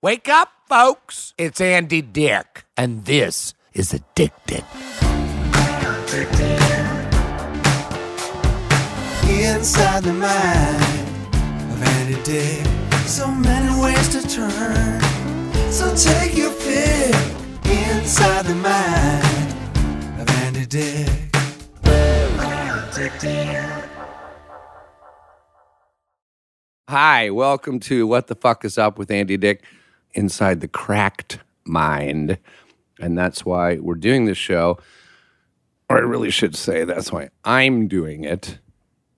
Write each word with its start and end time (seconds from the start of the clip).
Wake 0.00 0.28
up, 0.28 0.52
folks. 0.68 1.34
It's 1.36 1.60
Andy 1.60 2.02
Dick, 2.02 2.64
and 2.76 3.04
this 3.04 3.52
is 3.72 3.92
Addicted. 3.92 4.62
Inside 9.24 10.04
the 10.04 10.12
mind 10.12 11.16
of 11.72 11.82
Andy 11.82 12.22
Dick. 12.22 12.64
So 13.06 13.26
many 13.26 13.82
ways 13.82 14.08
to 14.10 14.22
turn. 14.22 15.02
So 15.72 15.92
take 15.96 16.36
your 16.36 16.52
pick. 16.52 17.16
Inside 17.66 18.46
the 18.46 18.54
mind 18.54 20.20
of 20.20 20.30
Andy 20.30 20.64
Dick. 20.64 21.08
Hi, 26.88 27.30
welcome 27.30 27.80
to 27.80 28.06
What 28.06 28.28
the 28.28 28.36
Fuck 28.36 28.64
is 28.64 28.78
Up 28.78 28.96
with 28.96 29.10
Andy 29.10 29.36
Dick 29.36 29.64
inside 30.14 30.60
the 30.60 30.68
cracked 30.68 31.38
mind. 31.64 32.38
And 33.00 33.16
that's 33.16 33.44
why 33.44 33.76
we're 33.76 33.94
doing 33.94 34.24
this 34.24 34.38
show. 34.38 34.78
Or 35.88 35.98
I 35.98 36.00
really 36.00 36.30
should 36.30 36.56
say 36.56 36.84
that's 36.84 37.12
why 37.12 37.30
I'm 37.44 37.88
doing 37.88 38.24
it 38.24 38.58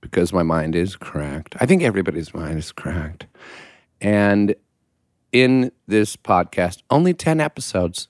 because 0.00 0.32
my 0.32 0.42
mind 0.42 0.74
is 0.74 0.96
cracked. 0.96 1.56
I 1.60 1.66
think 1.66 1.82
everybody's 1.82 2.32
mind 2.32 2.58
is 2.58 2.72
cracked. 2.72 3.26
And 4.00 4.54
in 5.32 5.72
this 5.86 6.16
podcast, 6.16 6.82
only 6.90 7.14
10 7.14 7.40
episodes, 7.40 8.08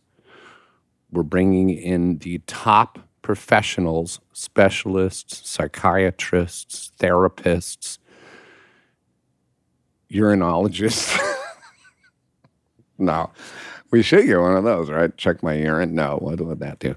we're 1.10 1.22
bringing 1.22 1.70
in 1.70 2.18
the 2.18 2.38
top 2.46 2.98
professionals, 3.22 4.20
specialists, 4.32 5.48
psychiatrists, 5.48 6.92
therapists, 6.98 7.98
urinologists. 10.10 11.18
no, 13.00 13.30
we 13.90 14.02
should 14.02 14.26
get 14.26 14.38
one 14.40 14.56
of 14.56 14.64
those, 14.64 14.90
right? 14.90 15.16
Check 15.16 15.42
my 15.42 15.54
urine. 15.54 15.94
No, 15.94 16.16
what 16.20 16.40
would 16.40 16.60
that 16.60 16.78
do? 16.78 16.94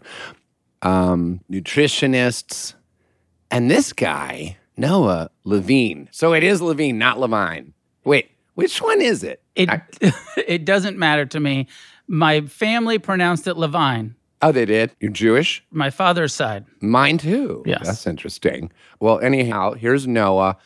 Um, 0.81 1.39
nutritionists, 1.51 2.73
and 3.49 3.69
this 3.71 3.93
guy, 3.93 4.57
Noah 4.77 5.29
Levine. 5.43 6.09
So 6.11 6.33
it 6.33 6.43
is 6.43 6.61
Levine, 6.61 6.97
not 6.97 7.19
Levine. 7.19 7.73
Wait, 8.03 8.31
which 8.55 8.81
one 8.81 9.01
is 9.01 9.23
it? 9.23 9.41
It 9.55 9.69
I- 9.69 9.81
it 10.47 10.65
doesn't 10.65 10.97
matter 10.97 11.25
to 11.27 11.39
me. 11.39 11.67
My 12.07 12.41
family 12.41 12.99
pronounced 12.99 13.47
it 13.47 13.55
Levine. 13.55 14.15
oh, 14.41 14.51
they 14.51 14.65
did. 14.65 14.91
You're 14.99 15.11
Jewish. 15.11 15.63
My 15.71 15.89
father's 15.89 16.33
side. 16.33 16.65
Mine 16.81 17.17
too. 17.17 17.63
Yes. 17.65 17.85
That's 17.85 18.05
interesting. 18.07 18.71
Well, 18.99 19.19
anyhow, 19.19 19.73
here's 19.73 20.05
Noah, 20.05 20.57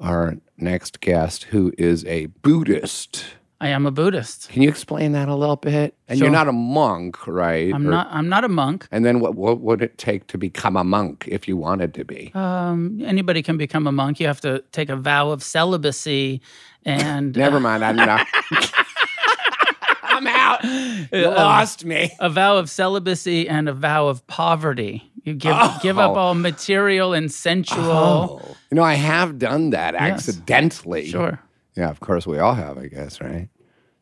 our 0.00 0.38
next 0.56 1.00
guest, 1.00 1.44
who 1.44 1.72
is 1.78 2.04
a 2.06 2.26
Buddhist. 2.26 3.24
I 3.62 3.68
am 3.68 3.86
a 3.86 3.92
Buddhist. 3.92 4.48
Can 4.48 4.60
you 4.62 4.68
explain 4.68 5.12
that 5.12 5.28
a 5.28 5.36
little 5.36 5.54
bit? 5.56 5.94
And 6.08 6.18
Sure. 6.18 6.26
you're 6.26 6.32
not 6.32 6.48
a 6.48 6.52
monk, 6.52 7.28
right? 7.28 7.72
I'm 7.72 7.86
Or- 7.86 7.90
not. 7.90 8.08
I'm 8.10 8.28
not 8.28 8.42
a 8.42 8.48
monk. 8.48 8.88
And 8.90 9.04
then 9.04 9.20
what, 9.20 9.36
what 9.36 9.60
would 9.60 9.80
it 9.82 9.98
take 9.98 10.26
to 10.28 10.36
become 10.38 10.76
a 10.76 10.82
monk 10.82 11.26
if 11.28 11.46
you 11.46 11.56
wanted 11.56 11.94
to 11.94 12.04
be? 12.04 12.32
Um, 12.34 13.00
anybody 13.04 13.40
can 13.40 13.56
become 13.56 13.86
a 13.86 13.92
monk. 13.92 14.18
You 14.18 14.26
have 14.26 14.40
to 14.40 14.64
take 14.72 14.88
a 14.90 14.96
vow 14.96 15.30
of 15.30 15.44
celibacy, 15.44 16.40
and 16.84 17.36
Never 17.46 17.60
mind. 17.60 17.84
I'm 17.84 17.94
not. 17.96 18.26
I'm 20.02 20.26
out. 20.26 20.64
You 21.12 21.26
Uh, 21.28 21.34
lost 21.34 21.84
me. 21.84 22.10
a 22.20 22.28
vow 22.30 22.56
of 22.56 22.68
celibacy 22.70 23.48
and 23.48 23.68
a 23.68 23.72
vow 23.72 24.08
of 24.08 24.26
poverty. 24.26 25.10
You 25.24 25.34
give 25.34 25.56
give 25.82 25.98
Oh. 25.98 26.02
up 26.10 26.16
all 26.16 26.34
material 26.34 27.12
and 27.12 27.30
sensual. 27.30 28.40
Oh. 28.42 28.56
You 28.70 28.76
know, 28.76 28.82
I 28.82 28.94
have 28.94 29.38
done 29.38 29.70
that 29.70 29.94
Yes. 29.94 30.02
accidentally. 30.28 31.06
Sure. 31.06 31.38
Yeah, 31.76 31.90
of 31.90 32.00
course 32.00 32.26
we 32.26 32.38
all 32.38 32.54
have, 32.54 32.78
I 32.78 32.86
guess, 32.88 33.20
right? 33.20 33.48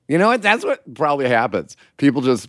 You 0.09 0.19
know 0.19 0.29
what? 0.29 0.43
That's 0.43 0.65
what 0.65 0.93
probably 0.95 1.29
happens. 1.29 1.77
People 1.99 2.21
just 2.23 2.49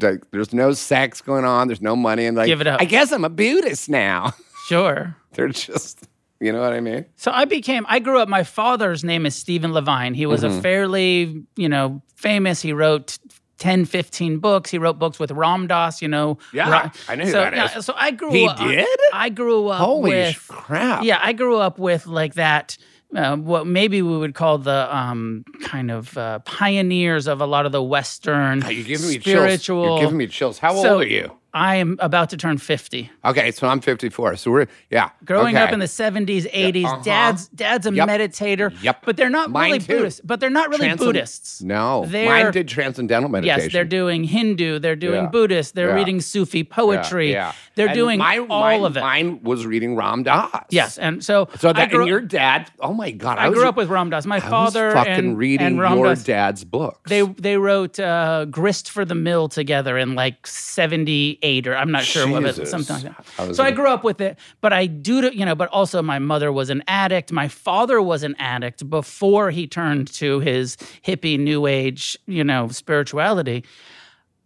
like, 0.00 0.22
there's 0.30 0.52
no 0.52 0.72
sex 0.72 1.20
going 1.22 1.44
on, 1.44 1.68
there's 1.68 1.80
no 1.80 1.96
money, 1.96 2.26
and 2.26 2.36
like, 2.36 2.46
Give 2.48 2.60
it 2.60 2.66
up. 2.66 2.80
I 2.80 2.84
guess 2.84 3.12
I'm 3.12 3.24
a 3.24 3.30
Buddhist 3.30 3.88
now. 3.88 4.34
Sure. 4.66 5.16
They're 5.32 5.48
just, 5.48 6.06
you 6.40 6.52
know 6.52 6.60
what 6.60 6.74
I 6.74 6.80
mean? 6.80 7.06
So 7.16 7.30
I 7.30 7.46
became, 7.46 7.86
I 7.88 8.00
grew 8.00 8.18
up, 8.20 8.28
my 8.28 8.42
father's 8.42 9.02
name 9.02 9.24
is 9.24 9.34
Stephen 9.34 9.72
Levine. 9.72 10.12
He 10.12 10.26
was 10.26 10.42
Mm-hmm. 10.42 10.58
a 10.58 10.60
fairly, 10.60 11.42
you 11.56 11.70
know, 11.70 12.02
famous. 12.16 12.60
He 12.60 12.74
wrote 12.74 13.18
10, 13.60 13.86
15 13.86 14.40
books. 14.40 14.68
He 14.70 14.76
wrote 14.76 14.98
books 14.98 15.18
with 15.18 15.30
Ram 15.30 15.68
Dass, 15.68 16.02
you 16.02 16.08
know. 16.08 16.36
Yeah, 16.52 16.70
Ra- 16.70 16.90
I 17.08 17.16
who 17.16 17.24
so, 17.24 17.32
that 17.40 17.56
yeah, 17.56 17.78
is. 17.78 17.86
so 17.86 17.94
I 17.96 18.10
grew 18.10 18.30
He 18.30 18.46
up. 18.46 18.58
He 18.58 18.68
did? 18.76 18.86
I 19.14 19.30
grew 19.30 19.68
up 19.68 19.80
Holy 19.80 20.10
with, 20.10 20.44
crap! 20.48 21.02
yeah, 21.02 21.18
I 21.22 21.32
grew 21.32 21.56
up 21.56 21.78
with 21.78 22.06
like 22.06 22.34
that. 22.34 22.76
Uh, 23.14 23.36
what 23.36 23.66
maybe 23.66 24.02
we 24.02 24.18
would 24.18 24.34
call 24.34 24.58
the 24.58 24.94
um, 24.94 25.42
kind 25.62 25.90
of 25.90 26.16
uh, 26.18 26.40
pioneers 26.40 27.26
of 27.26 27.40
a 27.40 27.46
lot 27.46 27.64
of 27.64 27.72
the 27.72 27.82
Western 27.82 28.60
You're 28.60 28.84
giving 28.84 29.08
me 29.08 29.18
spiritual. 29.18 29.84
chills. 29.84 29.86
You're 30.00 30.00
giving 30.00 30.18
me 30.18 30.26
chills. 30.26 30.58
How 30.58 30.74
So- 30.82 30.94
old 30.94 31.02
are 31.02 31.06
you? 31.06 31.32
I 31.54 31.76
am 31.76 31.96
about 32.00 32.30
to 32.30 32.36
turn 32.36 32.58
50. 32.58 33.10
Okay, 33.24 33.50
so 33.52 33.66
I'm 33.68 33.80
54. 33.80 34.36
So 34.36 34.50
we're 34.50 34.66
yeah. 34.90 35.10
Growing 35.24 35.56
okay. 35.56 35.64
up 35.64 35.72
in 35.72 35.78
the 35.78 35.86
70s, 35.86 36.50
80s, 36.52 36.84
uh-huh. 36.84 37.02
dad's 37.02 37.48
dad's 37.48 37.86
a 37.86 37.92
Yep. 37.94 38.08
meditator. 38.08 38.82
Yep. 38.82 39.04
But 39.06 39.16
they're 39.16 39.30
not 39.30 39.50
Mine 39.50 39.70
really 39.72 39.78
too. 39.78 39.96
Buddhists. 39.96 40.20
But 40.22 40.40
they're 40.40 40.50
not 40.50 40.68
really 40.68 40.86
Transcend- 40.88 41.08
Buddhists. 41.08 41.62
No, 41.62 42.04
They're- 42.06 42.28
mine 42.28 42.52
did 42.52 42.68
transcendental 42.68 43.30
meditation. 43.30 43.62
Yes, 43.64 43.72
they're 43.72 43.84
doing 43.84 44.24
Hindu, 44.24 44.78
they're 44.78 44.94
doing 44.96 45.22
Yeah. 45.24 45.28
Buddhist, 45.30 45.74
they're 45.74 45.88
Yeah. 45.88 45.94
reading 45.94 46.20
Sufi 46.20 46.64
poetry. 46.64 47.32
yeah. 47.32 47.52
They're 47.76 47.86
And 47.88 47.94
doing 47.96 48.18
my- 48.18 48.38
all 48.38 48.60
mine- 48.60 48.84
of 48.84 48.96
it. 48.96 49.00
Mine 49.00 49.40
was 49.42 49.64
reading 49.64 49.96
Ram 49.96 50.24
Dass. 50.24 50.50
Yes, 50.70 50.98
and 50.98 51.24
so 51.24 51.48
So 51.58 51.72
that 51.72 51.90
grew, 51.90 52.00
and 52.00 52.08
your 52.08 52.20
dad. 52.20 52.70
Oh 52.80 52.92
my 52.92 53.10
God! 53.10 53.38
I 53.38 53.48
was- 53.48 53.58
grew 53.58 53.68
up 53.68 53.76
with 53.76 53.88
Ram 53.88 54.10
Dass. 54.10 54.26
My 54.26 54.36
I 54.36 54.40
father 54.40 54.90
fucking 54.92 55.12
and, 55.14 55.38
reading 55.38 55.66
and 55.66 55.80
Ram 55.80 55.96
your 55.98 56.08
Dass, 56.08 56.24
dad's 56.24 56.64
books. 56.64 57.08
they 57.08 57.22
they 57.22 57.56
wrote 57.56 57.98
uh, 57.98 58.44
Grist 58.46 58.90
for 58.90 59.04
the 59.04 59.14
Mill 59.14 59.48
together 59.48 59.96
in 59.96 60.14
like 60.14 60.46
seventy 60.46 61.37
eight 61.42 61.66
or 61.66 61.76
I'm 61.76 61.90
not 61.90 62.02
sure 62.04 62.26
what 62.28 62.44
it 62.44 62.56
Jesus. 62.56 62.70
something 62.70 62.96
like 63.04 63.16
that. 63.36 63.48
was 63.48 63.56
So 63.56 63.62
I 63.62 63.66
gonna- 63.70 63.76
grew 63.76 63.88
up 63.90 64.04
with 64.04 64.20
it, 64.20 64.38
but 64.60 64.72
I 64.72 64.86
do 64.86 65.20
to, 65.22 65.34
you 65.36 65.44
know, 65.44 65.54
but 65.54 65.68
also 65.70 66.02
my 66.02 66.18
mother 66.18 66.50
was 66.52 66.70
an 66.70 66.82
addict. 66.88 67.32
My 67.32 67.48
father 67.48 68.00
was 68.02 68.22
an 68.22 68.34
addict 68.38 68.88
before 68.90 69.50
he 69.50 69.66
turned 69.66 70.12
to 70.14 70.40
his 70.40 70.76
hippie 71.06 71.38
new 71.38 71.66
age, 71.66 72.16
you 72.26 72.44
know, 72.44 72.68
spirituality. 72.68 73.64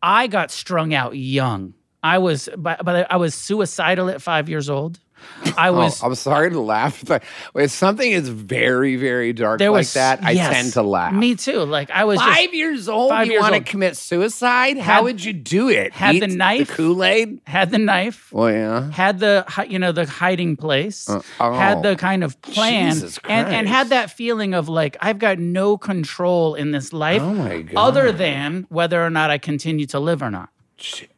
I 0.03 0.27
got 0.27 0.51
strung 0.51 0.95
out 0.95 1.17
young. 1.17 1.75
I 2.03 2.19
was, 2.19 2.49
but, 2.57 2.85
but 2.85 3.07
I 3.11 3.17
was 3.17 3.35
suicidal 3.35 4.11
at 4.11 4.21
five 4.21 4.49
years 4.49 4.69
old. 4.69 4.99
I 5.57 5.69
Oh, 5.69 5.73
was. 5.75 6.03
I'm 6.03 6.15
sorry 6.15 6.51
to 6.51 6.61
laugh. 6.61 7.05
But 7.05 7.23
when 7.53 7.69
something 7.69 8.11
is 8.11 8.29
very, 8.29 8.97
very 8.97 9.33
dark 9.33 9.59
there 9.59 9.71
like 9.71 9.79
was 9.81 9.93
that, 9.95 10.23
I 10.23 10.33
yes, 10.33 10.53
tend 10.53 10.73
to 10.75 10.83
laugh. 10.83 11.13
Me 11.13 11.35
too. 11.35 11.61
Like 11.65 11.91
I 11.91 12.05
was 12.05 12.21
Five 12.21 12.55
years 12.55 12.89
old, 12.89 13.11
five 13.11 13.27
you 13.29 13.41
want 13.41 13.55
to 13.55 13.61
commit 13.61 13.97
suicide? 13.97 14.77
Had- 14.77 14.85
How 14.85 15.03
would 15.05 15.23
you 15.25 15.33
do 15.33 15.69
it? 15.69 15.93
had 15.93 16.21
the 16.21 16.27
knife. 16.29 16.69
the 16.69 16.75
Kool 16.75 17.03
Aid. 17.05 17.41
had 17.47 17.71
the 17.71 17.79
knife. 17.79 18.33
Well, 18.33 18.51
yeah. 18.51 18.91
had 18.91 19.19
the 19.19 19.45
you 19.69 19.79
know 19.79 19.93
the 19.93 20.07
hiding 20.07 20.57
place 20.57 21.09
Uh, 21.09 21.23
oh. 21.41 21.53
had 21.53 21.83
the 21.83 21.97
kind 21.97 22.23
of 22.25 22.41
plan 22.43 22.97
and 23.29 23.49
and 23.49 23.69
had 23.69 23.89
that 23.91 24.11
feeling 24.11 24.55
of 24.55 24.69
like 24.69 24.97
i've 25.01 25.19
got 25.19 25.39
no 25.39 25.77
control 25.77 26.55
in 26.55 26.71
this 26.73 26.93
life 26.93 27.23
Oh 27.23 27.35
my 27.35 27.63
god. 27.63 27.77
other 27.89 28.13
than 28.13 28.67
whether 28.69 29.03
or 29.05 29.11
not 29.11 29.31
i 29.31 29.39
continue 29.39 29.87
to 29.87 30.01
live 30.01 30.23
or 30.23 30.31
not 30.31 30.49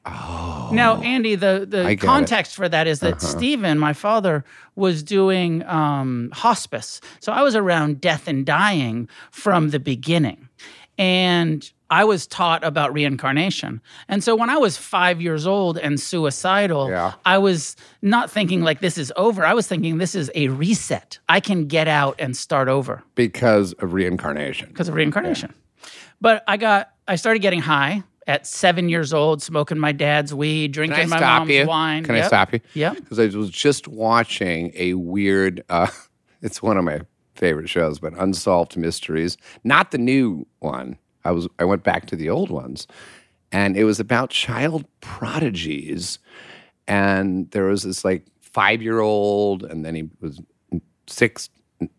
oh. 0.06 0.70
now 0.72 1.00
andy 1.02 1.34
the 1.34 1.66
the 1.68 1.82
get 1.82 1.90
it. 1.92 1.96
context 2.00 2.54
for 2.54 2.68
that 2.68 2.86
is 2.86 3.00
that 3.00 3.14
Uh-huh. 3.14 3.26
stephen 3.26 3.78
my 3.78 3.92
father 3.92 4.44
was 4.76 5.02
doing 5.02 5.64
um, 5.66 6.30
hospice 6.32 7.00
so 7.20 7.32
i 7.32 7.42
was 7.42 7.54
around 7.56 8.00
death 8.00 8.28
and 8.28 8.44
dying 8.46 9.08
from 9.30 9.70
the 9.70 9.80
beginning 9.80 10.48
and 10.98 11.70
I 11.90 12.04
was 12.04 12.26
taught 12.26 12.64
about 12.64 12.92
reincarnation. 12.94 13.80
And 14.08 14.22
so 14.24 14.34
when 14.34 14.48
I 14.48 14.56
was 14.56 14.76
five 14.76 15.20
years 15.20 15.46
old 15.46 15.76
and 15.78 16.00
suicidal, 16.00 16.88
Yeah. 16.88 17.12
I 17.24 17.38
was 17.38 17.76
not 18.00 18.30
thinking 18.30 18.62
like 18.62 18.80
this 18.80 18.96
is 18.96 19.12
over. 19.16 19.44
I 19.44 19.54
was 19.54 19.66
thinking 19.66 19.98
this 19.98 20.14
is 20.14 20.30
a 20.34 20.48
reset. 20.48 21.18
I 21.28 21.40
can 21.40 21.66
get 21.66 21.88
out 21.88 22.14
and 22.18 22.36
start 22.36 22.68
over 22.68 23.02
because 23.16 23.72
of 23.74 23.92
reincarnation. 23.92 24.68
because 24.68 24.88
of 24.88 24.94
reincarnation. 24.94 25.52
But 26.20 26.42
I 26.48 26.56
got, 26.56 26.90
I 27.06 27.16
started 27.16 27.40
getting 27.40 27.60
high 27.60 28.02
at 28.26 28.46
seven 28.46 28.88
years 28.88 29.12
old, 29.12 29.42
smoking 29.42 29.78
my 29.78 29.92
dad's 29.92 30.34
weed, 30.34 30.72
drinking 30.72 31.08
my 31.08 31.20
mom's 31.20 31.50
you? 31.50 31.66
wine. 31.66 32.04
Can 32.04 32.14
I 32.14 32.26
stop 32.26 32.52
you? 32.52 32.60
Yep. 32.74 32.96
Because 32.96 33.18
I 33.18 33.26
was 33.36 33.50
just 33.50 33.88
watching 33.88 34.72
a 34.74 34.94
weird. 34.94 35.62
Uh, 35.68 35.88
it's 36.42 36.62
one 36.62 36.76
of 36.76 36.84
my 36.84 37.00
favorite 37.34 37.68
shows, 37.68 37.98
but 37.98 38.12
Unsolved 38.16 38.76
Mysteries, 38.76 39.36
not 39.64 39.90
the 39.90 39.98
new 39.98 40.46
one. 40.60 40.96
I 41.24 41.30
was 41.30 41.48
I 41.58 41.64
went 41.64 41.82
back 41.82 42.06
to 42.06 42.16
the 42.16 42.30
old 42.30 42.50
ones, 42.50 42.86
and 43.52 43.76
it 43.76 43.84
was 43.84 44.00
about 44.00 44.30
child 44.30 44.84
prodigies, 45.00 46.18
and 46.86 47.50
there 47.50 47.64
was 47.64 47.82
this 47.82 48.04
like 48.04 48.26
five 48.40 48.82
year 48.82 49.00
old, 49.00 49.64
and 49.64 49.84
then 49.84 49.94
he 49.94 50.10
was 50.20 50.40
six, 51.06 51.48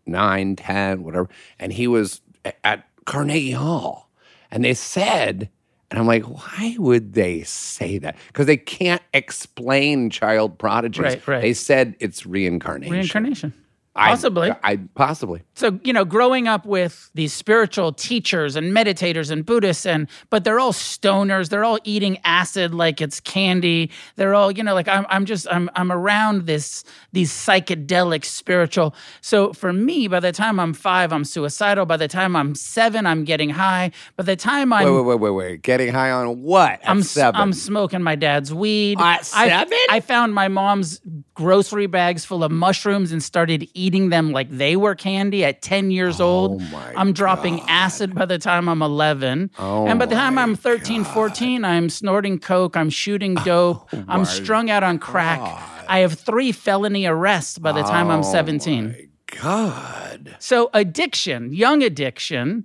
nine, 0.06 0.56
ten, 0.56 1.02
whatever, 1.02 1.28
and 1.58 1.72
he 1.72 1.86
was 1.86 2.20
at 2.64 2.88
Carnegie 3.04 3.52
Hall, 3.52 4.10
and 4.50 4.64
they 4.64 4.74
said. 4.74 5.50
And 5.90 6.00
I'm 6.00 6.06
like, 6.06 6.24
why 6.24 6.76
would 6.78 7.12
they 7.12 7.42
say 7.42 7.98
that? 7.98 8.16
Because 8.28 8.46
they 8.46 8.56
can't 8.56 9.02
explain 9.14 10.10
child 10.10 10.58
prodigies. 10.58 11.02
Right, 11.02 11.28
right. 11.28 11.42
They 11.42 11.52
said 11.52 11.94
it's 12.00 12.26
reincarnation. 12.26 12.92
Reincarnation. 12.92 13.52
I- 13.96 14.10
Possibly. 14.10 14.52
I, 14.62 14.76
possibly. 14.94 15.42
So, 15.54 15.80
you 15.82 15.92
know, 15.92 16.04
growing 16.04 16.48
up 16.48 16.66
with 16.66 17.10
these 17.14 17.32
spiritual 17.32 17.92
teachers 17.92 18.54
and 18.56 18.72
meditators 18.76 19.30
and 19.30 19.44
Buddhists, 19.44 19.86
and 19.86 20.06
but 20.30 20.44
they're 20.44 20.60
all 20.60 20.72
stoners. 20.72 21.48
They're 21.48 21.64
all 21.64 21.78
eating 21.84 22.18
acid 22.24 22.74
like 22.74 23.00
it's 23.00 23.20
candy. 23.20 23.90
They're 24.16 24.34
all, 24.34 24.50
you 24.52 24.62
know, 24.62 24.74
like 24.74 24.86
I'm, 24.88 25.06
I'm 25.08 25.24
just, 25.24 25.46
I'm, 25.50 25.70
I'm 25.76 25.90
around 25.90 26.46
this, 26.46 26.84
these 27.12 27.32
psychedelic 27.32 28.24
spiritual. 28.24 28.94
So 29.22 29.52
for 29.54 29.72
me, 29.72 30.08
by 30.08 30.20
the 30.20 30.32
time 30.32 30.60
I'm 30.60 30.74
five, 30.74 31.12
I'm 31.12 31.24
suicidal. 31.24 31.86
By 31.86 31.96
the 31.96 32.08
time 32.08 32.36
I'm 32.36 32.54
seven, 32.54 33.06
I'm 33.06 33.24
getting 33.24 33.48
high. 33.50 33.92
By 34.16 34.24
the 34.24 34.36
time 34.36 34.72
I'm, 34.74 34.84
Wait, 34.84 34.90
wait, 34.90 35.04
wait, 35.06 35.20
wait, 35.20 35.30
wait. 35.30 35.62
Getting 35.62 35.92
high 35.94 36.10
on 36.10 36.42
what? 36.42 36.72
At 36.82 36.90
I'm, 36.90 37.02
seven. 37.02 37.40
I'm 37.40 37.52
smoking 37.54 38.02
my 38.02 38.14
dad's 38.14 38.52
weed. 38.52 39.00
At 39.00 39.30
I- 39.34 39.48
seven? 39.48 39.78
I 39.88 40.00
found 40.00 40.34
my 40.34 40.48
mom's 40.48 41.00
grocery 41.34 41.86
bags 41.86 42.24
full 42.26 42.44
of 42.44 42.50
mushrooms 42.52 43.10
and 43.12 43.22
started 43.22 43.66
eating 43.72 43.85
them 43.90 44.32
like 44.32 44.50
they 44.50 44.76
were 44.76 44.94
candy 44.94 45.44
at 45.44 45.62
10 45.62 45.90
years 45.90 46.20
oh 46.20 46.26
old. 46.26 46.62
Oh 46.62 46.64
my 46.72 46.92
I'm 46.96 47.12
dropping 47.12 47.60
acid 47.68 48.14
by 48.14 48.24
the 48.26 48.38
time 48.38 48.68
I'm 48.68 48.82
11. 48.82 49.50
Oh 49.58 49.86
and 49.86 49.98
by 49.98 50.06
the 50.06 50.14
time 50.14 50.36
I'm 50.38 50.54
13, 50.56 51.04
14, 51.04 51.64
I'm 51.64 51.88
snorting 51.88 52.38
coke, 52.38 52.76
I'm 52.76 52.90
shooting 52.90 53.36
oh 53.40 53.44
dope, 53.44 53.88
Oh 53.92 54.04
I'm 54.08 54.24
strung 54.24 54.70
out 54.70 54.82
on 54.82 54.98
crack. 54.98 55.40
I 55.88 56.00
have 56.00 56.14
three 56.14 56.52
felony 56.52 57.06
arrests 57.06 57.58
by 57.58 57.72
the 57.72 57.82
time 57.82 58.10
I'm 58.10 58.20
Oh 58.20 58.32
17. 58.32 58.88
my 58.88 59.06
God. 59.40 60.36
So 60.38 60.70
addiction, 60.74 61.52
young 61.52 61.82
addiction, 61.82 62.64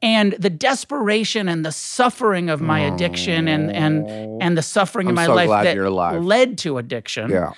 and 0.00 0.32
the 0.38 0.50
desperation 0.50 1.48
and 1.48 1.64
the 1.64 1.70
suffering 1.72 2.50
of 2.50 2.60
my 2.60 2.80
addiction 2.80 3.46
and 3.46 3.70
and 3.70 4.08
and 4.42 4.58
the 4.58 4.62
suffering 4.62 5.06
in 5.06 5.10
I'm 5.10 5.14
my 5.14 5.26
so 5.26 5.34
life 5.34 5.64
that 5.64 6.22
led 6.22 6.58
to 6.58 6.78
addiction 6.78 7.30
Yeah. 7.30 7.52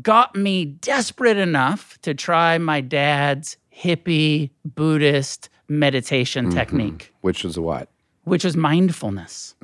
Got 0.00 0.34
me 0.34 0.64
desperate 0.64 1.36
enough 1.36 1.98
to 2.02 2.14
try 2.14 2.56
my 2.58 2.80
dad's 2.80 3.56
hippie 3.76 4.50
Buddhist 4.64 5.48
meditation 5.68 6.46
Mm-hmm. 6.46 6.56
technique, 6.58 7.12
Which 7.20 7.44
is 7.44 7.58
what? 7.58 7.88
which 8.24 8.44
is 8.44 8.56
mindfulness. 8.56 9.54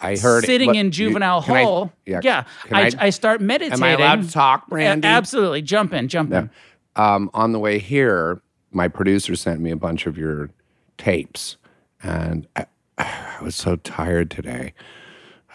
I 0.00 0.16
heard. 0.16 0.44
Sitting 0.44 0.68
What- 0.68 0.76
in 0.76 0.86
you- 0.86 0.90
juvenile 0.92 1.44
I- 1.46 1.62
hall. 1.62 1.92
yeah. 2.04 2.20
yeah. 2.22 2.44
I, 2.72 2.86
I- 2.86 2.90
I, 3.06 3.10
start 3.10 3.40
meditating. 3.40 3.78
Am 3.78 3.82
I 3.84 3.90
allowed 3.92 4.22
to 4.22 4.30
talk, 4.30 4.64
Randy? 4.70 5.06
A- 5.06 5.10
Absolutely. 5.10 5.62
Jump 5.62 5.92
in, 5.92 6.08
jump 6.08 6.32
in. 6.32 6.50
um, 6.96 7.30
on 7.34 7.52
the 7.52 7.58
way 7.58 7.78
here, 7.78 8.40
my 8.72 8.88
producer 8.88 9.36
sent 9.36 9.60
me 9.60 9.70
a 9.70 9.76
bunch 9.76 10.06
of 10.06 10.18
your 10.18 10.50
tapes, 10.98 11.56
and 12.02 12.46
I, 12.56 12.66
I 12.98 13.38
was 13.42 13.54
so 13.54 13.76
tired 13.76 14.30
today. 14.30 14.74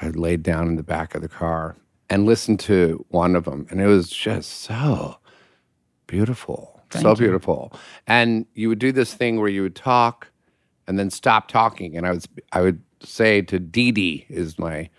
I 0.01 0.09
laid 0.09 0.41
down 0.43 0.67
in 0.67 0.75
the 0.77 0.83
back 0.83 1.13
of 1.15 1.21
the 1.21 1.27
car 1.29 1.75
and 2.09 2.25
listened 2.25 2.59
to 2.61 3.05
one 3.09 3.35
of 3.35 3.45
them, 3.45 3.67
and 3.69 3.81
it 3.81 3.87
was 3.87 4.09
just 4.09 4.61
so 4.61 5.17
beautiful, 6.07 6.81
so 7.01 7.15
beautiful. 7.15 7.73
And 8.07 8.45
you 8.55 8.69
would 8.69 8.79
do 8.79 8.91
this 8.91 9.13
thing 9.13 9.39
where 9.39 9.49
you 9.49 9.61
would 9.61 9.75
talk 9.75 10.27
and 10.87 10.97
then 10.97 11.09
stop 11.09 11.47
talking, 11.47 11.95
and 11.95 12.05
I 12.07 12.11
was 12.11 12.27
I 12.51 12.61
would 12.61 12.81
say 13.01 13.41
to 13.43 13.59
Dee 13.59 13.91
Dee 13.91 14.25
is 14.29 14.57
my 14.59 14.89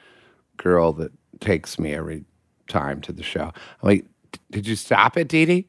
girl 0.56 0.92
that 0.94 1.12
takes 1.40 1.78
me 1.78 1.94
every 1.94 2.24
time 2.68 3.00
to 3.02 3.12
the 3.12 3.22
show. 3.22 3.44
I'm 3.44 3.52
like, 3.82 4.04
did 4.50 4.66
you 4.66 4.76
stop 4.76 5.16
it, 5.16 5.28
Dee 5.28 5.44
Dee? 5.44 5.68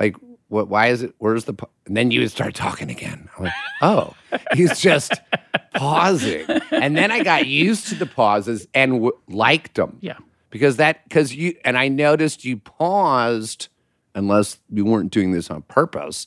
Like, 0.00 0.16
what? 0.48 0.68
Why 0.68 0.86
is 0.88 1.02
it? 1.02 1.14
Where's 1.18 1.44
the? 1.44 1.52
pa-" 1.52 1.66
And 1.86 1.96
then 1.96 2.10
you 2.10 2.20
would 2.20 2.30
start 2.30 2.54
talking 2.54 2.90
again. 2.90 3.28
I'm 3.36 3.44
like, 3.44 3.52
oh, 3.82 4.14
he's 4.54 4.78
just 4.80 5.12
pausing. 5.74 6.44
And 6.70 6.96
then 6.96 7.10
I 7.10 7.22
got 7.22 7.46
used 7.46 7.88
to 7.88 7.94
the 7.94 8.06
pauses 8.06 8.66
and 8.74 8.92
w- 8.92 9.18
liked 9.28 9.74
them. 9.74 9.98
Yeah. 10.00 10.16
Because 10.50 10.76
that, 10.76 11.04
because 11.04 11.34
you, 11.34 11.54
and 11.64 11.76
I 11.76 11.88
noticed 11.88 12.44
you 12.44 12.56
paused, 12.56 13.68
unless 14.14 14.58
you 14.70 14.84
weren't 14.84 15.12
doing 15.12 15.32
this 15.32 15.50
on 15.50 15.62
purpose. 15.62 16.26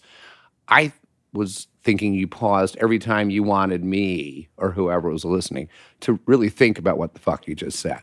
I 0.68 0.94
was 1.33 1.68
thinking 1.83 2.13
you 2.13 2.27
paused 2.27 2.77
every 2.77 3.00
time 3.00 3.29
you 3.29 3.44
wanted 3.44 3.83
me 3.83 4.50
or 4.57 4.71
whoever 4.71 5.09
was 5.09 5.25
listening 5.25 5.68
to 6.01 6.19
really 6.25 6.50
think 6.50 6.77
about 6.77 6.97
what 6.97 7.13
the 7.13 7.19
fuck 7.19 7.47
you 7.47 7.56
just 7.56 7.79
said. 7.79 8.01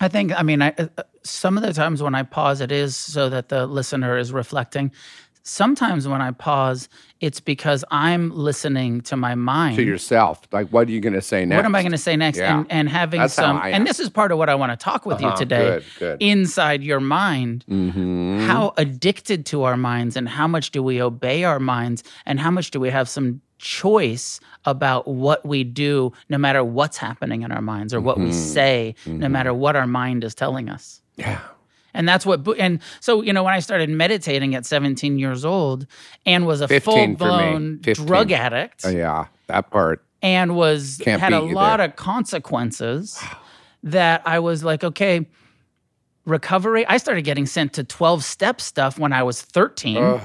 I 0.00 0.08
think, 0.08 0.32
I 0.38 0.42
mean, 0.42 0.60
I, 0.60 0.74
uh, 0.76 1.02
some 1.22 1.56
of 1.56 1.62
the 1.62 1.72
times 1.72 2.02
when 2.02 2.14
I 2.14 2.24
pause, 2.24 2.60
it 2.60 2.72
is 2.72 2.96
so 2.96 3.28
that 3.28 3.48
the 3.48 3.66
listener 3.66 4.18
is 4.18 4.32
reflecting. 4.32 4.90
Sometimes 5.46 6.08
when 6.08 6.22
I 6.22 6.30
pause, 6.30 6.88
it's 7.20 7.38
because 7.38 7.84
I'm 7.90 8.30
listening 8.30 9.02
to 9.02 9.16
my 9.16 9.34
mind. 9.34 9.76
To 9.76 9.82
yourself, 9.82 10.40
like, 10.52 10.68
what 10.70 10.88
are 10.88 10.90
you 10.90 11.00
going 11.00 11.12
to 11.12 11.20
say 11.20 11.44
next? 11.44 11.56
What 11.58 11.66
am 11.66 11.74
I 11.74 11.82
going 11.82 11.92
to 11.92 11.98
say 11.98 12.16
next? 12.16 12.38
Yeah. 12.38 12.60
And, 12.60 12.66
and 12.70 12.88
having 12.88 13.20
That's 13.20 13.34
some, 13.34 13.60
and 13.62 13.86
this 13.86 14.00
is 14.00 14.08
part 14.08 14.32
of 14.32 14.38
what 14.38 14.48
I 14.48 14.54
want 14.54 14.72
to 14.72 14.76
talk 14.82 15.04
with 15.04 15.20
you 15.20 15.26
Uh-huh. 15.28 15.36
today. 15.36 15.64
Good, 15.64 15.84
good. 15.98 16.22
Inside 16.22 16.82
your 16.82 17.00
mind, 17.00 17.66
Mm-hmm. 17.68 18.46
how 18.46 18.72
addicted 18.78 19.44
to 19.46 19.64
our 19.64 19.76
minds, 19.76 20.16
and 20.16 20.26
how 20.30 20.48
much 20.48 20.70
do 20.70 20.82
we 20.82 21.02
obey 21.02 21.44
our 21.44 21.60
minds, 21.60 22.02
and 22.24 22.40
how 22.40 22.50
much 22.50 22.70
do 22.70 22.80
we 22.80 22.88
have 22.88 23.06
some 23.06 23.42
choice 23.58 24.40
about 24.64 25.06
what 25.06 25.44
we 25.44 25.62
do, 25.62 26.10
no 26.30 26.38
matter 26.38 26.64
what's 26.64 26.96
happening 26.96 27.42
in 27.42 27.52
our 27.52 27.60
minds, 27.62 27.92
or 27.92 28.00
what 28.00 28.16
we 28.18 28.24
Mm-hmm. 28.26 28.32
say, 28.32 28.94
no 29.06 29.28
matter 29.28 29.52
what 29.52 29.76
our 29.76 29.86
mind 29.86 30.24
is 30.24 30.34
telling 30.34 30.70
us. 30.70 31.02
Yeah. 31.16 31.38
And 31.94 32.08
that's 32.08 32.26
what, 32.26 32.46
and 32.58 32.80
so, 33.00 33.22
you 33.22 33.32
know, 33.32 33.44
when 33.44 33.54
I 33.54 33.60
started 33.60 33.88
meditating 33.88 34.54
at 34.54 34.66
17 34.66 35.18
years 35.18 35.44
old 35.44 35.86
and 36.26 36.46
was 36.46 36.60
a 36.60 36.66
15 36.68 37.16
full 37.16 37.26
blown 37.28 37.78
15. 37.84 38.06
drug 38.06 38.32
addict 38.32 38.82
Oh, 38.84 38.90
yeah. 38.90 39.26
That 39.46 39.70
part. 39.70 40.04
and 40.22 40.56
was 40.56 40.98
Can't 41.02 41.20
had 41.20 41.32
a 41.32 41.40
lot 41.40 41.76
there. 41.78 41.86
of 41.88 41.96
consequences 41.96 43.22
that 43.84 44.22
I 44.26 44.38
was 44.40 44.64
like, 44.64 44.82
okay, 44.82 45.26
recovery. 46.24 46.86
I 46.86 46.96
started 46.96 47.22
getting 47.22 47.46
sent 47.46 47.74
to 47.74 47.84
12 47.84 48.24
step 48.24 48.60
stuff 48.60 48.98
when 48.98 49.12
I 49.12 49.22
was 49.22 49.42
13. 49.42 50.20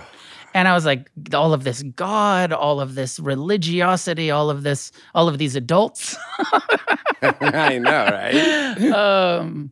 And 0.55 0.67
I 0.67 0.73
was 0.73 0.83
like, 0.85 1.11
all 1.33 1.53
of 1.53 1.63
this 1.63 1.83
God, 1.83 2.51
all 2.51 2.81
of 2.81 2.95
this 2.95 3.19
religiosity, 3.19 4.31
all 4.31 4.49
of 4.49 4.63
this, 4.63 4.91
all 5.13 5.27
of 5.27 5.37
these 5.37 5.55
adults. 5.55 6.17
I 7.21 7.77
know, 7.77 7.91
right? 7.91 8.91
um, 8.91 9.71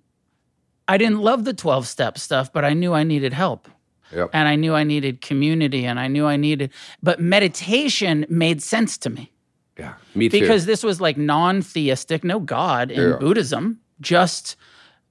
I 0.87 0.97
didn't 0.97 1.19
love 1.21 1.43
the 1.45 1.53
12 1.53 1.87
step 1.87 2.17
stuff, 2.17 2.51
but 2.53 2.63
I 2.63 2.73
knew 2.73 2.93
I 2.93 3.03
needed 3.03 3.33
help. 3.33 3.67
Yep. 4.15 4.29
And 4.33 4.47
I 4.47 4.55
knew 4.55 4.73
I 4.73 4.83
needed 4.83 5.19
community 5.19 5.85
and 5.85 5.99
I 5.99 6.07
knew 6.07 6.25
I 6.25 6.37
needed, 6.37 6.71
but 7.03 7.19
meditation 7.19 8.25
made 8.29 8.63
sense 8.63 8.97
to 8.99 9.09
me 9.09 9.31
Yeah. 9.77 9.95
Me 10.15 10.29
too. 10.29 10.39
because 10.39 10.65
this 10.65 10.81
was 10.81 11.01
like 11.01 11.17
non 11.17 11.61
theistic, 11.61 12.23
no 12.23 12.39
God 12.39 12.89
in 12.89 13.09
Yeah. 13.09 13.17
Buddhism, 13.17 13.79
just 13.99 14.55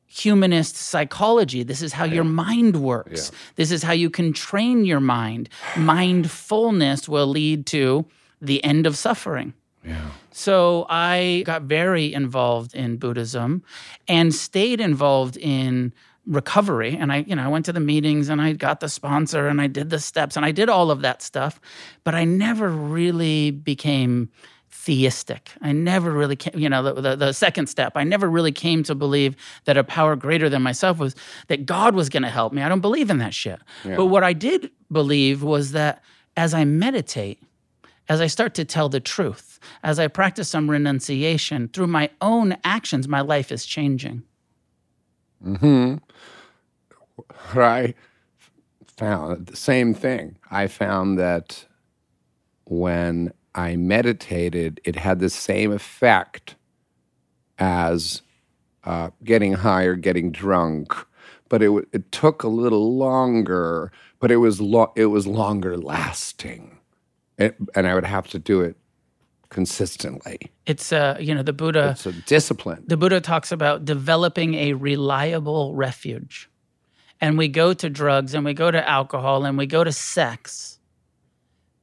humanist 0.06 0.76
psychology. 0.76 1.62
This 1.62 1.82
is 1.82 1.92
how 1.92 2.04
your 2.04 2.24
mind 2.24 2.76
works. 2.76 3.30
This 3.56 3.70
is 3.70 3.82
how 3.82 3.92
you 3.92 4.08
can 4.08 4.32
train 4.32 4.86
your 4.86 5.00
mind. 5.00 5.50
Mindfulness 5.76 7.06
will 7.08 7.26
lead 7.26 7.66
to 7.66 8.06
the 8.40 8.62
end 8.64 8.86
of 8.86 8.96
suffering. 8.96 9.52
yeah. 9.84 10.08
So 10.36 10.84
I 10.90 11.44
got 11.46 11.62
very 11.62 12.12
involved 12.12 12.74
in 12.74 12.98
Buddhism 12.98 13.62
and 14.06 14.34
stayed 14.34 14.82
involved 14.82 15.38
in 15.38 15.94
recovery 16.26 16.94
and 16.94 17.10
I 17.10 17.18
you 17.18 17.36
know 17.36 17.44
I 17.44 17.48
went 17.48 17.64
to 17.66 17.72
the 17.72 17.80
meetings 17.80 18.28
and 18.28 18.42
I 18.42 18.52
got 18.52 18.80
the 18.80 18.88
sponsor 18.88 19.46
and 19.46 19.60
I 19.60 19.68
did 19.68 19.90
the 19.90 20.00
steps 20.00 20.36
and 20.36 20.44
I 20.44 20.50
did 20.50 20.68
all 20.68 20.90
of 20.90 21.00
that 21.02 21.22
stuff 21.22 21.60
but 22.02 22.16
I 22.16 22.24
never 22.24 22.68
really 22.68 23.52
became 23.52 24.28
theistic. 24.68 25.52
I 25.62 25.72
never 25.72 26.10
really 26.10 26.36
came, 26.36 26.60
you 26.60 26.68
know, 26.68 26.82
the, 26.82 27.00
the, 27.00 27.16
the 27.16 27.32
second 27.32 27.68
step, 27.68 27.92
I 27.96 28.04
never 28.04 28.28
really 28.28 28.52
came 28.52 28.82
to 28.84 28.94
believe 28.94 29.36
that 29.64 29.76
a 29.76 29.84
power 29.84 30.16
greater 30.16 30.48
than 30.48 30.62
myself 30.62 30.98
was 30.98 31.16
that 31.46 31.64
God 31.64 31.94
was 31.94 32.08
going 32.08 32.24
to 32.24 32.28
help 32.28 32.52
me. 32.52 32.60
I 32.62 32.68
don't 32.68 32.80
believe 32.80 33.08
in 33.08 33.18
that 33.18 33.32
shit. 33.34 33.60
But 33.96 34.06
what 34.06 34.22
I 34.22 34.32
did 34.32 34.70
believe 34.92 35.42
was 35.42 35.72
that 35.72 36.02
as 36.36 36.52
I 36.52 36.64
meditate, 36.64 37.40
as 38.08 38.20
I 38.20 38.26
start 38.26 38.54
to 38.54 38.64
tell 38.64 38.88
the 38.88 39.00
truth, 39.00 39.58
as 39.82 39.98
I 39.98 40.08
practice 40.08 40.48
some 40.48 40.70
renunciation 40.70 41.68
through 41.68 41.88
my 41.88 42.10
own 42.20 42.56
actions, 42.64 43.08
my 43.08 43.20
life 43.20 43.50
is 43.50 43.66
changing. 43.66 44.22
Mm 45.44 45.58
hmm. 45.58 45.94
I 47.58 47.94
found 48.96 49.46
the 49.46 49.56
same 49.56 49.94
thing. 49.94 50.36
I 50.50 50.66
found 50.66 51.18
that 51.18 51.66
when 52.64 53.32
I 53.54 53.76
meditated, 53.76 54.80
it 54.84 54.96
had 54.96 55.18
the 55.18 55.30
same 55.30 55.72
effect 55.72 56.56
as 57.58 58.22
uh, 58.84 59.10
getting 59.24 59.54
high 59.54 59.84
or 59.84 59.96
getting 59.96 60.30
drunk, 60.30 60.94
but 61.48 61.62
it 61.62 61.70
it 61.92 62.12
took 62.12 62.42
a 62.42 62.48
little 62.48 62.96
longer. 62.96 63.92
But 64.18 64.30
it 64.30 64.36
was 64.36 64.60
lo- 64.60 64.92
it 64.96 65.06
was 65.06 65.26
longer 65.26 65.76
lasting, 65.76 66.75
it, 67.38 67.56
and 67.74 67.86
I 67.86 67.94
would 67.94 68.04
have 68.04 68.26
to 68.28 68.38
do 68.38 68.60
it 68.60 68.76
consistently. 69.48 70.50
It's 70.66 70.92
uh, 70.92 71.16
you 71.20 71.34
know, 71.34 71.42
the 71.42 71.52
Buddha 71.52 71.90
It's 71.92 72.06
a 72.06 72.12
discipline. 72.12 72.84
the 72.86 72.96
Buddha 72.96 73.20
talks 73.20 73.52
about 73.52 73.84
developing 73.84 74.54
a 74.54 74.72
reliable 74.74 75.74
refuge. 75.74 76.50
And 77.20 77.38
we 77.38 77.48
go 77.48 77.72
to 77.72 77.88
drugs 77.88 78.34
and 78.34 78.44
we 78.44 78.52
go 78.52 78.70
to 78.70 78.86
alcohol 78.88 79.44
and 79.46 79.56
we 79.56 79.66
go 79.66 79.82
to 79.84 79.92
sex 79.92 80.78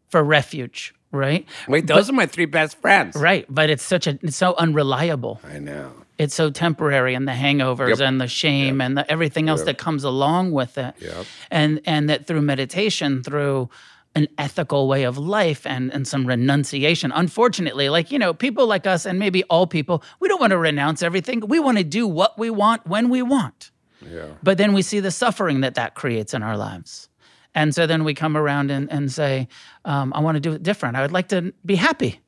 for 0.10 0.24
refuge, 0.24 0.94
right? 1.12 1.48
Wait, 1.68 1.88
those 1.88 2.08
are 2.10 2.14
my 2.14 2.28
three 2.28 2.46
best 2.46 2.78
friends. 2.80 3.16
Right, 3.16 3.46
but 3.50 3.70
it's 3.72 3.82
such 3.84 4.06
a 4.06 4.20
it's 4.22 4.38
so 4.38 4.54
unreliable. 4.58 5.40
I 5.44 5.58
know. 5.60 5.92
It's 6.20 6.36
so 6.36 6.52
temporary, 6.52 7.16
and 7.16 7.28
the 7.28 7.32
hangovers 7.32 7.98
Yep. 7.98 8.08
and 8.08 8.22
the 8.22 8.28
shame 8.28 8.80
and 8.82 8.96
the, 8.96 9.10
everything 9.12 9.50
else 9.50 9.62
Yep. 9.62 9.66
that 9.66 9.78
comes 9.80 10.04
along 10.04 10.52
with 10.52 10.78
it. 10.78 10.94
Yep. 11.00 11.26
And 11.50 11.82
and 11.86 12.08
that 12.10 12.28
through 12.28 12.42
meditation, 12.42 13.24
through 13.24 13.70
an 14.16 14.28
ethical 14.38 14.88
way 14.88 15.04
of 15.04 15.18
life 15.18 15.66
and, 15.66 15.92
and 15.92 16.08
some 16.08 16.26
renunciation. 16.28 17.12
Unfortunately, 17.12 17.90
like, 17.90 18.12
you 18.12 18.20
know, 18.20 18.34
people 18.34 18.68
like 18.68 18.86
us 18.86 19.06
and 19.06 19.18
maybe 19.18 19.44
all 19.46 19.66
people, 19.66 20.04
we 20.20 20.28
don't 20.28 20.40
want 20.40 20.52
to 20.52 20.58
renounce 20.58 21.02
everything. 21.02 21.40
We 21.48 21.60
want 21.60 21.80
to 21.80 21.84
do 21.84 22.08
what 22.08 22.38
we 22.38 22.50
want 22.50 22.86
when 22.86 23.10
we 23.10 23.22
want. 23.22 23.72
Yeah. 24.02 24.28
But 24.44 24.58
then 24.58 24.74
we 24.74 24.82
see 24.82 25.00
the 25.00 25.12
suffering 25.12 25.62
that 25.62 25.76
that 25.76 25.96
creates 25.96 26.34
in 26.34 26.44
our 26.44 26.58
lives. 26.58 27.10
And 27.56 27.74
so 27.74 27.88
then 27.88 28.04
we 28.04 28.14
come 28.14 28.36
around 28.36 28.72
and, 28.72 28.92
and 28.92 29.12
say, 29.12 29.48
um, 29.86 30.12
I 30.14 30.20
want 30.20 30.36
to 30.36 30.40
do 30.40 30.54
it 30.54 30.64
different. 30.64 30.96
I 30.96 31.02
would 31.02 31.12
like 31.12 31.30
to 31.30 31.54
be 31.66 31.76
happy. 31.76 32.20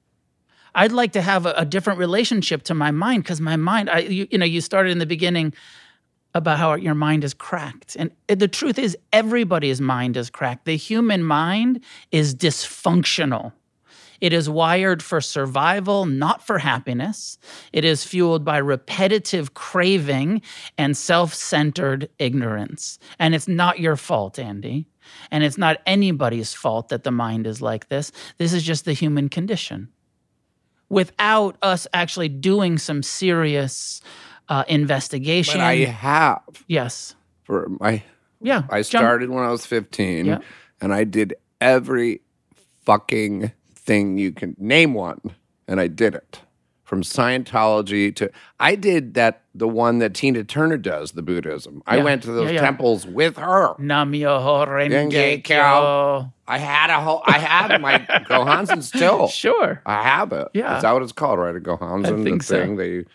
I'd 0.73 0.91
like 0.91 1.13
to 1.13 1.21
have 1.21 1.45
a, 1.45 1.53
a 1.53 1.65
different 1.65 1.99
relationship 1.99 2.63
to 2.63 2.73
my 2.73 2.91
mind 2.91 3.23
because 3.23 3.39
my 3.39 3.55
mind, 3.55 3.89
I, 3.89 3.99
you, 3.99 4.27
you 4.29 4.37
know, 4.37 4.45
you 4.45 4.61
started 4.61 4.91
in 4.91 4.99
the 4.99 5.05
beginning 5.05 5.53
about 6.35 6.59
how 6.59 6.75
your 6.75 6.93
mind 6.93 7.23
is 7.23 7.33
cracked. 7.33 7.95
And 7.95 8.11
the 8.27 8.49
truth 8.49 8.77
is, 8.77 8.95
everybody's 9.13 9.79
mind 9.79 10.17
is 10.17 10.29
cracked. 10.29 10.65
The 10.65 10.75
human 10.75 11.23
mind 11.23 11.79
is 12.11 12.35
dysfunctional. 12.35 13.53
It 14.19 14.33
is 14.33 14.49
wired 14.49 15.01
for 15.01 15.21
survival, 15.21 16.05
not 16.05 16.45
for 16.45 16.59
happiness. 16.59 17.37
It 17.71 17.85
is 17.85 18.03
fueled 18.03 18.43
by 18.43 18.57
repetitive 18.57 19.53
craving 19.53 20.41
and 20.77 20.95
self 20.95 21.33
centered 21.33 22.09
ignorance. 22.19 22.99
And 23.17 23.33
it's 23.33 23.47
not 23.47 23.79
your 23.79 23.95
fault, 23.95 24.37
Andy. 24.37 24.87
And 25.31 25.43
it's 25.43 25.57
not 25.57 25.81
anybody's 25.85 26.53
fault 26.53 26.89
that 26.89 27.03
the 27.03 27.11
mind 27.11 27.47
is 27.47 27.61
like 27.61 27.87
this. 27.87 28.11
This 28.37 28.51
is 28.51 28.63
just 28.63 28.85
the 28.85 28.93
human 28.93 29.29
condition. 29.29 29.89
Without 30.89 31.57
us 31.61 31.87
actually 31.93 32.29
doing 32.29 32.77
some 32.77 33.03
serious 33.03 34.01
uh, 34.49 34.63
investigation. 34.67 35.59
But 35.59 35.65
I 35.65 35.75
have 35.85 36.41
yes. 36.67 37.15
for 37.43 37.67
my 37.79 38.03
Yeah. 38.41 38.63
I 38.69 38.81
started 38.81 39.29
when 39.29 39.43
I 39.43 39.49
was 39.51 39.65
15 39.65 40.25
Yeah. 40.25 40.39
and 40.81 40.93
I 40.93 41.03
did 41.03 41.35
every 41.61 42.21
fucking 42.85 43.51
thing 43.75 44.17
you 44.17 44.31
can 44.31 44.55
name 44.59 44.93
one 44.93 45.21
and 45.67 45.79
I 45.79 45.87
did 45.87 46.15
it. 46.15 46.41
From 46.83 47.01
Scientology 47.01 48.15
to 48.17 48.29
I 48.59 48.75
did 48.75 49.15
that 49.15 49.41
the 49.55 49.67
one 49.67 49.97
that 49.99 50.13
Tina 50.13 50.43
Turner 50.43 50.77
does, 50.77 51.13
the 51.13 51.23
Buddhism. 51.23 51.81
I 51.87 51.97
went 52.03 52.21
to 52.23 52.31
those 52.31 52.49
Yeah, 52.51 52.55
yeah. 52.57 52.61
temples 52.61 53.07
with 53.07 53.37
her. 53.37 53.73
Nam 53.79 54.11
Myoho 54.11 54.67
Renge 54.67 55.43
Kyo. 55.43 56.31
I 56.47 56.57
had 56.59 56.91
a 56.91 57.01
whole 57.01 57.23
I 57.25 57.39
have 57.39 57.81
my 57.81 57.97
Gohonzon 58.29 58.83
still. 58.83 59.27
Sure. 59.27 59.81
I 59.83 60.03
have 60.03 60.31
it. 60.31 60.47
Yeah. 60.53 60.75
Is 60.77 60.83
that 60.83 60.91
what 60.91 61.01
it's 61.01 61.11
called, 61.11 61.39
right? 61.39 61.55
A 61.55 61.59
Gohonzon, 61.59 62.23
think 62.23 62.41
the 62.41 62.45
so. 62.47 62.61
thing 62.61 62.75
that 62.75 62.87
you 62.87 63.05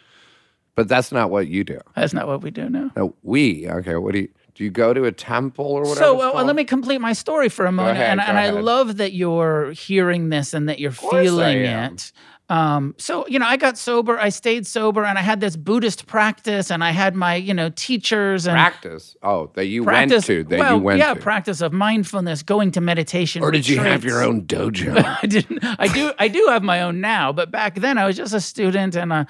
but 0.80 0.88
that's 0.88 1.12
not 1.12 1.28
what 1.30 1.46
you 1.46 1.62
do. 1.62 1.78
That's 1.94 2.14
not 2.14 2.26
what 2.26 2.40
we 2.40 2.50
do 2.50 2.70
now. 2.70 2.90
No, 2.96 3.14
we. 3.22 3.68
Okay, 3.68 3.96
what 3.96 4.14
do 4.14 4.20
you 4.20 4.28
do 4.54 4.64
you 4.64 4.70
go 4.70 4.94
to 4.94 5.04
a 5.04 5.12
temple 5.12 5.66
or 5.66 5.82
whatever? 5.82 5.98
So 5.98 6.38
uh, 6.38 6.42
let 6.42 6.56
me 6.56 6.64
complete 6.64 7.02
my 7.02 7.12
story 7.12 7.50
for 7.50 7.66
a 7.66 7.72
moment, 7.72 7.98
ahead, 7.98 8.12
and, 8.12 8.20
and 8.22 8.38
I 8.38 8.48
love 8.48 8.96
that 8.96 9.12
you're 9.12 9.72
hearing 9.72 10.30
this 10.30 10.54
and 10.54 10.70
that 10.70 10.78
you're 10.78 10.90
feeling 10.90 11.58
it. 11.58 12.12
Um, 12.50 12.96
so 12.98 13.24
you 13.28 13.38
know, 13.38 13.46
I 13.46 13.56
got 13.56 13.78
sober, 13.78 14.18
I 14.18 14.28
stayed 14.28 14.66
sober, 14.66 15.04
and 15.04 15.16
I 15.16 15.22
had 15.22 15.40
this 15.40 15.54
Buddhist 15.54 16.08
practice, 16.08 16.72
and 16.72 16.82
I 16.82 16.90
had 16.90 17.14
my 17.14 17.36
you 17.36 17.54
know 17.54 17.70
teachers 17.70 18.48
and 18.48 18.54
practice. 18.54 19.16
Oh, 19.22 19.52
that 19.54 19.66
you 19.66 19.84
practice. 19.84 20.28
went 20.28 20.48
to. 20.48 20.56
That 20.56 20.58
well, 20.58 20.76
you 20.76 20.82
went 20.82 20.98
yeah, 20.98 21.14
to. 21.14 21.20
practice 21.20 21.60
of 21.60 21.72
mindfulness, 21.72 22.42
going 22.42 22.72
to 22.72 22.80
meditation. 22.80 23.44
or 23.44 23.52
did 23.52 23.68
you 23.68 23.78
have 23.78 24.02
your 24.02 24.24
own 24.24 24.42
dojo? 24.46 25.00
I 25.22 25.26
didn't. 25.26 25.64
I 25.64 25.86
do. 25.86 26.12
I 26.18 26.26
do 26.26 26.44
have 26.48 26.64
my 26.64 26.82
own 26.82 27.00
now, 27.00 27.32
but 27.32 27.52
back 27.52 27.76
then 27.76 27.98
I 27.98 28.04
was 28.04 28.16
just 28.16 28.34
a 28.34 28.40
student 28.40 28.96
and 28.96 29.12
uh, 29.12 29.26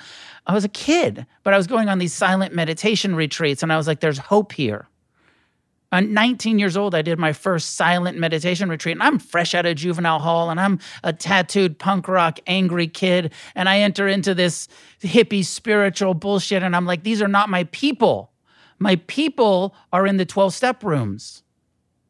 I 0.46 0.54
was 0.54 0.64
a 0.64 0.70
kid. 0.70 1.26
But 1.42 1.52
I 1.52 1.58
was 1.58 1.66
going 1.66 1.90
on 1.90 1.98
these 1.98 2.14
silent 2.14 2.54
meditation 2.54 3.14
retreats, 3.14 3.62
and 3.62 3.70
I 3.70 3.76
was 3.76 3.86
like, 3.86 4.00
"There's 4.00 4.18
hope 4.18 4.52
here." 4.52 4.88
At 5.92 6.08
19 6.08 6.58
years 6.60 6.76
old, 6.76 6.94
I 6.94 7.02
did 7.02 7.18
my 7.18 7.32
first 7.32 7.74
silent 7.74 8.16
meditation 8.16 8.68
retreat, 8.68 8.94
and 8.94 9.02
I'm 9.02 9.18
fresh 9.18 9.54
out 9.54 9.66
of 9.66 9.74
juvenile 9.76 10.20
hall, 10.20 10.50
and 10.50 10.60
I'm 10.60 10.78
a 11.02 11.12
tattooed 11.12 11.78
punk 11.78 12.06
rock 12.06 12.38
angry 12.46 12.86
kid, 12.86 13.32
and 13.56 13.68
I 13.68 13.80
enter 13.80 14.06
into 14.06 14.32
this 14.34 14.68
hippie 15.02 15.44
spiritual 15.44 16.14
bullshit, 16.14 16.62
and 16.62 16.76
I'm 16.76 16.86
like, 16.86 17.02
"These 17.02 17.20
are 17.20 17.28
not 17.28 17.48
my 17.48 17.64
people. 17.64 18.30
My 18.78 18.96
people 19.08 19.74
are 19.92 20.06
in 20.06 20.16
the 20.16 20.24
12 20.24 20.54
step 20.54 20.84
rooms." 20.84 21.42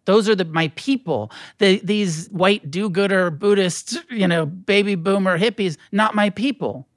Those 0.05 0.29
are 0.29 0.35
the 0.35 0.45
my 0.45 0.69
people. 0.75 1.31
The, 1.59 1.81
these 1.85 2.29
white 2.29 2.71
do-gooder 2.71 3.31
Buddhist, 3.31 3.99
you 4.11 4.27
know, 4.27 4.45
baby 4.45 4.95
boomer 4.95 5.39
hippies, 5.39 5.77
not 5.93 6.15
my 6.15 6.31
people. 6.31 6.89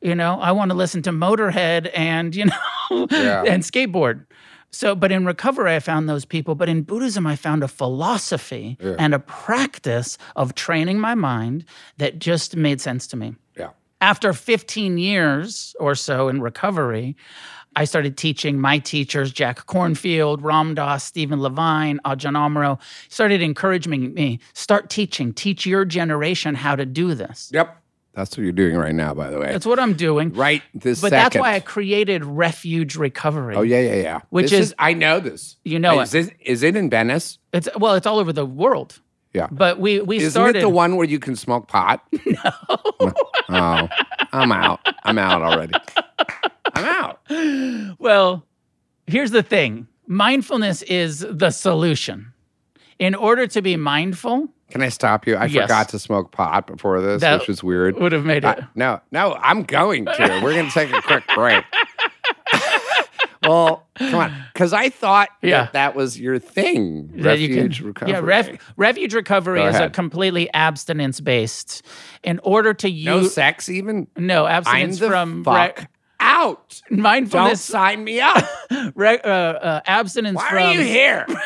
You 0.00 0.14
know, 0.14 0.40
I 0.40 0.52
want 0.52 0.70
to 0.70 0.76
listen 0.76 1.02
to 1.02 1.10
Motorhead 1.10 1.90
and 1.94 2.34
you 2.34 2.46
know 2.46 3.06
Yeah. 3.10 3.42
and 3.46 3.62
skateboard. 3.62 4.26
So, 4.72 4.94
but 4.94 5.12
in 5.12 5.26
recovery, 5.26 5.74
I 5.74 5.80
found 5.80 6.08
those 6.08 6.24
people. 6.24 6.54
But 6.54 6.68
in 6.68 6.82
Buddhism, 6.82 7.26
I 7.26 7.36
found 7.36 7.62
a 7.62 7.68
philosophy 7.68 8.78
Yeah. 8.80 8.94
and 8.98 9.14
a 9.14 9.18
practice 9.18 10.16
of 10.34 10.54
training 10.54 10.98
my 10.98 11.14
mind 11.14 11.64
that 11.98 12.18
just 12.18 12.56
made 12.56 12.80
sense 12.80 13.06
to 13.08 13.16
me 13.16 13.34
yeah. 13.56 13.68
after 14.00 14.32
15 14.32 14.96
years 14.98 15.76
or 15.78 15.94
so 15.94 16.28
in 16.28 16.40
recovery, 16.40 17.16
I 17.76 17.84
started 17.84 18.16
teaching 18.16 18.60
my 18.60 18.78
teachers, 18.78 19.32
Jack 19.32 19.66
Kornfield, 19.66 20.38
Ram 20.42 20.74
Dass, 20.74 21.04
Stephen 21.04 21.40
Levine, 21.40 22.00
Ajahn 22.04 22.34
Amaro, 22.36 22.78
started 23.08 23.40
encouraging 23.40 24.12
me, 24.14 24.40
start 24.52 24.90
teaching, 24.90 25.32
teach 25.32 25.64
your 25.64 25.84
generation 25.86 26.54
how 26.54 26.76
to 26.76 26.84
do 26.84 27.14
this. 27.14 27.50
Yep. 27.52 27.81
That's 28.14 28.36
what 28.36 28.42
you're 28.44 28.52
doing 28.52 28.76
right 28.76 28.94
now, 28.94 29.14
by 29.14 29.30
the 29.30 29.38
way. 29.38 29.50
That's 29.52 29.64
what 29.64 29.78
I'm 29.78 29.94
doing. 29.94 30.32
right 30.34 30.62
this 30.74 31.00
But 31.00 31.10
second. 31.10 31.22
that's 31.24 31.36
why 31.36 31.54
I 31.54 31.60
created 31.60 32.24
Refuge 32.24 32.96
Recovery. 32.96 33.56
Oh 33.56 33.62
yeah, 33.62 33.80
yeah, 33.80 33.94
yeah. 33.94 34.20
Which 34.30 34.50
This 34.50 34.68
is- 34.68 34.74
I 34.78 34.92
know 34.92 35.18
this. 35.20 35.56
You 35.64 35.78
know 35.78 36.00
is 36.00 36.14
It, 36.14 36.34
is 36.40 36.62
it 36.62 36.76
in 36.76 36.90
Venice? 36.90 37.38
It's 37.52 37.68
well, 37.76 37.94
it's 37.94 38.06
all 38.06 38.18
over 38.18 38.32
the 38.32 38.44
world. 38.46 39.00
Yeah. 39.32 39.48
But 39.50 39.78
we 39.80 40.00
we 40.00 40.18
Isn't 40.18 40.30
started 40.30 40.58
it 40.58 40.60
the 40.60 40.68
one 40.68 40.96
where 40.96 41.06
you 41.06 41.18
can 41.18 41.36
smoke 41.36 41.68
pot? 41.68 42.04
No. 42.26 43.12
oh, 43.48 43.88
I'm 44.32 44.52
out. 44.52 44.80
I'm 45.04 45.18
out 45.18 45.42
already. 45.42 45.74
I'm 46.74 46.84
out. 46.84 47.20
Well, 47.98 48.44
here's 49.06 49.30
the 49.30 49.42
thing. 49.42 49.86
Mindfulness 50.06 50.82
is 50.82 51.20
the 51.28 51.50
solution. 51.50 52.32
In 52.98 53.14
order 53.14 53.46
to 53.48 53.62
be 53.62 53.76
mindful, 53.76 54.48
Can 54.72 54.82
I 54.82 54.88
stop 54.88 55.26
you? 55.26 55.36
I 55.36 55.44
Yes. 55.44 55.64
forgot 55.64 55.88
to 55.90 55.98
smoke 55.98 56.32
pot 56.32 56.66
before 56.66 57.00
this, 57.00 57.20
That 57.20 57.40
which 57.40 57.48
is 57.50 57.62
weird. 57.62 57.96
would 57.98 58.12
have 58.12 58.24
made 58.24 58.38
it. 58.44 58.46
I- 58.46 58.66
no, 58.74 59.00
no, 59.12 59.34
I'm 59.40 59.62
going 59.64 60.06
to. 60.06 60.40
We're 60.42 60.54
going 60.54 60.66
to 60.66 60.72
take 60.72 60.92
a 60.92 61.02
quick 61.02 61.24
break. 61.34 61.62
well, 63.46 63.86
come 63.96 64.14
on, 64.14 64.44
because 64.52 64.72
I 64.72 64.88
thought 64.88 65.28
Yeah. 65.42 65.64
that, 65.64 65.72
that 65.74 65.94
was 65.94 66.18
your 66.18 66.38
thing. 66.38 67.10
that 67.22 67.38
you 67.38 67.48
can- 67.48 67.56
Refuge 67.64 67.80
recovery. 67.82 68.12
Yeah, 68.14 68.20
ref, 68.20 68.72
refuge 68.76 69.14
recovery 69.14 69.60
Go 69.60 69.66
is 69.68 69.76
a 69.78 69.90
completely 69.90 70.52
abstinence 70.54 71.20
based. 71.20 71.84
In 72.22 72.40
order 72.42 72.72
to 72.74 72.88
use 72.90 73.04
no 73.04 73.22
sex 73.28 73.68
even. 73.68 74.06
no 74.16 74.46
abstinence 74.46 74.98
from 75.00 75.44
fuck 75.44 75.80
re- 75.80 75.86
out. 76.20 76.80
Don't 76.88 77.00
mindfulness, 77.00 77.60
sign 77.62 78.04
me 78.04 78.20
up. 78.20 78.44
re- 78.94 79.20
uh, 79.22 79.28
uh, 79.28 79.80
abstinence 79.86 80.36
Why 80.36 80.48
from 80.48 80.58
are 80.58 80.72
you 80.72 80.80
here? 80.80 81.26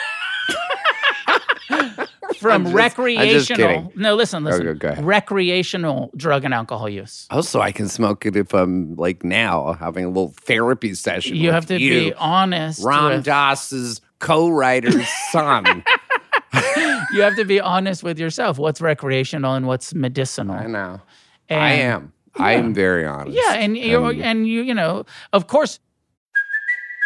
from 2.38 2.64
just- 2.64 2.74
recreational. 2.74 3.92
no, 3.94 4.14
listen, 4.14 4.44
listen. 4.44 4.68
Okay, 4.68 4.88
ahead. 4.88 5.04
Recreational 5.04 6.10
drug 6.16 6.44
and 6.44 6.52
alcohol 6.54 6.88
use. 6.88 7.26
Oh, 7.30 7.36
also, 7.36 7.60
I 7.60 7.72
can 7.72 7.88
smoke 7.88 8.26
it 8.26 8.36
if 8.36 8.52
I'm 8.54 8.96
like 8.96 9.24
now 9.24 9.74
having 9.74 10.04
a 10.04 10.08
little 10.08 10.34
therapy 10.40 10.94
session. 10.94 11.36
You 11.36 11.52
have 11.52 11.66
to 11.66 11.80
you, 11.80 12.10
be 12.10 12.14
honest. 12.14 12.84
Ram 12.84 13.16
with- 13.16 13.24
Dass's 13.24 14.00
co-writer's 14.18 15.08
son. 15.30 15.64
you 17.12 17.22
have 17.22 17.36
to 17.36 17.44
be 17.44 17.60
honest 17.60 18.02
with 18.02 18.18
yourself. 18.18 18.58
What's 18.58 18.80
recreational 18.80 19.54
and 19.54 19.66
what's 19.66 19.94
medicinal? 19.94 20.56
I 20.56 20.66
know. 20.66 21.00
And- 21.48 21.62
I 21.62 21.72
am. 21.72 22.12
I 22.38 22.52
am 22.52 22.74
very 22.74 23.06
honest. 23.06 23.36
Yeah, 23.36 23.54
and 23.54 23.76
you 23.76 24.04
and 24.06 24.46
you 24.46 24.62
you 24.62 24.74
know, 24.74 25.06
of 25.32 25.46
course, 25.46 25.80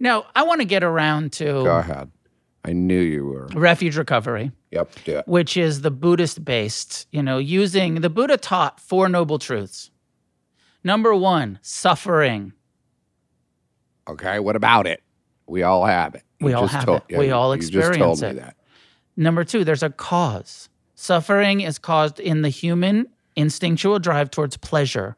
Now 0.00 0.26
I 0.34 0.42
want 0.44 0.60
to 0.60 0.64
get 0.66 0.82
around 0.84 1.32
to 1.34 1.44
Go 1.44 1.76
ahead. 1.78 2.10
I 2.64 2.72
knew 2.72 3.00
you 3.00 3.24
were. 3.26 3.46
refuge 3.54 3.96
recovery. 3.96 4.52
Yep. 4.70 4.90
Do 5.04 5.16
it. 5.18 5.28
which 5.28 5.56
is 5.56 5.80
the 5.80 5.90
Buddhist 5.90 6.44
based, 6.44 7.06
you 7.10 7.22
know, 7.22 7.38
using 7.38 8.00
the 8.02 8.10
Buddha 8.10 8.36
taught 8.36 8.80
four 8.80 9.08
noble 9.08 9.38
truths. 9.38 9.90
Number 10.84 11.14
one, 11.14 11.58
suffering. 11.62 12.52
Okay, 14.08 14.38
what 14.40 14.56
about 14.56 14.86
it? 14.86 15.02
We 15.46 15.62
all 15.62 15.84
have 15.86 16.14
it. 16.14 16.22
We 16.40 16.52
all 16.52 16.66
have 16.66 16.84
told- 16.84 17.02
it. 17.08 17.18
We 17.18 17.30
all 17.30 17.54
you 17.54 17.60
just 17.62 17.72
told 17.72 17.86
experience 17.86 18.22
me 18.22 18.28
it. 18.28 18.36
that. 18.36 18.56
Number 19.16 19.44
two, 19.44 19.64
there's 19.64 19.82
a 19.82 19.90
cause. 19.90 20.68
Suffering 20.94 21.60
is 21.60 21.78
caused 21.78 22.20
in 22.20 22.42
the 22.42 22.48
human 22.48 23.06
instinctual 23.36 23.98
drive 23.98 24.30
towards 24.30 24.56
pleasure 24.56 25.16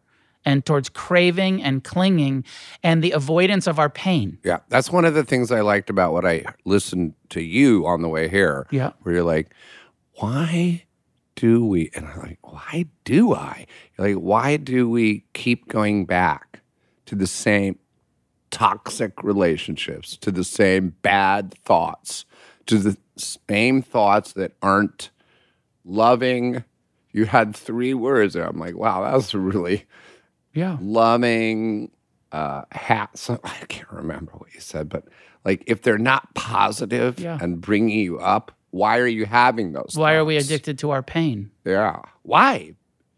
and 0.50 0.66
towards 0.66 0.88
craving 0.88 1.62
and 1.62 1.84
clinging 1.84 2.44
and 2.82 3.02
the 3.02 3.12
avoidance 3.12 3.66
of 3.66 3.78
our 3.78 3.88
pain. 3.88 4.38
Yeah, 4.44 4.58
that's 4.68 4.90
one 4.90 5.04
of 5.04 5.14
the 5.14 5.24
things 5.24 5.52
I 5.52 5.60
liked 5.60 5.88
about 5.88 6.12
what 6.12 6.26
I 6.26 6.44
listened 6.64 7.14
to 7.30 7.42
you 7.42 7.86
on 7.86 8.02
the 8.02 8.08
way 8.08 8.28
here. 8.28 8.66
Yeah. 8.70 8.92
where 9.02 9.14
you're 9.14 9.24
like, 9.24 9.54
why 10.14 10.84
do 11.36 11.64
we? 11.64 11.90
And 11.94 12.06
I'm 12.06 12.18
like, 12.18 12.38
why 12.42 12.86
do 13.04 13.34
I? 13.34 13.66
You're 13.96 14.08
like, 14.08 14.16
why 14.16 14.56
do 14.56 14.90
we 14.90 15.24
keep 15.32 15.68
going 15.68 16.04
back 16.04 16.60
to 17.06 17.14
the 17.14 17.26
same 17.26 17.78
toxic 18.50 19.22
relationships, 19.22 20.16
to 20.18 20.30
the 20.30 20.44
same 20.44 20.96
bad 21.02 21.54
thoughts, 21.64 22.24
to 22.66 22.76
the 22.78 22.96
same 23.16 23.82
thoughts 23.82 24.32
that 24.34 24.52
aren't 24.60 25.10
loving? 25.84 26.64
You 27.12 27.24
had 27.26 27.56
three 27.56 27.94
words 27.94 28.34
there. 28.34 28.46
I'm 28.46 28.58
like, 28.58 28.76
wow, 28.76 29.02
that 29.02 29.14
was 29.14 29.34
really 29.34 29.86
Yeah. 30.52 30.76
loving 30.80 31.90
uh 32.32 32.62
hat 32.72 33.10
so, 33.18 33.38
i 33.44 33.56
can't 33.68 33.90
remember 33.90 34.32
what 34.32 34.52
you 34.54 34.60
said 34.60 34.88
but 34.88 35.04
like 35.44 35.64
if 35.66 35.82
they're 35.82 35.98
not 35.98 36.34
positive 36.34 37.18
Yeah. 37.18 37.38
and 37.40 37.60
bringing 37.60 37.98
you 37.98 38.18
up 38.18 38.52
why 38.70 38.98
are 38.98 39.06
you 39.06 39.26
having 39.26 39.72
those 39.72 39.94
Why 39.96 40.14
are 40.14 40.24
we 40.24 40.36
addicted 40.36 40.78
to 40.80 40.90
our 40.90 41.02
pain? 41.02 41.50
yeah 41.64 42.02
why 42.22 42.74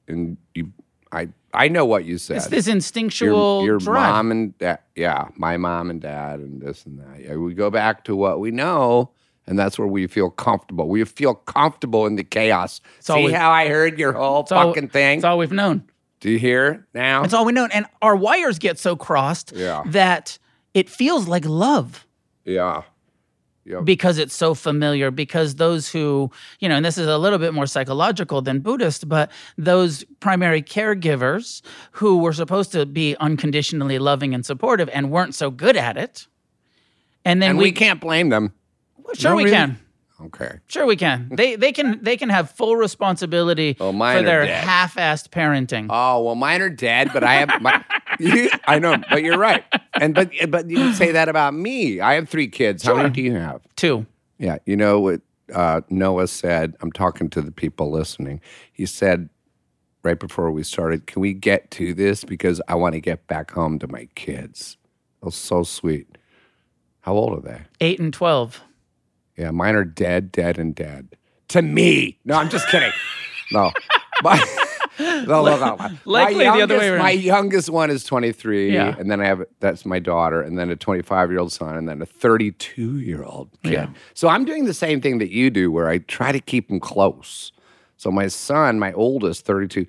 and 0.09 0.37
you 0.55 0.73
i 1.13 1.29
i 1.53 1.69
know 1.69 1.85
what 1.85 2.05
you 2.07 2.17
said 2.19 2.39
It's 2.39 2.47
this 2.47 2.67
your, 2.67 2.77
instinctual 2.77 3.65
your 3.65 3.79
drive. 3.79 4.13
mom 4.15 4.31
and 4.31 4.59
dad 4.59 4.79
yeah 4.97 5.29
my 5.37 5.57
mom 5.59 5.91
and 5.91 6.01
dad 6.01 6.41
and 6.41 6.61
this 6.63 6.87
and 6.87 6.99
that 7.01 7.21
yeah, 7.23 7.37
we 7.37 7.53
go 7.55 7.71
back 7.71 8.05
to 8.05 8.17
what 8.17 8.41
we 8.41 8.51
know 8.51 9.11
and 9.47 9.59
that's 9.59 9.77
where 9.77 9.89
we 9.89 10.07
feel 10.07 10.31
comfortable. 10.31 10.89
We 10.89 11.03
feel 11.05 11.35
comfortable 11.35 12.07
in 12.07 12.15
the 12.15 12.23
chaos. 12.23 12.81
See 13.01 13.33
how 13.33 13.51
I 13.51 13.67
heard 13.67 13.99
your 13.99 14.13
whole 14.13 14.43
It's 14.43 14.53
all- 14.53 14.69
fucking 14.73 14.91
thing? 14.91 15.19
That's 15.19 15.25
all 15.25 15.37
we've 15.37 15.51
known. 15.51 15.83
Do 16.23 16.31
you 16.31 16.39
hear 16.39 16.87
now? 16.95 17.25
It's 17.25 17.35
all 17.35 17.45
we 17.45 17.53
know. 17.53 17.67
And 17.73 17.85
our 18.01 18.15
wires 18.17 18.59
get 18.59 18.79
so 18.79 18.97
crossed 18.97 19.53
Yeah. 19.55 19.83
that 19.87 20.39
it 20.73 20.89
feels 20.89 21.29
like 21.29 21.45
love. 21.45 22.07
yeah. 22.45 22.83
Yeah. 23.65 23.81
because 23.81 24.19
it's 24.19 24.35
so 24.35 24.55
familiar 24.55 25.13
because 25.13 25.55
those 25.55 25.89
who 25.89 26.33
you 26.59 26.69
know 26.69 26.75
and 26.75 26.85
this 26.85 26.99
is 26.99 27.07
a 27.07 27.17
little 27.17 27.39
bit 27.39 27.55
more 27.55 27.67
psychological 27.69 28.43
than 28.43 28.59
buddhist 28.59 29.09
but 29.09 29.31
those 29.57 30.03
primary 30.19 30.61
caregivers 30.63 31.63
who 31.93 32.19
were 32.19 32.33
supposed 32.33 32.73
to 32.73 32.85
be 32.87 33.15
unconditionally 33.21 34.01
loving 34.01 34.35
and 34.35 34.45
supportive 34.45 34.89
and 34.93 35.13
weren't 35.13 35.37
so 35.37 35.49
good 35.49 35.77
at 35.77 35.97
it 35.97 36.27
and 37.25 37.41
then 37.41 37.51
and 37.51 37.59
we, 37.59 37.67
we 37.67 37.73
can't 37.73 38.01
blame 38.01 38.31
them. 38.31 38.53
sure 39.15 39.31
No, 39.31 39.37
we 39.37 39.45
really? 39.45 39.57
can 39.57 39.79
Okay. 40.27 40.59
sure 40.69 40.87
we 40.87 40.97
can 40.97 41.29
they 41.33 41.57
they 41.57 41.73
can 41.73 41.99
they 42.03 42.17
can 42.17 42.29
have 42.29 42.51
full 42.51 42.77
responsibility 42.77 43.77
Oh, 43.81 43.93
for 43.93 44.23
their 44.23 44.45
dead. 44.47 44.65
half-assed 44.65 45.31
parenting 45.31 45.87
Oh 45.91 46.23
well, 46.23 46.35
mine 46.35 46.61
are 46.63 46.71
dead, 46.71 47.11
but 47.13 47.25
I 47.25 47.35
have 47.35 47.61
my. 47.61 47.85
you, 48.21 48.49
I 48.67 48.79
know, 48.79 48.97
but 49.11 49.23
you're 49.23 49.39
right. 49.39 49.65
And 50.01 50.15
but 50.15 50.31
but 50.49 50.71
you 50.71 50.77
can 50.77 50.95
say 50.95 51.13
that 51.13 51.29
about 51.29 51.55
me. 51.55 52.01
I 52.01 52.15
have 52.15 52.29
three 52.29 52.49
kids. 52.49 52.83
How 52.85 52.95
many 52.95 53.11
do 53.11 53.23
you 53.23 53.35
have? 53.35 53.63
Two. 53.77 54.07
Yeah, 54.39 54.59
you 54.67 54.77
know 54.77 55.01
what 55.01 55.21
uh, 55.55 55.81
Noah 55.91 56.29
said. 56.29 56.75
I'm 56.81 56.93
talking 56.93 57.29
to 57.31 57.43
the 57.43 57.51
people 57.53 57.91
listening. 57.91 58.41
He 58.73 58.87
said 58.87 59.29
right 60.03 60.19
before 60.19 60.51
we 60.51 60.63
started, 60.63 61.07
"Can 61.07 61.21
we 61.23 61.33
get 61.35 61.71
to 61.73 61.95
this 61.95 62.25
because 62.25 62.61
I 62.69 62.75
want 62.77 62.95
to 62.95 63.01
get 63.01 63.27
back 63.27 63.51
home 63.53 63.79
to 63.81 63.89
my 63.89 64.09
kids." 64.15 64.77
It 65.21 65.25
was 65.27 65.35
so 65.37 65.63
sweet. 65.63 66.19
How 67.01 67.15
old 67.15 67.39
are 67.39 67.41
they? 67.41 67.63
8 67.81 67.99
and 68.01 68.13
12 68.15 68.61
Yeah, 69.37 69.51
mine 69.51 69.75
are 69.75 69.85
dead, 69.85 70.31
dead, 70.33 70.59
and 70.59 70.75
dead. 70.75 71.17
To 71.49 71.63
me. 71.63 72.19
No, 72.25 72.37
I'm 72.37 72.49
just 72.51 72.69
kidding. 72.69 72.93
No. 73.51 73.71
My, 74.23 74.43
no, 74.99 75.25
no, 75.45 75.45
no. 75.59 75.77
My 75.77 75.93
Likely 76.07 76.45
the 76.45 76.51
other 76.51 76.79
way 76.79 76.87
youngest- 76.87 76.89
around. 76.89 76.99
My 77.01 77.11
youngest 77.11 77.69
one 77.69 77.91
is 77.91 78.03
23. 78.05 78.73
Yeah. 78.73 78.97
And 78.99 79.11
then 79.11 79.21
I 79.21 79.27
have, 79.27 79.43
that's 79.61 79.85
my 79.85 79.99
daughter, 79.99 80.41
and 80.41 80.57
then 80.59 80.71
a 80.71 80.77
25 80.77 81.31
year 81.31 81.39
old 81.39 81.53
son, 81.53 81.77
and 81.77 81.87
then 81.87 82.01
a 82.01 82.07
32 82.07 83.01
year 83.01 83.23
old 83.25 83.51
kid. 83.63 83.73
Yeah. 83.73 83.89
So 84.15 84.29
I'm 84.29 84.47
doing 84.47 84.65
the 84.65 84.73
same 84.73 85.03
thing 85.03 85.19
that 85.19 85.31
you 85.31 85.51
do 85.51 85.71
where 85.71 85.89
I 85.89 85.99
try 85.99 86.33
to 86.33 86.41
keep 86.41 86.69
them 86.69 86.81
close. 86.81 87.53
So 87.99 88.11
my 88.11 88.29
son, 88.29 88.79
my 88.79 88.93
oldest, 88.95 89.45
32, 89.45 89.85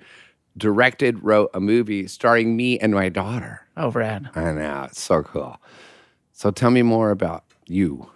directed, 0.58 1.22
wrote 1.24 1.50
a 1.54 1.60
movie 1.60 2.06
starring 2.06 2.54
me 2.54 2.78
and 2.80 2.92
my 2.92 3.08
daughter. 3.08 3.62
oh 3.78 3.90
rad 3.92 4.28
I 4.34 4.52
know. 4.52 4.82
It's 4.90 5.00
so 5.00 5.22
cool. 5.22 5.56
So 6.32 6.50
tell 6.50 6.70
me 6.70 6.82
more 6.82 7.10
about 7.10 7.44
you. 7.66 8.10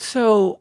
So 0.00 0.60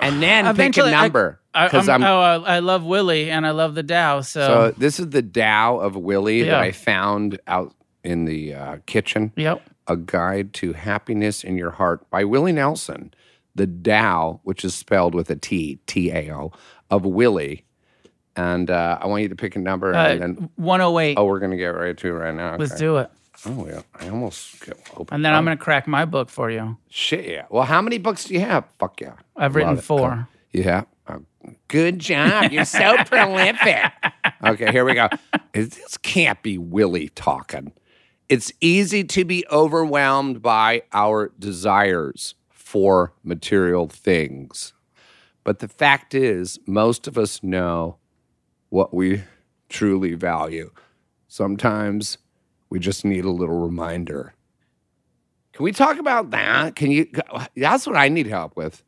And 0.00 0.20
then 0.22 0.54
pick 0.56 0.76
a 0.76 0.90
number. 0.90 1.40
Because 1.54 1.88
I'm, 1.88 2.02
I'm, 2.02 2.10
oh, 2.10 2.20
I 2.44 2.56
I 2.56 2.58
love 2.58 2.82
Willie 2.84 3.30
and 3.30 3.46
I 3.46 3.52
love 3.52 3.76
the 3.76 3.84
Tao. 3.84 4.20
So, 4.22 4.40
So 4.46 4.74
this 4.76 4.98
is 4.98 5.10
the 5.10 5.22
Tao 5.22 5.78
of 5.78 5.94
Willie 5.96 6.42
that 6.42 6.54
I 6.60 6.72
found 6.72 7.38
out 7.46 7.72
in 8.02 8.24
the 8.24 8.54
uh, 8.54 8.76
kitchen. 8.86 9.32
yep. 9.36 9.62
A 9.86 9.96
Guide 9.96 10.52
to 10.54 10.72
Happiness 10.72 11.44
in 11.44 11.56
Your 11.56 11.70
Heart 11.70 12.08
by 12.10 12.24
Willie 12.24 12.52
Nelson. 12.52 13.14
The 13.54 13.66
Tao, 13.68 14.40
which 14.42 14.64
is 14.64 14.74
spelled 14.74 15.14
with 15.14 15.30
a 15.30 15.36
T, 15.36 15.78
T 15.86 16.10
A 16.10 16.34
O, 16.34 16.50
of 16.90 17.04
Willie. 17.04 17.64
And 18.34 18.68
uh, 18.68 18.98
I 19.00 19.06
want 19.06 19.22
you 19.22 19.28
to 19.28 19.36
pick 19.36 19.54
a 19.54 19.60
number. 19.60 19.92
and 19.92 19.96
Uh, 19.96 20.26
then, 20.26 20.50
108. 20.56 21.16
oh, 21.18 21.24
we're 21.26 21.38
going 21.38 21.52
to 21.52 21.56
get 21.56 21.68
right 21.68 21.96
to 21.96 22.08
it 22.08 22.10
right 22.10 22.34
now. 22.34 22.56
Let's 22.56 22.72
Okay. 22.72 22.80
do 22.80 22.96
it. 22.96 23.10
Oh, 23.46 23.66
yeah. 23.66 23.82
I 23.94 24.08
almost 24.08 24.64
get 24.64 24.78
open. 24.96 25.14
And 25.14 25.24
then 25.24 25.32
I'm 25.34 25.44
oh, 25.44 25.46
going 25.46 25.58
to 25.58 25.62
crack 25.62 25.86
my 25.86 26.04
book 26.04 26.30
for 26.30 26.50
you. 26.50 26.76
Shit, 26.88 27.26
yeah. 27.26 27.46
Well, 27.50 27.64
how 27.64 27.82
many 27.82 27.98
books 27.98 28.24
do 28.24 28.34
you 28.34 28.40
have? 28.40 28.64
Fuck 28.78 29.00
yeah. 29.00 29.14
I've 29.36 29.54
written 29.54 29.70
Love 29.70 29.78
it. 29.78 29.82
four. 29.82 30.28
Yeah. 30.52 30.84
Oh, 31.08 31.22
good 31.68 31.98
job. 31.98 32.52
You're 32.52 32.64
so 32.64 32.96
prolific. 33.04 33.92
Okay, 34.42 34.70
here 34.70 34.84
we 34.84 34.94
go. 34.94 35.08
This 35.52 35.98
can't 35.98 36.42
be 36.42 36.58
Willie 36.58 37.10
talking. 37.10 37.72
It's 38.28 38.52
easy 38.60 39.04
to 39.04 39.24
be 39.24 39.44
overwhelmed 39.50 40.40
by 40.40 40.82
our 40.92 41.32
desires 41.38 42.34
for 42.48 43.12
material 43.22 43.88
things. 43.88 44.72
But 45.44 45.58
the 45.58 45.68
fact 45.68 46.14
is, 46.14 46.58
most 46.66 47.06
of 47.06 47.18
us 47.18 47.42
know 47.42 47.98
what 48.70 48.94
we 48.94 49.22
truly 49.68 50.14
value. 50.14 50.70
Sometimes 51.28 52.16
we 52.70 52.78
just 52.78 53.04
need 53.04 53.24
a 53.24 53.30
little 53.30 53.60
reminder. 53.60 54.34
Can 55.52 55.64
we 55.64 55.72
talk 55.72 55.98
about 55.98 56.30
that? 56.30 56.74
Can 56.74 56.90
you? 56.90 57.06
That's 57.56 57.86
what 57.86 57.96
I 57.96 58.08
need 58.08 58.26
help 58.26 58.56
with. 58.56 58.82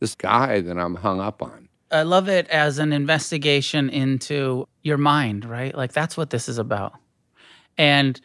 This 0.00 0.14
guy 0.14 0.60
that 0.60 0.78
I'm 0.78 0.96
hung 0.96 1.20
up 1.20 1.42
on. 1.42 1.68
I 1.90 2.02
love 2.02 2.28
it 2.28 2.48
as 2.48 2.78
an 2.78 2.92
investigation 2.92 3.88
into 3.88 4.66
your 4.82 4.98
mind, 4.98 5.44
right? 5.44 5.74
Like 5.74 5.92
that's 5.92 6.16
what 6.16 6.30
this 6.30 6.48
is 6.48 6.58
about. 6.58 6.94
And 7.78 8.20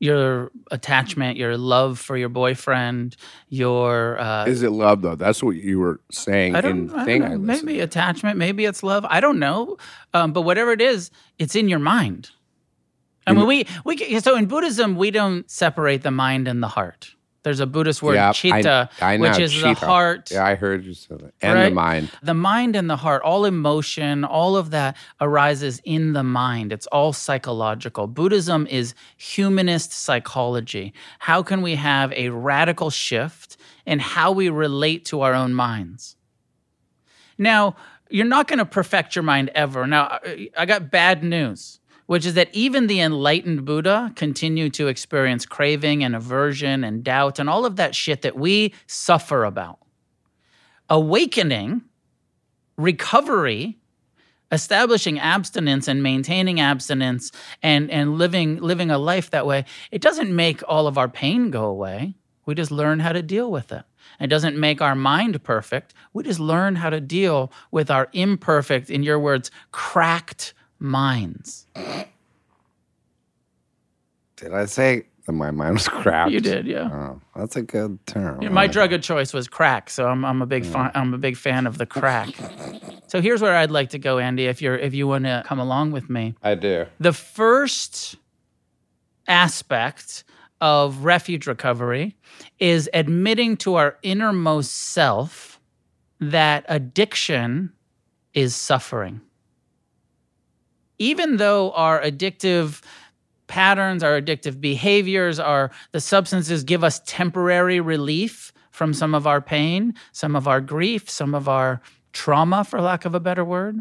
your 0.00 0.50
attachment, 0.70 1.36
your 1.36 1.58
love 1.58 1.98
for 1.98 2.16
your 2.16 2.30
boyfriend, 2.30 3.16
your 3.50 4.18
uh, 4.18 4.46
Is 4.46 4.62
it 4.62 4.70
love 4.70 5.02
though? 5.02 5.14
That's 5.14 5.42
what 5.42 5.56
you 5.56 5.78
were 5.78 6.00
saying 6.10 6.56
I 6.56 6.62
don't, 6.62 6.90
I 6.90 7.04
thing. 7.04 7.20
don't 7.20 7.30
know, 7.32 7.38
maybe 7.38 7.80
attachment, 7.80 8.38
maybe 8.38 8.64
it's 8.64 8.82
love. 8.82 9.04
I 9.08 9.20
don't 9.20 9.38
know, 9.38 9.76
um, 10.14 10.32
but 10.32 10.42
whatever 10.42 10.72
it 10.72 10.80
is, 10.80 11.10
it's 11.38 11.54
in 11.54 11.68
your 11.68 11.78
mind. 11.78 12.30
I 13.26 13.32
mean, 13.32 13.46
we 13.46 13.66
we 13.84 14.20
so 14.20 14.36
in 14.36 14.46
Buddhism 14.46 14.96
we 14.96 15.10
don't 15.10 15.48
separate 15.50 16.02
the 16.02 16.10
mind 16.10 16.48
and 16.48 16.62
the 16.62 16.68
heart. 16.68 17.14
There's 17.42 17.60
a 17.60 17.66
Buddhist 17.66 18.02
word 18.02 18.16
Yeah, 18.16 18.32
chitta, 18.32 18.90
I 19.00 19.16
know, 19.16 19.22
which 19.30 19.38
is 19.38 19.52
the 19.62 19.72
heart. 19.86 20.30
Yeah, 20.30 20.44
I 20.44 20.56
heard 20.56 20.84
you 20.84 20.92
say 20.92 21.14
that. 21.16 21.32
And 21.40 21.58
the 21.58 21.70
mind. 21.70 22.10
The 22.22 22.34
mind 22.34 22.76
and 22.76 22.90
the 22.90 22.96
heart, 22.96 23.22
all 23.22 23.46
emotion, 23.46 24.24
all 24.24 24.56
of 24.58 24.70
that 24.72 24.94
arises 25.22 25.80
in 25.84 26.12
the 26.12 26.22
mind. 26.22 26.70
It's 26.70 26.86
all 26.88 27.14
psychological. 27.14 28.06
Buddhism 28.08 28.66
is 28.66 28.94
humanist 29.16 29.90
psychology. 29.92 30.92
How 31.18 31.42
can 31.42 31.62
we 31.62 31.76
have 31.76 32.12
a 32.12 32.28
radical 32.28 32.90
shift 32.90 33.56
in 33.86 34.00
how 34.00 34.32
we 34.32 34.50
relate 34.50 35.06
to 35.06 35.22
our 35.22 35.32
own 35.32 35.54
minds? 35.54 36.16
Now, 37.38 37.74
you're 38.10 38.26
not 38.26 38.48
going 38.48 38.58
to 38.58 38.66
perfect 38.66 39.16
your 39.16 39.22
mind 39.22 39.50
ever. 39.54 39.86
Now, 39.86 40.18
I- 40.24 40.50
I 40.58 40.66
got 40.66 40.90
bad 40.90 41.24
news, 41.24 41.79
which 42.10 42.26
is 42.26 42.34
that 42.34 42.52
even 42.52 42.88
the 42.88 42.98
enlightened 42.98 43.64
Buddha 43.64 44.10
continued 44.16 44.74
to 44.74 44.88
experience 44.88 45.46
craving 45.46 46.02
and 46.02 46.16
aversion 46.16 46.82
and 46.82 47.04
doubt 47.04 47.38
and 47.38 47.48
all 47.48 47.64
of 47.64 47.76
that 47.76 47.94
shit 47.94 48.22
that 48.22 48.36
we 48.36 48.74
suffer 48.88 49.44
about 49.44 49.78
awakening, 50.88 51.82
recovery, 52.76 53.78
establishing 54.50 55.20
abstinence 55.20 55.86
and 55.86 56.02
maintaining 56.02 56.58
abstinence 56.58 57.30
and, 57.62 57.88
and 57.92 58.18
living 58.18 58.56
living 58.56 58.90
a 58.90 58.98
life 58.98 59.30
that 59.30 59.46
way, 59.46 59.64
it 59.92 60.02
doesn't 60.02 60.34
make 60.34 60.62
all 60.66 60.88
of 60.88 60.98
our 60.98 61.08
pain 61.08 61.52
go 61.52 61.66
away. 61.66 62.16
We 62.44 62.56
just 62.56 62.72
learn 62.72 62.98
how 62.98 63.12
to 63.12 63.22
deal 63.22 63.52
with 63.52 63.70
it. 63.70 63.84
It 64.18 64.26
doesn't 64.26 64.56
make 64.58 64.82
our 64.82 64.96
mind 64.96 65.44
perfect. 65.44 65.94
We 66.12 66.24
just 66.24 66.40
learn 66.40 66.74
how 66.74 66.90
to 66.90 67.00
deal 67.00 67.52
with 67.70 67.88
our 67.88 68.08
imperfect, 68.12 68.90
in 68.90 69.04
your 69.04 69.20
words, 69.20 69.52
cracked 69.70 70.54
minds. 70.80 71.66
Did 74.36 74.54
I 74.54 74.64
say 74.64 75.04
That 75.26 75.32
my 75.32 75.50
mind 75.50 75.74
was 75.74 75.88
cracked. 75.88 76.32
You 76.32 76.40
did, 76.40 76.66
yeah. 76.66 76.88
Oh, 76.90 77.20
that's 77.36 77.56
a 77.56 77.62
good 77.62 77.98
term. 78.06 78.40
Yeah, 78.42 78.48
My 78.48 78.66
drug 78.66 78.92
of 78.92 79.02
choice 79.02 79.34
was 79.34 79.48
crack, 79.48 79.90
so 79.90 80.08
I'm, 80.08 80.24
I'm 80.24 80.40
a 80.40 80.46
big 80.46 80.64
fan. 80.64 80.90
I'm 80.94 81.12
a 81.12 81.18
big 81.18 81.36
fan 81.36 81.66
of 81.66 81.76
the 81.78 81.84
crack. 81.86 82.30
so 83.06 83.20
here's 83.20 83.42
where 83.42 83.54
I'd 83.54 83.70
like 83.70 83.90
to 83.90 83.98
go, 83.98 84.18
Andy. 84.18 84.46
If 84.46 84.62
you're 84.62 84.76
if 84.76 84.94
you 84.94 85.06
want 85.06 85.24
to 85.24 85.42
come 85.46 85.58
along 85.58 85.90
with 85.92 86.08
me, 86.08 86.34
I 86.42 86.54
do. 86.54 86.86
the 86.98 87.12
first 87.12 88.16
aspect 89.28 90.24
of 90.62 91.04
refuge 91.04 91.46
recovery 91.46 92.16
is 92.58 92.88
admitting 92.94 93.56
to 93.58 93.74
our 93.76 93.96
innermost 94.02 94.72
self 94.72 95.60
that 96.18 96.64
addiction 96.68 97.72
is 98.34 98.54
suffering. 98.56 99.20
Even 101.00 101.38
though 101.38 101.72
our 101.72 102.00
addictive 102.00 102.82
patterns, 103.46 104.04
our 104.04 104.20
addictive 104.20 104.60
behaviors, 104.60 105.40
our 105.40 105.70
the 105.92 106.00
substances 106.00 106.62
give 106.62 106.84
us 106.84 107.00
temporary 107.06 107.80
relief 107.80 108.52
from 108.70 108.94
some 108.94 109.14
of 109.14 109.26
our 109.26 109.40
pain, 109.40 109.94
some 110.12 110.36
of 110.36 110.46
our 110.46 110.60
grief, 110.60 111.10
some 111.10 111.34
of 111.34 111.48
our 111.48 111.80
trauma 112.12 112.64
for 112.64 112.80
lack 112.80 113.04
of 113.06 113.14
a 113.14 113.20
better 113.20 113.44
word. 113.44 113.78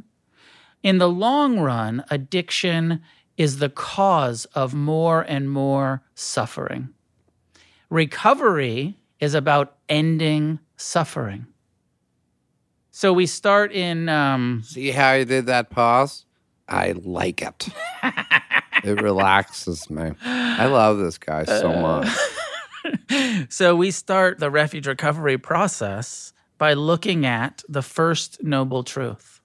In 0.82 0.98
the 0.98 1.10
long 1.10 1.60
run, 1.60 2.04
addiction 2.10 3.02
is 3.38 3.60
the 3.60 3.70
cause 3.70 4.46
of 4.56 4.74
more 4.74 5.22
and 5.22 5.52
more 5.52 6.02
suffering. 6.16 6.90
Recovery 7.90 8.98
is 9.20 9.34
about 9.34 9.76
ending 9.90 10.60
suffering. 10.78 11.48
So 12.92 13.12
we 13.12 13.26
start 13.26 13.72
in 13.72 14.08
um, 14.08 14.62
See 14.64 14.92
how 14.92 15.14
you 15.14 15.26
did 15.26 15.48
that 15.48 15.70
pause? 15.70 16.26
I 16.70 16.94
like 17.04 17.42
it. 17.42 17.70
it 18.84 19.02
relaxes 19.02 19.90
me. 19.90 20.12
I 20.24 20.68
love 20.68 21.00
this 21.00 21.18
guy 21.18 21.46
so 21.46 21.74
much. 21.74 22.08
So 23.50 23.76
we 23.76 23.92
start 23.92 24.40
the 24.40 24.50
refuge 24.50 24.88
recovery 24.88 25.38
process 25.38 26.32
by 26.58 26.74
looking 26.74 27.26
at 27.26 27.64
the 27.68 27.82
first 27.82 28.42
noble 28.44 28.84
truth. 28.84 29.42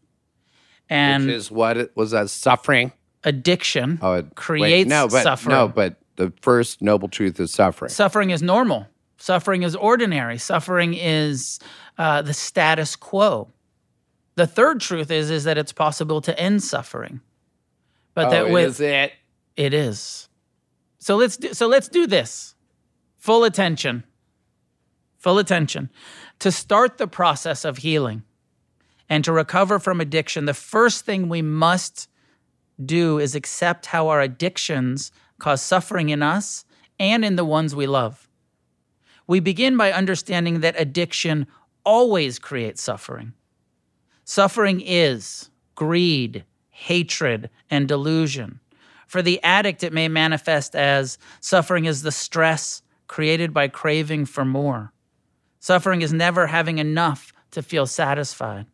And 0.89 1.27
Which 1.27 1.35
is 1.35 1.51
what 1.51 1.77
it 1.77 1.97
was 1.97 2.13
that 2.13 2.31
suffering. 2.31 2.93
addiction 3.25 3.99
Oh, 4.03 4.15
it, 4.15 4.25
wait, 4.27 4.35
creates 4.37 4.89
no, 4.89 5.09
but 5.09 5.23
suffering. 5.25 5.57
no, 5.57 5.69
but 5.69 5.97
the 6.17 6.33
first 6.43 6.81
noble 6.81 7.09
truth 7.09 7.41
is 7.41 7.53
suffering. 7.53 7.91
suffering 7.91 8.31
is 8.31 8.43
normal. 8.43 8.87
Suffering 9.19 9.63
is 9.63 9.75
ordinary. 9.75 10.39
Suffering 10.39 10.95
is 10.95 11.59
uh, 11.99 12.23
the 12.23 12.35
status 12.35 12.95
quo. 12.97 13.49
The 14.37 14.47
third 14.47 14.81
truth 14.81 15.11
is 15.11 15.31
is 15.31 15.45
that 15.45 15.59
it's 15.59 15.73
possible 15.73 16.21
to 16.23 16.39
end 16.39 16.63
suffering, 16.63 17.21
but 18.15 18.31
that 18.31 18.47
oh, 18.47 18.53
with 18.53 18.67
is 18.67 18.81
it? 18.81 19.13
It 19.57 19.73
is. 19.73 20.29
So 20.99 21.17
let's 21.17 21.37
do, 21.37 21.55
so 21.55 21.69
let's 21.69 21.89
do 21.89 22.07
this. 22.07 22.55
Full 23.19 23.45
attention. 23.45 24.05
Full 25.19 25.39
attention. 25.39 25.91
To 26.41 26.51
start 26.51 26.99
the 26.99 27.07
process 27.07 27.65
of 27.65 27.79
healing 27.79 28.23
and 29.09 29.25
to 29.25 29.33
recover 29.33 29.79
from 29.79 30.01
addiction, 30.01 30.47
the 30.47 30.55
first 30.55 31.05
thing 31.05 31.29
we 31.29 31.43
must 31.43 32.09
do 32.85 33.19
is 33.19 33.35
accept 33.35 33.87
how 33.87 34.09
our 34.09 34.21
addictions 34.21 35.13
cause 35.39 35.63
suffering 35.63 36.09
in 36.09 36.23
us 36.23 36.65
and 36.99 37.25
in 37.25 37.37
the 37.37 37.45
ones 37.45 37.75
we 37.75 37.87
love. 37.87 38.29
We 39.27 39.41
begin 39.41 39.77
by 39.77 39.93
understanding 39.93 40.61
that 40.61 40.79
addiction 40.79 41.47
always 41.85 42.39
creates 42.39 42.83
suffering. 42.83 43.33
Suffering 44.25 44.81
is 44.81 45.51
greed, 45.75 46.45
hatred, 46.71 47.51
and 47.71 47.87
delusion. 47.87 48.61
For 49.07 49.23
the 49.23 49.43
addict, 49.43 49.83
it 49.83 49.93
may 49.93 50.09
manifest 50.09 50.75
as 50.75 51.19
suffering 51.41 51.85
is 51.85 52.03
the 52.03 52.13
stress 52.13 52.83
created 53.07 53.53
by 53.53 53.69
craving 53.69 54.27
for 54.27 54.45
more. 54.45 54.93
Suffering 55.61 56.03
is 56.03 56.13
never 56.13 56.49
having 56.49 56.79
enough 56.79 57.33
to 57.51 57.63
feel 57.63 57.87
satisfied. 57.87 58.67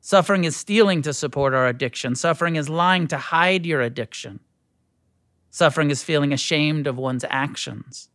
Suffering 0.00 0.44
is 0.44 0.56
stealing 0.56 1.00
to 1.02 1.14
support 1.14 1.54
our 1.54 1.66
addiction. 1.66 2.14
Suffering 2.14 2.56
is 2.56 2.68
lying 2.68 3.08
to 3.08 3.16
hide 3.16 3.64
your 3.64 3.80
addiction. 3.80 4.40
Suffering 5.50 5.90
is 5.90 6.02
feeling 6.02 6.32
ashamed 6.32 6.86
of 6.86 6.98
one's 6.98 7.24
actions. 7.30 8.10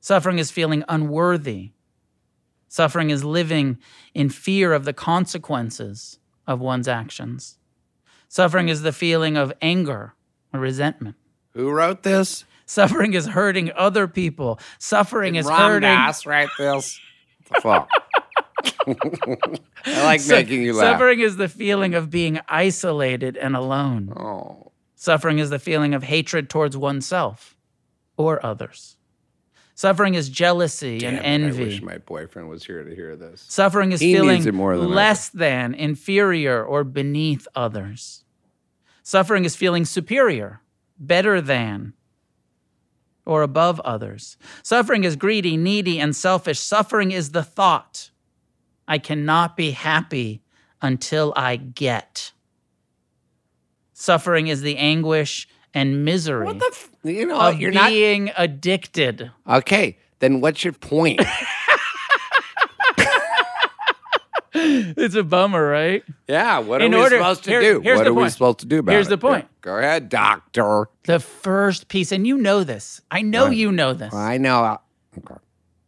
Suffering 0.00 0.38
is 0.38 0.50
feeling 0.50 0.84
unworthy. 0.88 1.70
Suffering 2.74 3.10
is 3.10 3.22
living 3.22 3.78
in 4.14 4.28
fear 4.28 4.72
of 4.72 4.84
the 4.84 4.92
consequences 4.92 6.18
of 6.44 6.58
one's 6.58 6.88
actions. 6.88 7.56
Suffering 8.26 8.68
is 8.68 8.82
the 8.82 8.90
feeling 8.90 9.36
of 9.36 9.52
anger 9.62 10.14
or 10.52 10.58
resentment. 10.58 11.14
Who 11.52 11.70
wrote 11.70 12.02
this? 12.02 12.44
Suffering 12.66 13.14
is 13.14 13.28
hurting 13.28 13.70
other 13.76 14.08
people. 14.08 14.58
Suffering 14.80 15.36
is 15.36 15.48
hurting. 15.48 15.88
Ram 15.88 16.06
Dass 16.08 16.26
write 16.26 16.48
this? 16.58 16.98
What 17.46 17.62
fuck? 17.62 17.88
I 19.86 20.02
like 20.04 20.20
Su- 20.20 20.32
making 20.32 20.62
you 20.64 20.72
laugh. 20.72 20.94
Suffering 20.94 21.20
is 21.20 21.36
the 21.36 21.48
feeling 21.48 21.94
of 21.94 22.10
being 22.10 22.40
isolated 22.48 23.36
and 23.36 23.54
alone. 23.54 24.12
Oh, 24.16 24.72
Suffering 24.96 25.38
is 25.38 25.50
the 25.50 25.60
feeling 25.60 25.94
of 25.94 26.02
hatred 26.02 26.50
towards 26.50 26.76
oneself 26.76 27.56
or 28.16 28.44
others. 28.44 28.96
Suffering 29.74 30.14
is 30.14 30.28
jealousy 30.28 30.98
damn 30.98 31.16
and 31.16 31.24
it, 31.24 31.46
envy. 31.46 31.62
I 31.62 31.66
wish 31.66 31.82
my 31.82 31.98
boyfriend 31.98 32.48
was 32.48 32.64
here 32.64 32.84
to 32.84 32.94
hear 32.94 33.16
this. 33.16 33.44
Suffering 33.48 33.90
is 33.92 34.00
He 34.00 34.14
feeling 34.14 34.42
than 34.42 34.58
I 34.60 34.74
less 34.76 35.28
than, 35.28 35.74
inferior, 35.74 36.64
or 36.64 36.84
beneath 36.84 37.48
others. 37.56 38.24
Suffering 39.02 39.44
is 39.44 39.56
feeling 39.56 39.84
superior, 39.84 40.60
better 40.98 41.40
than, 41.40 41.94
or 43.26 43.42
above 43.42 43.80
others. 43.80 44.36
Suffering 44.62 45.02
is 45.02 45.16
greedy, 45.16 45.56
needy, 45.56 45.98
and 45.98 46.14
selfish. 46.14 46.60
Suffering 46.60 47.10
is 47.10 47.32
the 47.32 47.42
thought 47.42 48.10
I 48.86 48.98
cannot 48.98 49.56
be 49.56 49.72
happy 49.72 50.42
until 50.80 51.32
I 51.36 51.56
get. 51.56 52.32
Suffering 53.92 54.48
is 54.48 54.60
the 54.60 54.76
anguish 54.76 55.48
and 55.74 56.04
misery 56.04 56.46
What 56.46 56.58
the? 56.60 56.70
F- 56.72 56.90
you 57.02 57.26
know, 57.26 57.38
of 57.40 57.60
you're 57.60 57.72
not 57.72 57.90
being 57.90 58.30
addicted. 58.36 59.30
okay. 59.48 59.98
Then 60.20 60.40
what's 60.40 60.64
your 60.64 60.72
point? 60.72 61.20
It's 64.56 65.16
a 65.16 65.24
bummer, 65.24 65.68
right? 65.68 66.04
yeah. 66.28 66.58
What 66.60 66.80
are 66.80 66.84
In 66.84 66.92
we 66.92 66.98
order- 66.98 67.16
supposed 67.18 67.42
to 67.44 67.50
here- 67.50 67.60
do? 67.60 67.80
What 67.80 68.06
are 68.06 68.14
we 68.14 68.28
supposed 68.28 68.60
to 68.60 68.66
do 68.66 68.78
about 68.78 68.92
Here's 68.92 69.08
it? 69.08 69.10
the 69.10 69.18
point. 69.18 69.44
Yeah. 69.44 69.48
Go 69.62 69.76
ahead, 69.78 70.08
doctor. 70.08 70.86
The 71.06 71.18
first 71.18 71.88
piece, 71.88 72.12
and 72.12 72.24
you 72.24 72.36
know 72.38 72.62
this, 72.62 73.00
I 73.10 73.22
know 73.22 73.46
you 73.48 73.72
know 73.72 73.92
this, 73.94 74.14
I 74.14 74.38
know. 74.38 74.78
Okay. 75.18 75.34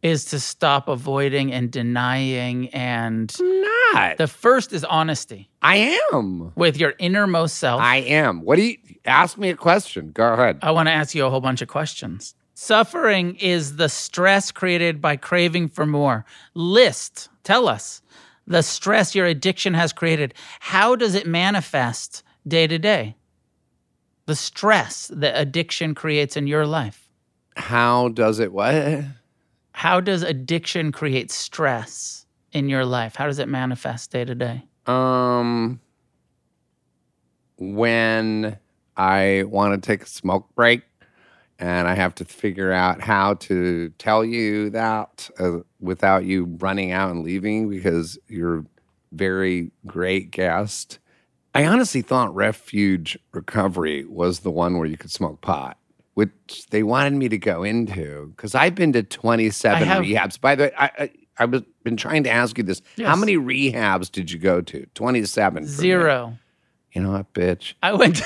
Is 0.03 0.25
to 0.25 0.39
stop 0.39 0.87
avoiding 0.87 1.51
and 1.51 1.71
denying. 1.71 2.69
And 2.69 3.33
Not. 3.39 4.17
the 4.17 4.27
first 4.27 4.73
is 4.73 4.83
honesty 4.85 5.49
I 5.61 5.99
am. 6.13 6.51
with 6.55 6.77
your 6.77 6.93
innermost 6.99 7.57
self. 7.57 7.81
I 7.81 7.97
am. 7.97 8.41
What 8.41 8.57
do 8.57 8.63
you 8.63 8.77
ask 9.05 9.37
me 9.37 9.49
a 9.49 9.55
question? 9.55 10.11
Go 10.11 10.33
ahead. 10.33 10.59
I 10.61 10.71
want 10.71 10.87
to 10.87 10.93
ask 10.93 11.15
you 11.15 11.25
a 11.25 11.29
whole 11.29 11.41
bunch 11.41 11.61
of 11.61 11.67
questions. 11.67 12.35
Suffering 12.53 13.35
is 13.35 13.75
the 13.75 13.87
stress 13.89 14.51
created 14.51 14.99
by 15.01 15.15
craving 15.15 15.67
for 15.69 15.85
more. 15.85 16.25
List, 16.55 17.29
tell 17.43 17.67
us 17.67 18.01
the 18.47 18.63
stress 18.63 19.13
your 19.13 19.25
addiction 19.27 19.73
has 19.75 19.93
created. 19.93 20.33
How 20.59 20.95
does 20.95 21.13
it 21.15 21.27
manifest 21.27 22.23
day 22.47 22.65
to 22.65 22.79
day? 22.79 23.15
The 24.25 24.35
stress 24.35 25.11
that 25.13 25.39
addiction 25.39 25.93
creates 25.95 26.35
in 26.35 26.47
your 26.47 26.65
life. 26.65 27.07
How 27.55 28.09
does 28.09 28.39
it 28.39 28.51
what? 28.51 29.03
How 29.77 30.01
does 30.01 30.23
addiction 30.23 30.91
create 30.91 31.29
stress 31.29 32.25
in 32.51 32.67
your 32.67 32.83
life? 32.83 33.15
How 33.15 33.27
does 33.27 33.37
it 33.37 33.47
manifest 33.47 34.09
day 34.09 34.25
to 34.25 34.33
day? 34.33 34.63
Um 34.87 35.79
when 37.59 38.57
I 38.97 39.43
want 39.45 39.75
to 39.75 39.87
take 39.87 40.01
a 40.01 40.07
smoke 40.07 40.47
break 40.55 40.81
and 41.59 41.87
I 41.87 41.93
have 41.93 42.15
to 42.15 42.25
figure 42.25 42.71
out 42.71 43.01
how 43.01 43.35
to 43.35 43.89
tell 43.99 44.25
you 44.25 44.71
that 44.71 45.29
uh, 45.37 45.59
without 45.79 46.25
you 46.25 46.57
running 46.59 46.91
out 46.91 47.11
and 47.11 47.23
leaving 47.23 47.69
because 47.69 48.17
you're 48.27 48.65
very 49.11 49.69
great 49.85 50.31
guest. 50.31 50.97
I 51.53 51.67
honestly 51.67 52.01
thought 52.01 52.33
Refuge 52.33 53.15
Recovery 53.31 54.05
was 54.05 54.39
the 54.39 54.49
one 54.49 54.79
where 54.79 54.87
you 54.87 54.97
could 54.97 55.11
smoke 55.11 55.41
pot, 55.41 55.77
which 56.17 56.65
they 56.71 56.81
wanted 56.81 57.13
me 57.13 57.29
to 57.29 57.37
go 57.37 57.61
into 57.61 58.33
because 58.35 58.55
I've 58.55 58.73
been 58.73 58.91
to 58.93 59.03
27 59.03 59.87
have- 59.87 60.03
rehabs. 60.03 60.41
By 60.41 60.55
the 60.55 60.63
way, 60.63 60.71
I, 60.75 60.85
I, 60.97 61.11
I 61.37 61.45
was 61.45 61.61
been 61.83 61.95
trying 61.95 62.23
to 62.23 62.31
ask 62.31 62.57
you 62.57 62.63
this. 62.63 62.81
How 62.97 63.15
many 63.15 63.35
rehabs 63.37 64.11
did 64.11 64.31
you 64.31 64.39
go 64.39 64.59
to? 64.61 64.87
27. 64.95 65.57
for 65.57 65.61
me. 65.61 65.67
Zero. 65.67 66.35
You 66.91 67.03
know 67.03 67.11
what, 67.11 67.31
bitch? 67.33 67.75
I 67.83 67.93
went 67.93 68.19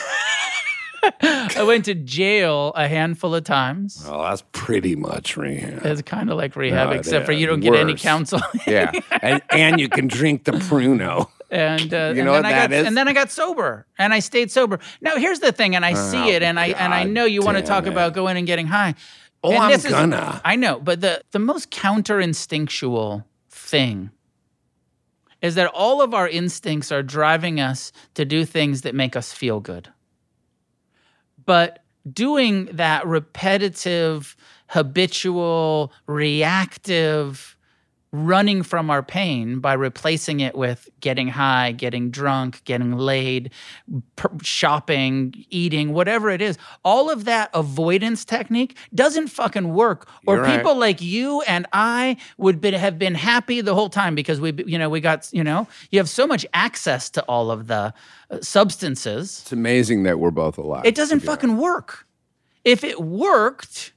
I 1.22 1.64
went 1.64 1.86
to 1.86 1.96
jail 1.96 2.72
a 2.76 2.88
handful 2.88 3.34
of 3.36 3.44
times. 3.44 4.04
Well, 4.08 4.22
that's 4.24 4.44
pretty 4.52 4.96
much 4.96 5.36
rehab. 5.38 5.86
It's 5.86 6.02
kind 6.04 6.30
of 6.30 6.38
like 6.38 6.56
rehab, 6.56 6.90
No, 6.90 6.96
except 6.96 7.26
for 7.26 7.32
you 7.32 7.48
don't 7.48 7.60
get 7.60 7.76
any 7.76 7.94
Worse. 7.94 8.02
counsel. 8.02 8.40
yeah. 8.68 8.92
And, 9.22 9.42
and 9.52 9.80
you 9.80 9.88
can 9.90 10.08
drink 10.08 10.44
the 10.46 10.54
Pruno. 10.54 11.28
And 11.50 11.94
uh, 11.94 11.98
You 11.98 12.02
and 12.04 12.18
know 12.26 12.34
then 12.34 12.44
what 12.44 12.46
I 12.46 12.52
that 12.54 12.70
got 12.70 12.76
is? 12.76 12.88
and 12.88 12.96
then 12.98 13.08
I 13.08 13.14
got 13.14 13.30
sober 13.30 13.86
and 13.98 14.14
I 14.14 14.20
stayed 14.20 14.52
sober. 14.52 14.80
Now 15.02 15.18
here's 15.18 15.40
the 15.40 15.52
thing, 15.52 15.76
and 15.76 15.86
I 15.86 15.94
see 15.94 16.18
Oh, 16.18 16.28
it, 16.36 16.44
and 16.44 16.60
I 16.60 16.68
and 16.68 16.94
I 16.94 17.04
know 17.04 17.26
you 17.26 17.42
want 17.42 17.58
to 17.58 17.64
talk 17.64 17.86
it. 17.86 17.90
about 17.90 18.14
going 18.14 18.38
and 18.38 18.48
getting 18.48 18.68
high. 18.68 18.96
Oh, 19.44 19.52
And 19.52 19.58
I'm 19.64 19.72
this 19.72 19.88
gonna. 19.88 20.40
I 20.46 20.56
know, 20.56 20.80
but 20.80 21.02
the 21.02 21.22
the 21.32 21.40
most 21.40 21.70
counter 21.72 22.20
instinctual 22.22 23.26
thing 23.50 24.12
is 25.42 25.56
that 25.56 25.68
all 25.74 26.02
of 26.02 26.14
our 26.14 26.28
instincts 26.30 26.92
are 26.92 27.04
driving 27.04 27.60
us 27.60 27.92
to 28.14 28.24
do 28.26 28.46
things 28.46 28.82
that 28.84 28.94
make 28.96 29.16
us 29.16 29.34
feel 29.34 29.60
good. 29.60 29.90
But 31.46 31.84
doing 32.12 32.66
that 32.66 33.06
repetitive, 33.06 34.36
habitual, 34.68 35.92
reactive 36.08 37.56
running 38.14 38.62
from 38.62 38.90
our 38.90 39.02
pain 39.02 39.60
by 39.60 39.72
replacing 39.74 40.42
it 40.42 40.54
with 40.56 40.90
getting 41.00 41.30
high, 41.30 41.72
getting 41.72 42.12
drunk, 42.12 42.62
getting 42.66 42.98
laid, 42.98 43.52
per- 44.18 44.32
shopping, 44.42 45.34
eating, 45.50 45.94
whatever 45.94 46.30
it 46.30 46.42
is. 46.42 46.58
All 46.84 47.10
of 47.10 47.24
that 47.26 47.50
avoidance 47.54 48.26
technique 48.26 48.78
doesn't 48.94 49.28
fucking 49.28 49.74
work. 49.74 50.10
Or 50.28 50.36
You're 50.36 50.44
right. 50.44 50.58
people 50.58 50.76
like 50.76 51.02
you 51.02 51.42
and 51.44 51.66
I 51.72 52.18
would 52.38 52.60
be, 52.60 52.72
have 52.72 53.00
been 53.00 53.16
happy 53.16 53.62
the 53.62 53.74
whole 53.74 53.90
time 53.90 54.14
because 54.14 54.42
we, 54.42 54.54
you 54.66 54.78
know, 54.78 54.90
we 54.90 55.00
got, 55.00 55.30
you 55.32 55.44
know, 55.44 55.68
you 55.90 56.00
have 56.00 56.10
so 56.10 56.28
much 56.28 56.46
access 56.54 57.10
to 57.12 57.24
all 57.24 57.50
of 57.50 57.68
the 57.68 57.94
uh, 58.30 58.42
substances. 58.42 59.40
It's 59.44 59.54
amazing 59.54 60.04
that 60.04 60.20
we're 60.20 60.32
both 60.32 60.58
alive. 60.58 60.86
It 60.86 60.96
doesn't 60.96 61.22
fucking 61.22 61.56
work. 61.56 62.06
If 62.66 62.84
it 62.84 63.02
worked, 63.02 63.94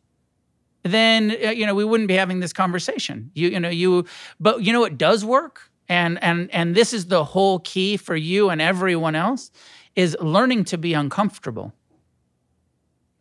then 0.84 1.36
uh, 1.44 1.50
you 1.50 1.66
know 1.66 1.74
we 1.74 1.84
wouldn't 1.84 2.08
be 2.08 2.14
having 2.14 2.40
this 2.40 2.52
conversation. 2.52 3.30
You 3.34 3.48
you 3.48 3.60
know 3.60 3.68
you 3.68 4.04
but 4.38 4.62
you 4.62 4.72
know 4.72 4.84
it 4.84 4.96
does 4.96 5.24
work 5.24 5.70
and 5.88 6.22
and 6.22 6.50
and 6.52 6.74
this 6.74 6.92
is 6.92 7.06
the 7.06 7.24
whole 7.24 7.58
key 7.60 7.96
for 7.96 8.16
you 8.16 8.50
and 8.50 8.60
everyone 8.60 9.14
else 9.14 9.50
is 9.96 10.16
learning 10.20 10.64
to 10.64 10.78
be 10.78 10.94
uncomfortable. 10.94 11.72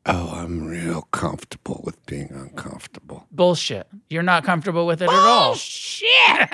Oh, 0.05 0.31
I'm 0.33 0.65
real 0.65 1.03
comfortable 1.11 1.81
with 1.85 2.05
being 2.05 2.29
uncomfortable. 2.33 3.25
Bullshit. 3.31 3.87
You're 4.09 4.21
not 4.21 4.43
comfortable 4.43 4.85
with 4.85 5.01
it 5.01 5.09
at 5.09 5.15
all. 5.15 5.55
Shit. 5.55 6.49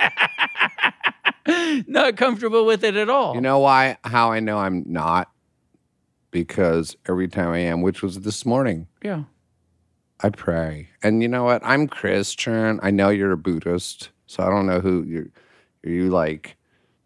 not 1.88 2.16
comfortable 2.16 2.64
with 2.64 2.84
it 2.84 2.94
at 2.94 3.10
all. 3.10 3.34
You 3.34 3.40
know 3.40 3.58
why? 3.58 3.96
How 4.04 4.30
I 4.30 4.38
know 4.38 4.58
I'm 4.58 4.84
not? 4.86 5.32
Because 6.30 6.96
every 7.08 7.26
time 7.26 7.48
I 7.48 7.58
am, 7.58 7.82
which 7.82 8.02
was 8.02 8.20
this 8.20 8.46
morning, 8.46 8.86
yeah. 9.02 9.24
I 10.22 10.30
pray. 10.30 10.88
And 11.02 11.22
you 11.22 11.28
know 11.28 11.44
what? 11.44 11.62
I'm 11.64 11.86
Christian. 11.88 12.78
I 12.82 12.90
know 12.90 13.08
you're 13.08 13.32
a 13.32 13.36
Buddhist, 13.36 14.10
so 14.26 14.42
I 14.42 14.50
don't 14.50 14.66
know 14.66 14.80
who 14.80 15.02
you're. 15.04 15.26
Are 15.86 15.90
you 15.90 16.10
like 16.10 16.56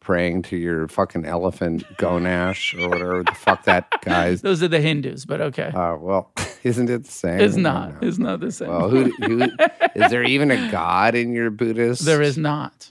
praying 0.01 0.43
to 0.43 0.57
your 0.57 0.89
fucking 0.89 1.25
elephant 1.25 1.85
gonash 1.97 2.75
or 2.75 2.89
whatever 2.89 3.23
the 3.23 3.33
fuck 3.35 3.65
that 3.65 3.89
guy's? 4.03 4.43
Those 4.43 4.63
are 4.63 4.69
the 4.69 4.81
Hindus, 4.81 5.25
but 5.25 5.41
okay. 5.41 5.69
Uh, 5.69 5.97
well, 5.97 6.33
isn't 6.65 6.91
it 6.91 7.05
the 7.05 7.11
same? 7.11 7.41
it's 7.41 7.57
not. 7.57 8.03
It's 8.03 8.19
not 8.19 8.41
the 8.41 8.51
same. 8.51 8.69
Well, 8.69 8.91
who, 8.91 9.05
who 9.23 9.43
is 9.95 10.11
there 10.11 10.25
even 10.25 10.51
a 10.51 10.71
god 10.73 11.15
in 11.15 11.33
your 11.33 11.51
Buddhist? 11.51 12.05
there 12.05 12.21
is 12.23 12.37
not. 12.37 12.91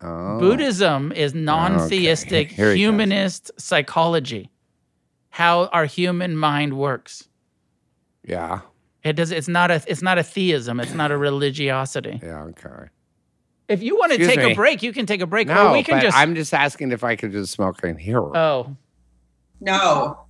Oh. 0.00 0.38
Buddhism 0.38 1.12
is 1.12 1.34
non-theistic 1.34 2.56
goes. 2.56 2.76
humanist 2.76 3.50
psychology. 3.58 4.50
How 5.30 5.66
our 5.66 5.86
human 5.86 6.36
mind 6.36 6.78
works. 6.78 7.26
Yeah. 8.22 8.60
It 9.04 9.14
does 9.14 9.30
it's 9.30 9.48
not 9.48 9.70
a 9.70 9.82
it's 9.86 10.02
not 10.02 10.18
a 10.18 10.22
theism, 10.22 10.80
it's 10.80 10.94
not 10.94 11.10
a 11.12 11.16
religiosity. 11.18 12.18
Yeah. 12.22 12.44
Okay. 12.44 12.88
If 13.68 13.82
you 13.82 13.96
want 13.96 14.12
to 14.12 14.16
Excuse 14.16 14.34
take 14.36 14.44
me. 14.46 14.52
a 14.52 14.54
break, 14.54 14.82
you 14.82 14.92
can 14.92 15.06
take 15.06 15.20
a 15.20 15.26
break 15.26 15.48
No, 15.48 15.68
or 15.68 15.72
we 15.72 15.82
can 15.82 15.96
but 15.96 16.02
just 16.02 16.16
I'm 16.16 16.34
just 16.34 16.52
asking 16.54 16.92
if 16.92 17.04
I 17.04 17.16
could 17.16 17.32
just 17.32 17.52
smoke 17.52 17.82
in 17.84 17.96
here. 17.98 18.20
Oh, 18.20 18.76
No. 19.60 20.20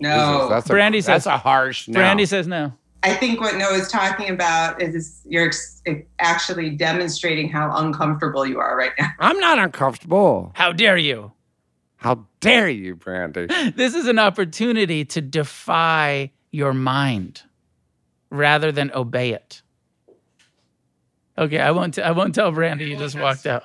No. 0.00 0.48
that's 0.48 0.66
a, 0.66 0.72
Brandy 0.72 1.00
that's 1.00 1.24
says- 1.24 1.26
a 1.26 1.38
harsh. 1.38 1.88
No. 1.88 1.94
Brandy 1.98 2.24
says 2.26 2.46
no. 2.46 2.72
I 3.04 3.14
think 3.14 3.40
what 3.40 3.54
Noah's 3.56 3.88
talking 3.90 4.28
about 4.30 4.82
is 4.82 5.20
you're 5.24 5.46
ex- 5.46 5.82
actually 6.18 6.70
demonstrating 6.70 7.48
how 7.48 7.76
uncomfortable 7.76 8.44
you 8.44 8.58
are 8.58 8.76
right 8.76 8.90
now. 8.98 9.10
I'm 9.20 9.38
not 9.38 9.58
uncomfortable. 9.60 10.50
How 10.54 10.72
dare 10.72 10.96
you? 10.96 11.30
How 11.96 12.26
dare 12.40 12.68
you, 12.68 12.96
Brandy? 12.96 13.46
This 13.76 13.94
is 13.94 14.06
an 14.08 14.18
opportunity 14.18 15.04
to 15.06 15.20
defy 15.20 16.32
your 16.50 16.72
mind 16.74 17.42
rather 18.30 18.72
than 18.72 18.90
obey 18.94 19.32
it. 19.32 19.62
Okay, 21.36 21.60
I 21.60 21.70
won't. 21.70 21.94
T- 21.94 22.02
I 22.02 22.10
won't 22.10 22.34
tell 22.34 22.50
Brandy 22.50 22.86
you 22.86 22.96
just 22.96 23.18
walked 23.18 23.46
out. 23.46 23.64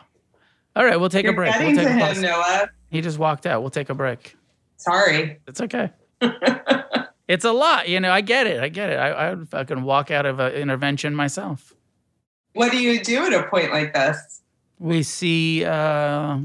All 0.76 0.86
right, 0.86 1.00
we'll 1.00 1.10
take 1.10 1.24
You're 1.24 1.34
a 1.34 1.36
break. 1.36 1.56
We'll 1.58 1.76
take 1.76 1.78
to 1.78 1.86
a 1.86 1.90
him, 1.90 2.00
pause. 2.00 2.22
Noah. 2.22 2.70
He 2.90 3.02
just 3.02 3.18
walked 3.18 3.46
out. 3.46 3.62
We'll 3.62 3.72
take 3.72 3.90
a 3.90 3.96
break. 3.96 4.36
Sorry. 4.78 5.40
It's 5.48 5.62
okay. 5.62 5.92
it's 7.28 7.46
a 7.46 7.52
lot, 7.52 7.90
you 7.90 8.00
know. 8.00 8.12
I 8.12 8.22
get 8.22 8.48
it. 8.48 8.60
I 8.62 8.70
get 8.70 8.90
it. 8.92 8.96
I, 8.96 9.10
I 9.10 9.34
would 9.34 9.50
fucking 9.50 9.82
walk 9.84 10.12
out 10.12 10.26
of 10.26 10.40
an 10.40 10.54
intervention 10.54 11.16
myself. 11.16 11.74
What 12.54 12.72
do 12.72 12.78
you 12.80 13.04
do 13.04 13.26
at 13.26 13.34
a 13.34 13.48
point 13.50 13.72
like 13.72 13.94
this? 13.94 14.42
We 14.78 15.02
see. 15.02 15.66
Uh, 15.66 16.40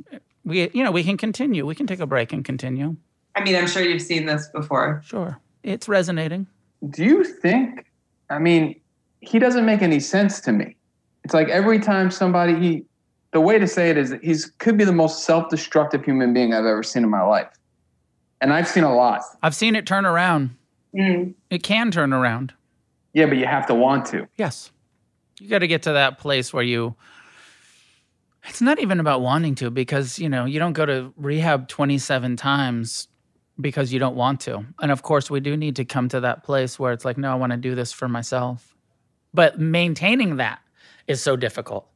we 0.44 0.70
you 0.72 0.82
know 0.82 0.90
we 0.90 1.04
can 1.04 1.18
continue. 1.18 1.66
We 1.66 1.74
can 1.74 1.86
take 1.86 2.00
a 2.00 2.06
break 2.06 2.32
and 2.32 2.44
continue. 2.44 2.96
I 3.34 3.42
mean, 3.42 3.54
I'm 3.54 3.66
sure 3.66 3.82
you've 3.82 4.02
seen 4.02 4.24
this 4.24 4.48
before. 4.48 5.02
Sure, 5.04 5.38
it's 5.62 5.88
resonating. 5.88 6.46
Do 6.88 7.04
you 7.04 7.24
think? 7.24 7.87
I 8.30 8.38
mean, 8.38 8.80
he 9.20 9.38
doesn't 9.38 9.64
make 9.64 9.82
any 9.82 10.00
sense 10.00 10.40
to 10.42 10.52
me. 10.52 10.76
It's 11.24 11.34
like 11.34 11.48
every 11.48 11.78
time 11.78 12.10
somebody 12.10 12.58
he, 12.58 12.84
the 13.32 13.40
way 13.40 13.58
to 13.58 13.66
say 13.66 13.90
it 13.90 13.98
is 13.98 14.10
that 14.10 14.22
he's 14.24 14.46
could 14.58 14.78
be 14.78 14.84
the 14.84 14.92
most 14.92 15.24
self-destructive 15.24 16.04
human 16.04 16.32
being 16.32 16.54
I've 16.54 16.64
ever 16.64 16.82
seen 16.82 17.04
in 17.04 17.10
my 17.10 17.22
life, 17.22 17.48
and 18.40 18.52
I've 18.52 18.68
seen 18.68 18.84
a 18.84 18.94
lot. 18.94 19.22
I've 19.42 19.54
seen 19.54 19.76
it 19.76 19.86
turn 19.86 20.06
around. 20.06 20.56
Mm. 20.94 21.34
It 21.50 21.62
can 21.62 21.90
turn 21.90 22.12
around. 22.12 22.54
Yeah, 23.12 23.26
but 23.26 23.36
you 23.36 23.46
have 23.46 23.66
to 23.66 23.74
want 23.74 24.06
to. 24.06 24.26
Yes. 24.36 24.70
You 25.40 25.48
got 25.48 25.58
to 25.60 25.68
get 25.68 25.82
to 25.82 25.92
that 25.92 26.18
place 26.18 26.52
where 26.52 26.62
you 26.62 26.96
It's 28.48 28.60
not 28.60 28.78
even 28.80 29.00
about 29.00 29.20
wanting 29.20 29.54
to 29.56 29.70
because, 29.70 30.18
you 30.18 30.28
know, 30.28 30.44
you 30.44 30.58
don't 30.58 30.72
go 30.72 30.86
to 30.86 31.12
rehab 31.16 31.68
27 31.68 32.36
times 32.36 33.08
because 33.60 33.92
you 33.92 33.98
don't 33.98 34.16
want 34.16 34.40
to. 34.40 34.64
And 34.80 34.90
of 34.90 35.02
course, 35.02 35.30
we 35.30 35.40
do 35.40 35.56
need 35.56 35.76
to 35.76 35.84
come 35.84 36.08
to 36.10 36.20
that 36.20 36.44
place 36.44 36.78
where 36.78 36.92
it's 36.92 37.04
like, 37.04 37.18
no, 37.18 37.30
I 37.32 37.34
want 37.34 37.52
to 37.52 37.56
do 37.56 37.74
this 37.74 37.92
for 37.92 38.08
myself. 38.08 38.74
But 39.34 39.58
maintaining 39.58 40.36
that 40.36 40.60
is 41.06 41.22
so 41.22 41.36
difficult. 41.36 41.88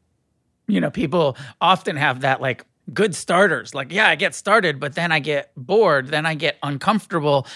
You 0.67 0.81
know, 0.81 0.91
people 0.91 1.37
often 1.61 1.97
have 1.97 2.23
that 2.23 2.41
like 2.41 2.65
good 2.93 3.15
starters. 3.15 3.75
Like, 3.75 3.93
yeah, 3.93 4.09
I 4.09 4.17
get 4.17 4.35
started, 4.35 4.81
but 4.81 4.95
then 4.95 5.13
I 5.13 5.21
get 5.21 5.53
bored, 5.57 6.09
then 6.09 6.27
I 6.27 6.35
get 6.35 6.59
uncomfortable. 6.63 7.47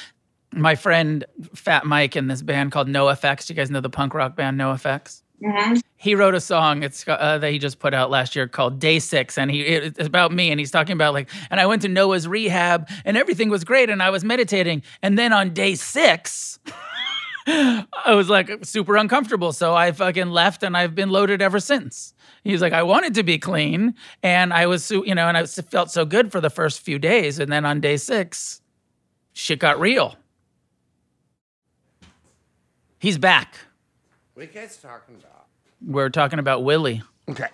My 0.53 0.75
friend 0.75 1.25
Fat 1.55 1.85
Mike 1.85 2.17
in 2.17 2.29
this 2.29 2.43
band 2.43 2.73
called 2.73 2.89
NOFX. 2.89 3.49
You 3.49 3.57
guys 3.57 3.71
know 3.71 3.81
the 3.81 3.91
punk 3.91 4.15
rock 4.15 4.37
band 4.37 4.59
NOFX? 4.59 5.23
Mhm. 5.43 5.83
he 5.99 6.15
wrote 6.15 6.35
a 6.35 6.41
song 6.41 6.83
it's 6.83 7.07
uh, 7.07 7.37
that 7.37 7.51
he 7.51 7.59
just 7.59 7.79
put 7.79 7.93
out 7.93 8.11
last 8.11 8.35
year 8.35 8.49
called 8.49 8.79
day 8.79 8.99
six 8.99 9.37
and 9.37 9.51
he 9.51 9.61
it's 9.61 10.07
about 10.07 10.33
me 10.33 10.51
and 10.51 10.59
he's 10.59 10.71
talking 10.71 10.95
about 10.95 11.13
like 11.13 11.29
and 11.51 11.61
i 11.61 11.67
went 11.67 11.83
to 11.83 11.89
noah's 11.89 12.27
rehab 12.27 12.89
and 13.05 13.19
everything 13.19 13.51
was 13.51 13.63
great 13.63 13.91
and 13.91 14.03
i 14.03 14.09
was 14.09 14.25
meditating 14.25 14.83
and 15.03 15.19
then 15.19 15.35
on 15.35 15.53
day 15.53 15.75
six 15.75 16.59
i 17.47 17.85
was 18.15 18.31
like 18.31 18.65
super 18.65 18.97
uncomfortable 18.97 19.53
so 19.53 19.75
i 19.75 19.93
fucking 19.93 20.31
left 20.31 20.63
and 20.63 20.75
i've 20.75 20.95
been 20.95 21.11
loaded 21.11 21.43
ever 21.43 21.61
since. 21.61 22.15
He's 22.43 22.63
like 22.63 22.73
i 22.73 22.83
wanted 22.83 23.13
to 23.15 23.23
be 23.23 23.39
clean 23.39 23.95
and 24.23 24.55
i 24.55 24.67
was 24.67 24.91
you 24.91 25.15
know 25.15 25.29
and 25.29 25.37
I 25.37 25.45
felt 25.45 25.91
so 25.91 26.07
good 26.07 26.33
for 26.33 26.41
the 26.41 26.51
first 26.51 26.81
few 26.81 26.99
days 26.99 27.39
and 27.39 27.53
then 27.53 27.65
on 27.67 27.81
day 27.81 27.99
six 27.99 28.63
shit 29.35 29.59
got 29.59 29.79
real. 29.79 30.17
He's 32.99 33.19
back 33.19 33.66
What 34.37 34.43
are 34.43 34.47
you 34.49 34.53
guys 34.53 34.77
talking 34.77 35.15
about? 35.15 35.47
we're 35.81 36.11
talking 36.11 36.39
about 36.39 36.63
willie 36.63 37.03
Okay. 37.27 37.49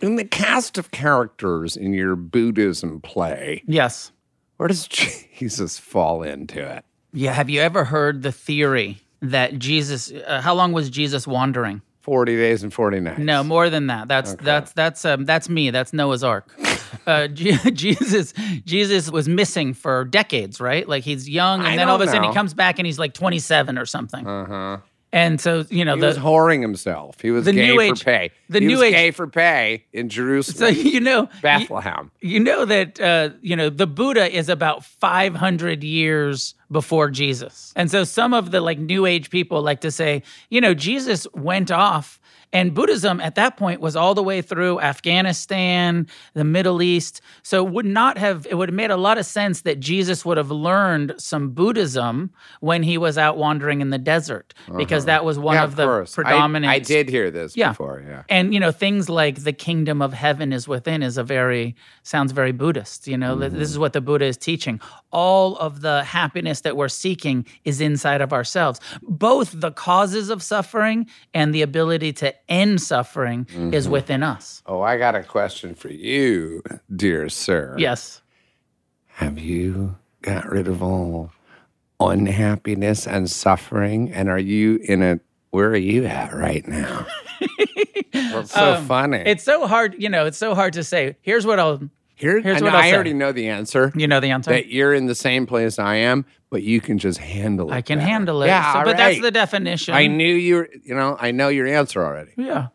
In 0.00 0.16
the 0.16 0.24
cast 0.24 0.76
of 0.76 0.90
characters 0.90 1.76
in 1.76 1.92
your 1.92 2.16
Buddhism 2.16 3.00
play, 3.00 3.62
yes 3.64 4.10
where 4.56 4.66
does 4.66 4.88
Jesus 4.88 5.78
fall 5.78 6.24
into 6.24 6.60
it? 6.60 6.84
Yeah, 7.12 7.32
have 7.32 7.48
you 7.48 7.60
ever 7.60 7.84
heard 7.84 8.22
the 8.22 8.32
theory 8.32 8.98
that 9.22 9.56
Jesus? 9.60 10.10
Uh, 10.12 10.40
how 10.40 10.52
long 10.52 10.72
was 10.72 10.90
Jesus 10.90 11.28
wandering? 11.28 11.80
40 12.00 12.36
days 12.36 12.64
and 12.64 12.74
40 12.74 13.00
nights. 13.00 13.18
No, 13.20 13.44
more 13.44 13.70
than 13.70 13.86
that. 13.86 14.08
That's 14.08 14.34
that's 14.34 14.72
that's 14.72 15.04
um, 15.04 15.26
that's 15.26 15.48
me. 15.48 15.70
That's 15.70 15.92
Noah's 15.92 16.24
Ark. 16.24 16.52
Uh, 17.06 17.26
Je- 17.28 17.52
Jesus 17.72 18.32
Jesus 18.64 19.10
was 19.10 19.28
missing 19.28 19.72
for 19.74 20.04
decades, 20.06 20.58
right? 20.60 20.88
Like 20.88 21.04
he's 21.04 21.28
young, 21.28 21.60
and 21.60 21.68
I 21.68 21.76
then 21.76 21.88
all 21.88 21.94
of 21.96 22.00
a 22.00 22.06
don't 22.06 22.14
sudden 22.14 22.28
he 22.30 22.34
comes 22.34 22.54
back 22.54 22.78
and 22.78 22.86
he's 22.86 22.98
like 22.98 23.12
27 23.14 23.78
or 23.78 23.84
something. 23.86 24.26
Uh 24.26 24.44
huh. 24.46 24.78
And 25.10 25.40
so 25.40 25.64
you 25.70 25.84
know 25.86 25.94
He 25.94 26.00
the 26.02 26.06
was 26.08 26.18
whoring 26.18 26.60
himself. 26.60 27.20
He 27.20 27.30
was 27.30 27.46
the 27.46 27.52
gay 27.52 27.68
New 27.68 27.76
for 27.76 27.82
Age- 27.82 28.04
pay. 28.04 28.30
the 28.50 28.60
he 28.60 28.66
New 28.66 28.74
was 28.74 28.82
Age- 28.84 28.92
gay 28.94 29.10
for 29.10 29.26
pay 29.26 29.84
in 29.92 30.10
so 30.10 30.14
Jerusalem, 30.14 30.74
you 30.74 31.00
know 31.00 31.22
you- 31.22 31.40
Bethlehem. 31.40 32.10
You 32.20 32.40
know 32.40 32.64
that 32.66 33.00
uh, 33.00 33.30
you 33.40 33.56
know 33.56 33.70
the 33.70 33.86
Buddha 33.86 34.30
is 34.30 34.48
about 34.50 34.84
500 34.84 35.82
years 35.82 36.54
before 36.70 37.10
Jesus. 37.10 37.72
And 37.74 37.90
so 37.90 38.04
some 38.04 38.34
of 38.34 38.50
the 38.50 38.60
like 38.60 38.78
new 38.78 39.06
age 39.06 39.30
people 39.30 39.62
like 39.62 39.80
to 39.80 39.90
say, 39.90 40.22
you 40.50 40.60
know, 40.60 40.74
Jesus 40.74 41.26
went 41.32 41.70
off 41.70 42.20
and 42.52 42.74
Buddhism 42.74 43.20
at 43.20 43.34
that 43.34 43.56
point 43.56 43.80
was 43.80 43.94
all 43.96 44.14
the 44.14 44.22
way 44.22 44.40
through 44.40 44.80
Afghanistan, 44.80 46.06
the 46.34 46.44
Middle 46.44 46.80
East. 46.80 47.20
So 47.42 47.66
it 47.66 47.72
would 47.72 47.86
not 47.86 48.16
have, 48.18 48.46
it 48.48 48.54
would 48.54 48.70
have 48.70 48.74
made 48.74 48.90
a 48.90 48.96
lot 48.96 49.18
of 49.18 49.26
sense 49.26 49.62
that 49.62 49.80
Jesus 49.80 50.24
would 50.24 50.36
have 50.38 50.50
learned 50.50 51.14
some 51.18 51.50
Buddhism 51.50 52.30
when 52.60 52.82
he 52.82 52.96
was 52.96 53.18
out 53.18 53.36
wandering 53.36 53.80
in 53.80 53.90
the 53.90 53.98
desert, 53.98 54.54
because 54.76 55.04
uh-huh. 55.04 55.06
that 55.06 55.24
was 55.24 55.38
one 55.38 55.56
Yeah, 55.56 55.64
of 55.64 55.76
the 55.76 55.84
course. 55.84 56.12
I- 56.12 56.22
predominant. 56.22 56.70
I, 56.70 56.78
did 56.78 57.08
hear 57.08 57.30
this 57.30 57.56
Yeah. 57.56 57.70
before. 57.70 58.02
Yeah. 58.06 58.22
And 58.28 58.54
you 58.54 58.60
know 58.60 58.72
things 58.72 59.08
like 59.10 59.44
the 59.44 59.52
kingdom 59.52 60.00
of 60.00 60.12
heaven 60.14 60.52
is 60.52 60.66
within 60.66 61.02
is 61.02 61.18
a 61.18 61.24
very 61.24 61.76
sounds 62.02 62.32
very 62.32 62.52
Buddhist. 62.52 63.06
You 63.06 63.18
know 63.18 63.38
Th- 63.38 63.50
this 63.50 63.56
mm-hmm. 63.56 63.62
is 63.62 63.78
what 63.78 63.92
the 63.92 64.00
Buddha 64.00 64.24
is 64.24 64.36
teaching. 64.38 64.80
All 65.12 65.56
of 65.56 65.82
the 65.82 66.04
happiness 66.04 66.62
that 66.62 66.76
we're 66.76 66.88
seeking 66.88 67.46
is 67.64 67.80
inside 67.80 68.20
of 68.20 68.32
ourselves. 68.32 68.80
Both 69.02 69.52
the 69.60 69.70
causes 69.70 70.30
of 70.30 70.42
suffering 70.42 71.06
and 71.34 71.54
the 71.54 71.62
ability 71.62 72.12
to 72.14 72.34
end 72.48 72.80
suffering 72.80 73.46
is 73.72 73.88
within 73.88 74.22
us. 74.22 74.62
Oh, 74.66 74.80
I 74.82 74.96
got 74.98 75.14
a 75.14 75.22
question 75.22 75.74
for 75.74 75.88
you, 75.90 76.62
dear 76.94 77.28
sir. 77.28 77.74
Yes. 77.78 78.22
Have 79.06 79.38
you 79.38 79.96
got 80.22 80.48
rid 80.48 80.68
of 80.68 80.82
all 80.82 81.30
unhappiness 82.00 83.06
and 83.06 83.30
suffering? 83.30 84.12
And 84.12 84.28
are 84.28 84.38
you 84.38 84.76
in 84.82 85.02
a 85.02 85.20
where 85.50 85.68
are 85.70 85.76
you 85.76 86.04
at 86.04 86.32
right 86.34 86.66
now? 86.68 87.06
That's 88.12 88.52
so 88.52 88.74
Um, 88.74 88.84
funny. 88.86 89.22
It's 89.24 89.42
so 89.44 89.66
hard. 89.66 89.94
You 89.98 90.08
know, 90.08 90.26
it's 90.26 90.38
so 90.38 90.54
hard 90.54 90.74
to 90.74 90.84
say. 90.84 91.16
Here's 91.22 91.46
what 91.46 91.58
I'll. 91.58 91.80
Here, 92.14 92.40
here's 92.40 92.60
what 92.60 92.72
I'll 92.74 92.80
I 92.80 92.90
say. 92.90 92.94
already 92.94 93.12
know 93.14 93.30
the 93.32 93.48
answer. 93.48 93.92
You 93.94 94.08
know 94.08 94.18
the 94.20 94.30
answer. 94.30 94.50
That 94.50 94.66
you're 94.68 94.92
in 94.92 95.06
the 95.06 95.14
same 95.14 95.46
place 95.46 95.78
I 95.78 95.96
am, 95.96 96.26
but 96.50 96.62
you 96.62 96.80
can 96.80 96.98
just 96.98 97.18
handle 97.18 97.70
it. 97.70 97.74
I 97.74 97.82
can 97.82 97.98
better. 97.98 98.10
handle 98.10 98.42
it. 98.42 98.46
Yeah, 98.46 98.72
So- 98.72 98.84
but 98.84 98.96
that's 98.96 99.20
the 99.20 99.30
definition. 99.30 99.94
I 99.94 100.06
knew 100.06 100.34
you. 100.34 100.66
You 100.84 100.94
know, 100.94 101.16
I 101.20 101.30
know 101.30 101.48
your 101.48 101.66
answer 101.66 102.04
already. 102.04 102.32
Yeah. 102.36 102.68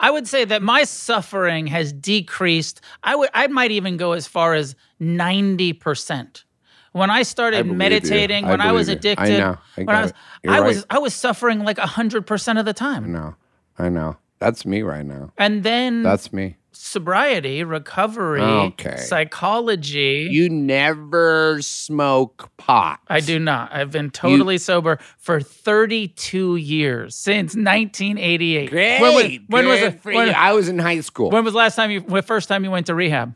I 0.00 0.10
would 0.12 0.28
say 0.28 0.44
that 0.44 0.62
my 0.62 0.84
suffering 0.84 1.66
has 1.66 1.92
decreased. 1.92 2.80
I 3.02 3.16
would 3.16 3.30
I 3.34 3.48
might 3.48 3.72
even 3.72 3.96
go 3.96 4.12
as 4.12 4.28
far 4.28 4.54
as 4.54 4.76
90%. 5.00 6.44
When 6.92 7.10
I 7.10 7.22
started 7.22 7.66
you. 7.66 7.72
meditating, 7.74 8.44
I 8.46 8.50
when 8.50 8.60
I 8.60 8.72
was 8.72 8.88
you. 8.88 8.94
I 8.94 8.96
addicted, 8.96 9.38
know. 9.38 9.58
I 9.76 9.82
when 9.82 9.88
I 9.96 10.02
was 10.02 10.12
I 10.46 10.60
was. 10.60 10.86
I 10.90 10.98
was 10.98 11.14
suffering 11.14 11.60
like 11.60 11.76
100% 11.78 12.58
of 12.58 12.64
the 12.64 12.70
I 12.70 12.72
time. 12.72 13.12
know. 13.12 13.34
I 13.78 13.88
know. 13.88 14.16
That's 14.38 14.64
me 14.64 14.82
right 14.82 15.04
now. 15.04 15.32
And 15.36 15.62
then 15.64 16.02
That's 16.02 16.32
me. 16.32 16.56
Sobriety, 16.78 17.64
recovery, 17.64 18.40
Okay. 18.40 18.96
psychology. 18.96 20.28
You 20.30 20.48
never 20.48 21.60
smoke 21.60 22.50
pot. 22.56 23.00
I 23.08 23.20
do 23.20 23.38
not. 23.38 23.72
I've 23.72 23.90
been 23.90 24.10
totally 24.10 24.58
sober 24.58 24.98
for 25.18 25.40
32 25.40 26.56
years 26.56 27.16
since 27.16 27.54
1988. 27.56 28.70
Great. 28.70 29.00
When 29.00 29.14
was, 29.14 29.38
when 29.48 29.66
was 29.66 29.80
it? 29.80 30.04
When, 30.04 30.28
you. 30.28 30.34
I 30.34 30.52
was 30.52 30.68
in 30.68 30.78
high 30.78 31.00
school 31.00 31.30
when 31.30 31.44
was 31.44 31.52
the 31.52 31.58
last 31.58 31.74
time 31.74 31.90
you? 31.90 32.00
When 32.00 32.22
first 32.22 32.48
time 32.48 32.64
you 32.64 32.70
went 32.70 32.86
to 32.86 32.94
rehab? 32.94 33.34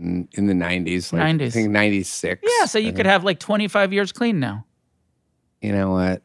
in 0.00 0.28
the 0.46 0.54
nineties. 0.54 1.12
Like, 1.12 1.22
I 1.22 1.50
think 1.50 1.70
ninety 1.70 2.02
six. 2.02 2.42
Yeah, 2.42 2.64
so 2.66 2.78
you 2.78 2.88
uh-huh. 2.88 2.96
could 2.96 3.06
have 3.06 3.22
like 3.22 3.38
25 3.38 3.92
years 3.92 4.12
clean 4.12 4.40
now. 4.40 4.64
You 5.60 5.72
know 5.72 5.90
what? 5.90 6.22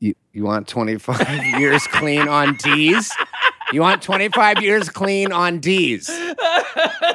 You 0.00 0.14
you 0.32 0.44
want 0.44 0.66
twenty 0.66 0.98
five 0.98 1.44
years 1.60 1.86
clean 1.86 2.26
on 2.26 2.56
D's? 2.56 3.12
You 3.72 3.80
want 3.82 4.02
twenty 4.02 4.28
five 4.28 4.62
years 4.62 4.88
clean 4.88 5.32
on 5.32 5.60
D's? 5.60 6.10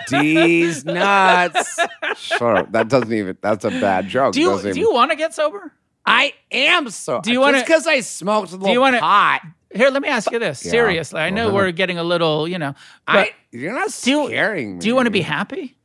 D's 0.07 0.85
nuts. 0.85 1.79
Sure, 2.15 2.63
that 2.71 2.87
doesn't 2.89 3.11
even. 3.13 3.37
That's 3.41 3.65
a 3.65 3.69
bad 3.69 4.07
joke. 4.07 4.33
Do 4.33 4.41
you 4.41 4.51
do 4.61 4.67
even- 4.69 4.77
you 4.77 4.93
want 4.93 5.11
to 5.11 5.17
get 5.17 5.33
sober? 5.33 5.71
I 6.05 6.33
am 6.51 6.89
so. 6.89 7.21
Do 7.21 7.31
you 7.31 7.39
wanna- 7.39 7.59
because 7.61 7.87
I 7.87 8.01
smoked 8.01 8.51
a 8.51 8.55
little 8.57 8.73
you 8.73 8.81
wanna- 8.81 8.99
pot? 8.99 9.41
Here, 9.73 9.89
let 9.89 10.01
me 10.03 10.09
ask 10.09 10.29
you 10.31 10.37
this. 10.37 10.63
Yeah. 10.63 10.71
Seriously, 10.71 11.19
I 11.19 11.29
know 11.31 11.51
we're 11.51 11.71
getting 11.71 11.97
a 11.97 12.03
little, 12.03 12.47
you 12.47 12.59
know, 12.59 12.75
I, 13.07 13.31
you're 13.51 13.73
not 13.73 13.89
do 14.03 14.11
you- 14.11 14.29
me. 14.29 14.77
do 14.79 14.87
you 14.87 14.95
want 14.95 15.07
to 15.07 15.11
be 15.11 15.21
happy? 15.21 15.75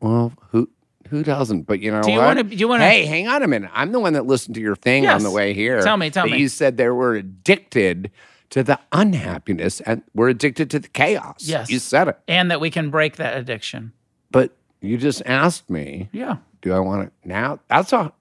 Well, 0.00 0.32
who 0.50 0.68
who 1.08 1.22
doesn't? 1.24 1.62
But 1.62 1.80
you 1.80 1.90
know 1.90 2.02
Do 2.02 2.10
you 2.12 2.18
wanna- 2.18 2.42
do 2.44 2.54
you 2.56 2.68
wanna- 2.68 2.88
Hey, 2.88 3.04
hang 3.06 3.26
on 3.28 3.42
a 3.42 3.48
minute. 3.48 3.70
I'm 3.74 3.92
the 3.92 4.00
one 4.00 4.12
that 4.14 4.26
listened 4.26 4.54
to 4.54 4.60
your 4.60 4.76
thing 4.76 5.06
on 5.06 5.22
the 5.22 5.30
way 5.30 5.52
here. 5.54 5.80
Tell 5.82 5.96
me, 5.96 6.10
tell 6.10 6.26
me. 6.26 6.38
You 6.38 6.48
said 6.48 6.76
they 6.76 6.88
were 6.88 7.14
addicted 7.16 8.10
to 8.52 8.62
the 8.62 8.78
unhappiness 8.92 9.80
and 9.80 10.02
we're 10.14 10.28
addicted 10.28 10.70
to 10.70 10.78
the 10.78 10.88
chaos. 10.88 11.36
Yes. 11.40 11.70
you 11.70 11.78
said 11.78 12.08
it. 12.08 12.18
And 12.28 12.50
that 12.50 12.60
we 12.60 12.70
can 12.70 12.90
break 12.90 13.16
that 13.16 13.36
addiction. 13.36 13.92
But 14.30 14.56
you 14.80 14.96
just 14.98 15.22
asked 15.26 15.68
me, 15.70 16.08
Yeah, 16.12 16.36
do 16.60 16.72
I 16.72 16.78
want 16.78 17.06
it 17.06 17.12
now? 17.24 17.60
That's 17.68 17.92
a 17.92 18.12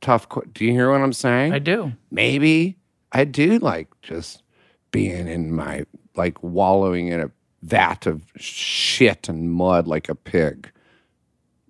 tough. 0.00 0.28
que- 0.28 0.46
Do 0.52 0.64
you 0.64 0.72
hear 0.72 0.90
what 0.90 1.00
I'm 1.00 1.12
saying? 1.12 1.52
I 1.52 1.58
do. 1.58 1.92
Maybe 2.10 2.76
I 3.12 3.24
do 3.24 3.58
like 3.58 3.88
just 4.02 4.42
being 4.90 5.26
in 5.28 5.52
my 5.54 5.84
like 6.16 6.42
wallowing 6.42 7.08
in 7.08 7.20
a 7.20 7.30
vat 7.62 8.06
of 8.06 8.22
shit 8.36 9.28
and 9.28 9.50
mud 9.52 9.86
like 9.86 10.08
a 10.08 10.14
pig. 10.14 10.70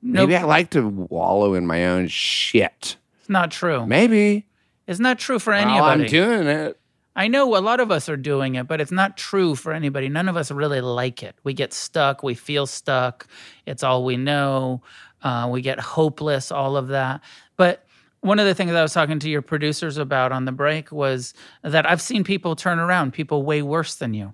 Nope. 0.02 0.28
Maybe 0.28 0.36
I 0.36 0.44
like 0.44 0.70
to 0.70 0.88
wallow 0.88 1.54
in 1.54 1.66
my 1.66 1.86
own 1.86 2.08
shit. 2.08 2.96
It's 3.20 3.28
not 3.28 3.50
true. 3.50 3.86
Maybe. 3.86 4.46
It's 4.86 5.00
not 5.00 5.18
true 5.18 5.38
for 5.38 5.52
Well, 5.52 5.60
anybody. 5.60 6.04
I'm 6.04 6.08
doing 6.08 6.46
it. 6.48 6.80
I 7.18 7.26
know 7.28 7.56
a 7.56 7.58
lot 7.58 7.80
of 7.80 7.90
us 7.90 8.08
are 8.08 8.16
doing 8.16 8.54
it, 8.54 8.68
but 8.68 8.80
it's 8.80 8.92
not 8.92 9.16
true 9.16 9.56
for 9.56 9.72
anybody. 9.72 10.08
None 10.08 10.28
of 10.28 10.36
us 10.36 10.50
really 10.52 10.80
like 10.80 11.22
it. 11.22 11.34
We 11.42 11.52
get 11.52 11.72
stuck. 11.74 12.22
We 12.22 12.34
feel 12.34 12.64
stuck. 12.66 13.26
It's 13.66 13.82
all 13.82 14.04
we 14.04 14.16
know. 14.16 14.82
Uh, 15.22 15.48
we 15.50 15.60
get 15.60 15.80
hopeless, 15.80 16.52
all 16.52 16.76
of 16.76 16.88
that. 16.88 17.20
But 17.56 17.84
one 18.20 18.38
of 18.38 18.46
the 18.46 18.54
things 18.54 18.70
I 18.70 18.82
was 18.82 18.92
talking 18.92 19.18
to 19.18 19.28
your 19.28 19.42
producers 19.42 19.98
about 19.98 20.30
on 20.30 20.44
the 20.44 20.52
break 20.52 20.92
was 20.92 21.34
that 21.62 21.90
I've 21.90 22.00
seen 22.00 22.22
people 22.22 22.54
turn 22.54 22.78
around, 22.78 23.12
people 23.12 23.42
way 23.42 23.62
worse 23.62 23.96
than 23.96 24.14
you. 24.14 24.32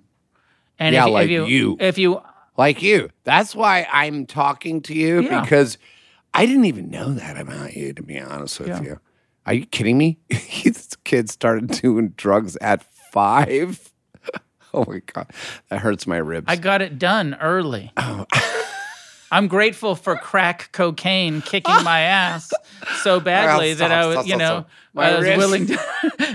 And 0.77 0.93
Yeah, 0.93 1.07
if, 1.07 1.11
like 1.11 1.25
if 1.25 1.31
you, 1.31 1.45
you. 1.45 1.77
If 1.79 1.97
you, 1.97 2.21
Like 2.57 2.83
you. 2.83 3.09
That's 3.23 3.55
why 3.55 3.87
I'm 3.91 4.27
talking 4.27 4.81
to 4.83 4.93
you 4.93 5.21
Yeah. 5.23 5.41
because 5.41 5.79
I 6.35 6.45
didn't 6.45 6.65
even 6.65 6.91
know 6.91 7.13
that 7.13 7.37
about 7.39 7.75
you, 7.75 7.93
to 7.93 8.03
be 8.03 8.19
honest 8.19 8.59
with 8.59 8.67
Yeah. 8.69 8.81
you. 8.83 8.99
Are 9.45 9.53
you 9.53 9.65
kidding 9.65 9.97
me? 9.97 10.17
this 10.63 10.95
kid 11.03 11.29
started 11.29 11.67
doing 11.67 12.09
drugs 12.17 12.57
at 12.57 12.83
five. 13.11 13.91
Oh 14.73 14.83
my 14.89 14.99
God. 15.13 15.31
That 15.69 15.79
hurts 15.79 16.05
my 16.05 16.17
ribs. 16.17 16.47
I 16.49 16.57
got 16.57 16.81
it 16.81 16.99
done 16.99 17.37
early. 17.39 17.93
Oh. 17.97 18.25
I'm 19.31 19.47
grateful 19.47 19.95
for 19.95 20.17
crack 20.17 20.69
cocaine 20.73 21.41
kicking 21.41 21.83
my 21.83 22.01
ass 22.01 22.51
so 23.01 23.19
badly 23.21 23.73
that 23.73 23.91
I 23.91 24.05
was, 24.05 24.27
you 24.27 24.35
know, 24.37 24.65
I 24.95 25.17
was 25.17 25.25
willing 25.37 25.67
to, 25.67 25.79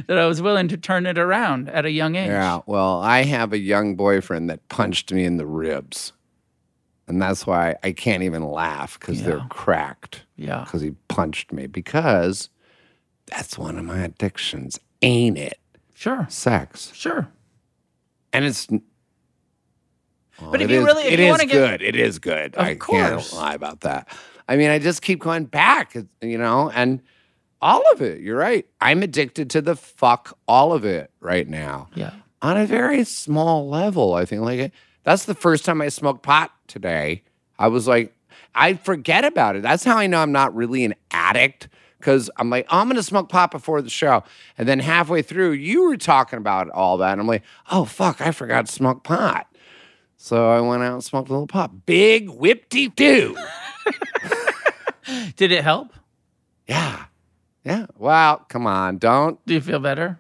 that 0.07 0.19
I 0.19 0.27
was 0.27 0.41
willing 0.43 0.69
to 0.69 0.77
turn 0.77 1.07
it 1.07 1.19
around 1.19 1.69
at 1.69 1.85
a 1.85 1.91
young 1.91 2.17
age. 2.17 2.29
Yeah, 2.29 2.61
well, 2.67 3.01
I 3.01 3.25
have 3.25 3.53
a 3.53 3.59
young 3.59 3.95
boyfriend 3.95 4.51
that 4.51 4.69
punched 4.69 5.13
me 5.13 5.25
in 5.25 5.37
the 5.37 5.47
ribs. 5.47 6.13
And 7.07 7.21
that's 7.21 7.47
why 7.47 7.77
I 7.83 7.93
can't 7.93 8.23
even 8.23 8.43
laugh 8.43 8.99
because 8.99 9.23
they're 9.23 9.45
cracked 9.51 10.25
Yeah. 10.37 10.65
because 10.65 10.81
he 10.81 10.93
punched 11.09 11.53
me 11.53 11.67
because 11.69 12.49
that's 13.31 13.57
one 13.59 13.79
of 13.79 13.85
my 13.85 14.01
addictions, 14.01 14.79
ain't 15.03 15.39
it? 15.39 15.59
Sure. 15.95 16.27
Sex. 16.29 16.91
Sure. 16.95 17.29
And 18.33 18.45
it's. 18.45 18.69
Well, 20.41 20.51
But 20.53 20.63
if 20.63 20.71
you 20.71 20.81
is- 20.81 20.85
really- 20.87 21.03
if 21.05 21.13
it 21.13 21.21
you 21.21 21.33
is 21.35 21.39
get- 21.41 21.49
good. 21.49 21.83
It 21.83 21.97
is 21.97 22.19
good. 22.19 22.55
Of 22.55 22.65
I 22.67 22.75
course. 22.75 23.31
can't 23.31 23.33
lie 23.35 23.55
about 23.55 23.81
that. 23.81 24.09
I 24.49 24.57
mean, 24.57 24.71
I 24.71 24.79
just 24.79 25.03
keep 25.03 25.21
going 25.21 25.45
back, 25.45 25.95
you 26.23 26.39
know, 26.39 26.71
and 26.71 27.01
all 27.61 27.83
of 27.93 28.01
it. 28.01 28.21
You're 28.21 28.39
right. 28.39 28.67
I'm 28.81 29.03
addicted 29.03 29.51
to 29.51 29.61
the 29.63 29.77
fuck 29.77 30.37
all 30.49 30.73
of 30.73 30.85
it 30.85 31.11
right 31.21 31.47
now 31.47 31.89
Yeah. 31.95 32.13
on 32.43 32.57
a 32.57 32.65
very 32.67 33.05
small 33.05 33.69
level. 33.69 34.15
I 34.15 34.25
think 34.25 34.43
like 34.43 34.73
that's 35.05 35.27
the 35.27 35.35
first 35.35 35.65
time 35.65 35.83
I 35.83 35.89
smoked 35.89 36.23
pot 36.23 36.53
today. 36.69 37.23
I 37.59 37.69
was 37.69 37.87
like, 37.87 38.15
I 38.55 38.75
forget 38.75 39.25
about 39.25 39.57
it. 39.57 39.63
That's 39.63 39.85
how 39.85 39.97
I 39.99 40.07
know 40.07 40.19
I'm 40.21 40.33
not 40.33 40.55
really 40.55 40.85
an 40.85 40.95
addict 41.11 41.69
because 41.99 42.31
I'm 42.37 42.51
like, 42.51 42.67
oh, 42.71 42.79
I'm 42.79 42.87
going 42.87 42.97
to 42.97 43.03
smoke 43.03 43.29
pot 43.29 43.51
before 43.51 43.83
the 43.83 43.91
show. 43.91 44.25
And 44.59 44.67
then 44.69 44.79
halfway 44.79 45.23
through, 45.23 45.53
you 45.53 45.85
were 45.85 45.97
talking 45.97 46.39
about 46.39 46.69
all 46.71 46.97
that. 46.99 47.13
And 47.13 47.21
I'm 47.21 47.27
like, 47.27 47.43
oh, 47.71 47.85
fuck, 47.85 48.21
I 48.21 48.31
forgot 48.33 48.67
to 48.67 48.73
smoke 48.73 49.05
pot. 49.05 49.47
So 50.17 50.51
I 50.51 50.61
went 50.61 50.83
out 50.83 50.95
and 50.95 51.05
smoked 51.05 51.29
a 51.29 51.33
little 51.33 51.47
pot. 51.47 51.87
Big 51.87 52.29
whip-de 52.31 52.89
doo. 52.89 53.37
Did 55.37 55.53
it 55.53 55.63
help? 55.65 55.93
Yeah. 56.67 57.05
Yeah. 57.65 57.87
Well, 57.97 58.39
come 58.49 58.67
on. 58.67 58.99
Don't. 58.99 59.45
Do 59.47 59.55
you 59.55 59.61
feel 59.61 59.81
better? 59.81 60.19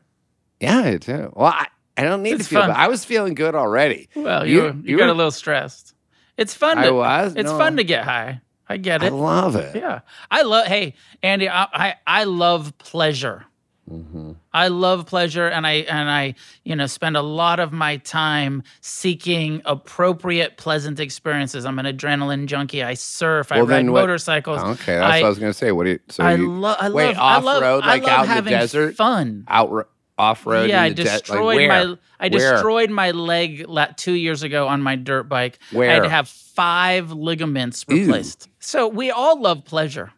Yeah, 0.59 0.81
I 0.81 0.97
do. 0.97 1.33
Well, 1.35 1.53
I, 1.53 1.67
I 1.97 2.03
don't 2.03 2.23
need 2.23 2.33
It's 2.35 2.45
to 2.45 2.51
feel 2.51 2.61
fun. 2.63 2.71
bad. 2.71 2.79
I 2.79 2.89
was 2.89 3.05
feeling 3.05 3.35
good 3.35 3.55
already. 3.55 4.09
Well, 4.15 4.47
You- 4.47 4.57
you 4.57 4.67
you, 4.67 4.83
you 4.85 4.99
got 4.99 5.07
were- 5.07 5.13
a 5.13 5.15
little 5.15 5.31
stressed. 5.31 5.95
It's 6.41 6.55
fun. 6.55 6.79
I 6.79 6.87
To, 6.87 6.95
was? 6.95 7.35
It's 7.37 7.51
No. 7.51 7.59
fun 7.59 7.77
to 7.77 7.85
get 7.85 8.03
high. 8.05 8.41
I 8.69 8.77
get 8.79 9.03
it. 9.03 9.07
I 9.07 9.09
love 9.11 9.55
it. 9.57 9.77
yeah. 9.77 10.01
I 10.31 10.43
love. 10.43 10.67
Hey, 10.67 10.95
Andy. 11.23 11.49
I 11.49 11.67
I, 11.73 11.95
I 12.07 12.25
love 12.25 12.77
pleasure. 12.79 13.45
Mm-hmm. 13.91 14.33
I 14.53 14.69
love 14.69 15.07
pleasure 15.07 15.49
and 15.49 15.67
I 15.67 15.73
and 15.89 16.09
I, 16.09 16.35
you 16.63 16.77
know, 16.77 16.87
spend 16.87 17.17
a 17.17 17.23
lot 17.23 17.59
of 17.59 17.73
my 17.73 17.97
time 17.97 18.63
seeking 18.81 19.63
appropriate 19.65 20.57
pleasant 20.57 21.01
experiences. 21.01 21.65
I'm 21.67 21.77
an 21.81 21.87
adrenaline 21.87 22.47
junkie. 22.47 22.85
I 22.85 22.95
surf, 22.95 23.51
I 23.51 23.61
ride 23.63 23.91
what- 23.91 24.03
motorcycles. 24.03 24.61
Okay, 24.63 24.95
that's 24.95 25.03
I, 25.15 25.19
what 25.23 25.27
I 25.27 25.29
was 25.29 25.39
going 25.41 25.53
to 25.53 25.59
say. 25.59 25.73
What 25.73 25.85
do 25.85 25.91
you? 25.91 25.99
So 26.09 26.23
I, 26.23 26.35
you 26.37 26.49
lo- 26.53 26.77
I 26.79 26.87
love 26.87 26.95
wait 26.95 27.17
I 27.17 27.21
off 27.37 27.43
love, 27.45 27.63
road, 27.63 27.83
I 27.83 27.97
love 27.97 28.09
out 28.09 28.21
in 28.23 28.29
the 28.29 28.35
having 28.35 28.53
desert, 28.53 28.95
fun. 28.95 29.45
out 29.49 29.89
off 30.21 30.47
road. 30.47 30.69
yeah, 30.71 30.83
I 30.83 30.87
in 30.87 30.95
the 30.95 31.05
de- 31.05 31.11
like 31.11 31.19
destroyed 31.21 31.57
where? 31.57 31.69
my 31.69 31.97
I 32.21 32.29
Where? 32.29 32.53
destroyed 32.53 32.91
my 32.91 33.11
leg 33.13 33.65
la- 33.67 33.89
two 33.97 34.13
years 34.13 34.43
ago 34.43 34.69
on 34.69 34.83
my 34.83 34.95
dirt 34.97 35.25
bike. 35.25 35.59
Where? 35.73 35.91
I 35.91 35.95
had 35.95 36.03
to 36.03 36.09
have 36.11 36.29
five 36.29 37.11
ligaments 37.13 37.85
Ew. 37.89 38.03
replaced. 38.03 38.49
So 38.59 38.87
we 38.89 39.11
all 39.11 39.41
love 39.41 39.65
pleasure. 39.65 40.13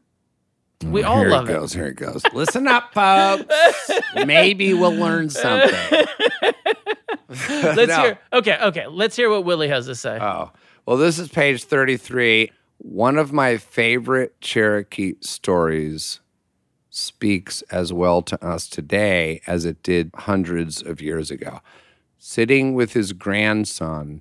Oh, 0.84 0.88
we 0.88 1.05
all 1.05 1.20
here 1.20 1.28
love 1.30 1.48
it 1.48 1.53
it. 1.53 1.55
goes. 1.55 1.72
Here 1.72 1.86
it 1.86 1.94
goes. 1.96 2.22
Listen 2.32 2.66
up, 2.66 2.92
folks. 2.92 3.55
Maybe 4.26 4.74
we'll 4.74 4.90
learn 4.96 5.30
something. 5.30 5.70
Let's 7.28 7.48
No. 7.88 8.03
hear. 8.03 8.18
Okay, 8.32 8.59
okay. 8.61 8.86
Let's 8.88 9.14
hear 9.16 9.30
what 9.30 9.44
Willie 9.44 9.68
has 9.68 9.86
to 9.86 9.94
say. 9.94 10.18
Oh, 10.20 10.50
well, 10.86 10.96
this 10.96 11.18
is 11.20 11.28
page 11.28 11.64
33. 11.64 12.50
One 12.78 13.16
of 13.16 13.32
my 13.32 13.59
favorite 13.59 14.40
Cherokee 14.40 15.14
stories 15.20 16.18
speaks 16.95 17.62
as 17.70 17.90
well 17.90 18.20
to 18.20 18.45
us 18.45 18.68
today 18.68 19.40
as 19.47 19.64
it 19.64 19.82
did 19.82 20.11
hundreds 20.14 20.82
of 20.82 21.01
years 21.01 21.30
ago. 21.30 21.61
Sitting 22.18 22.74
with 22.74 22.93
his 22.93 23.14
grandson, 23.14 24.20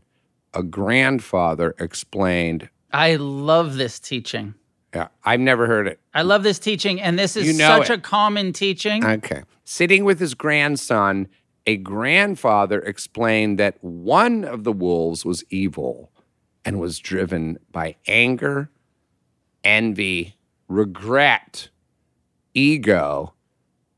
a 0.53 0.63
grandfather 0.63 1.75
explained, 1.79 2.69
I 2.93 3.15
love 3.17 3.75
this 3.75 3.99
teaching. 3.99 4.53
yeah, 4.95 5.09
I've 5.25 5.41
never 5.41 5.67
heard 5.67 5.85
it. 5.85 5.99
I 6.13 6.21
love 6.21 6.43
this 6.43 6.59
teaching, 6.59 7.01
and 7.01 7.19
this 7.19 7.35
is 7.35 7.45
You 7.45 7.53
know 7.53 7.79
such 7.79 7.89
it. 7.89 7.99
a 7.99 8.01
common 8.01 8.53
teaching. 8.53 9.03
Okay. 9.05 9.43
Sitting 9.65 10.05
with 10.05 10.19
his 10.21 10.33
grandson, 10.33 11.27
a 11.67 11.75
grandfather 11.75 12.79
explained 12.79 13.59
that 13.59 13.75
one 13.83 14.45
of 14.45 14.63
the 14.63 14.73
wolves 14.73 15.25
was 15.25 15.43
evil 15.49 16.09
and 16.63 16.79
was 16.79 16.99
driven 16.99 17.59
by 17.71 17.95
anger, 18.07 18.69
envy, 19.63 20.35
regret, 20.67 21.69
ego, 22.53 23.33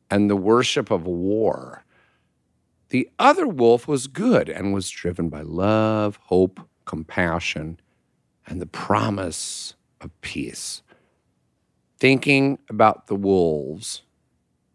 and 0.09 0.29
the 0.29 0.35
worship 0.35 0.91
of 0.91 1.05
war. 1.05 1.83
The 2.89 3.09
other 3.17 3.47
wolf 3.47 3.87
was 3.87 4.07
good 4.07 4.49
and 4.49 4.73
was 4.73 4.89
driven 4.89 5.29
by 5.29 5.41
love, 5.41 6.17
hope, 6.23 6.59
compassion, 6.85 7.79
and 8.45 8.61
the 8.61 8.67
promise 8.67 9.75
of 10.01 10.09
peace. 10.21 10.83
Thinking 11.97 12.59
about 12.69 13.07
the 13.07 13.15
wolves 13.15 14.03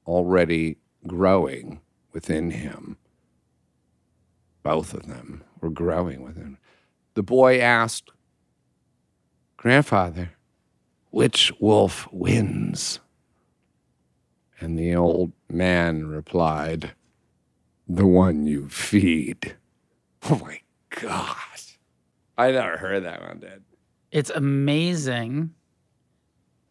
already 0.07 0.79
growing 1.07 1.81
within 2.13 2.51
him, 2.51 2.97
both 4.63 4.95
of 4.95 5.07
them 5.07 5.45
were 5.61 5.71
growing 5.71 6.23
within. 6.23 6.59
The 7.15 7.23
boy 7.23 7.61
asked, 7.61 8.11
Grandfather, 9.57 10.31
which 11.11 11.53
wolf 11.61 12.09
wins? 12.13 13.01
And 14.61 14.79
the 14.79 14.95
old 14.97 15.33
man 15.49 16.07
replied, 16.07 16.93
The 17.89 18.07
one 18.07 18.47
you 18.47 18.69
feed. 18.69 19.57
Oh 20.25 20.39
my 20.45 20.61
God. 20.91 21.37
I 22.37 22.51
never 22.53 22.77
heard 22.77 23.05
that 23.05 23.21
one, 23.23 23.41
did. 23.41 23.63
It's 24.13 24.31
amazing, 24.31 25.55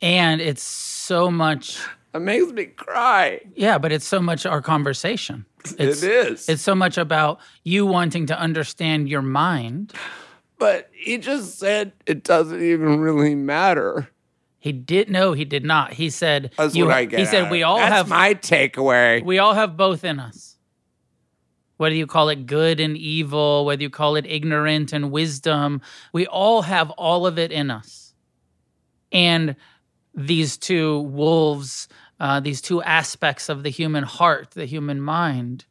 and 0.02 0.42
it's 0.42 0.64
so 0.64 1.30
much. 1.30 1.80
It 2.14 2.20
makes 2.20 2.52
me 2.52 2.66
cry. 2.66 3.42
Yeah, 3.56 3.78
but 3.78 3.92
it's 3.92 4.08
so 4.08 4.20
much 4.22 4.46
our 4.46 4.62
conversation. 4.62 5.46
It's, 5.78 6.02
it 6.02 6.10
is. 6.10 6.48
It's 6.48 6.62
so 6.62 6.74
much 6.74 6.98
about 6.98 7.42
you 7.66 7.86
wanting 7.86 8.28
to 8.28 8.40
understand 8.40 9.10
your 9.10 9.22
mind. 9.22 9.92
but 10.58 10.90
he 10.94 11.18
just 11.18 11.60
said 11.60 11.92
it 12.06 12.24
doesn't 12.24 12.62
even 12.64 13.02
really 13.02 13.36
matter. 13.36 14.08
He 14.68 14.74
did 14.74 15.10
no, 15.10 15.32
he 15.32 15.46
did 15.46 15.64
not. 15.64 15.94
He 15.94 16.10
said 16.10 16.52
That's 16.58 16.76
you, 16.76 16.88
what 16.88 16.94
I 16.94 17.06
get. 17.06 17.22
He 17.22 17.26
said 17.26 17.50
we 17.50 17.64
all 17.64 17.78
That's 17.78 17.94
have 17.94 18.10
my 18.10 18.34
takeaway. 18.34 19.24
we 19.24 19.40
all 19.40 19.54
have 19.54 19.78
both 19.78 20.04
in 20.04 20.20
us. 20.20 20.58
Whether 21.78 21.96
you 21.96 22.06
call 22.06 22.28
it 22.28 22.48
good 22.48 22.82
and 22.82 22.98
evil, 22.98 23.64
whether 23.64 23.82
you 23.82 23.90
call 23.90 24.18
it 24.18 24.26
ignorant 24.28 24.92
and 24.92 25.10
wisdom, 25.10 25.80
we 26.12 26.28
all 26.28 26.64
have 26.64 26.90
all 26.92 27.26
of 27.26 27.40
it 27.40 27.54
in 27.54 27.72
us. 27.72 28.14
And 29.14 29.56
these 30.14 30.58
two 30.58 31.00
wolves, 31.00 31.88
uh, 32.20 32.42
these 32.42 32.60
two 32.60 32.82
aspects 32.82 33.48
of 33.48 33.64
the 33.64 33.70
human 33.70 34.04
heart, 34.04 34.52
the 34.52 34.66
human 34.66 35.00
mind, 35.00 35.64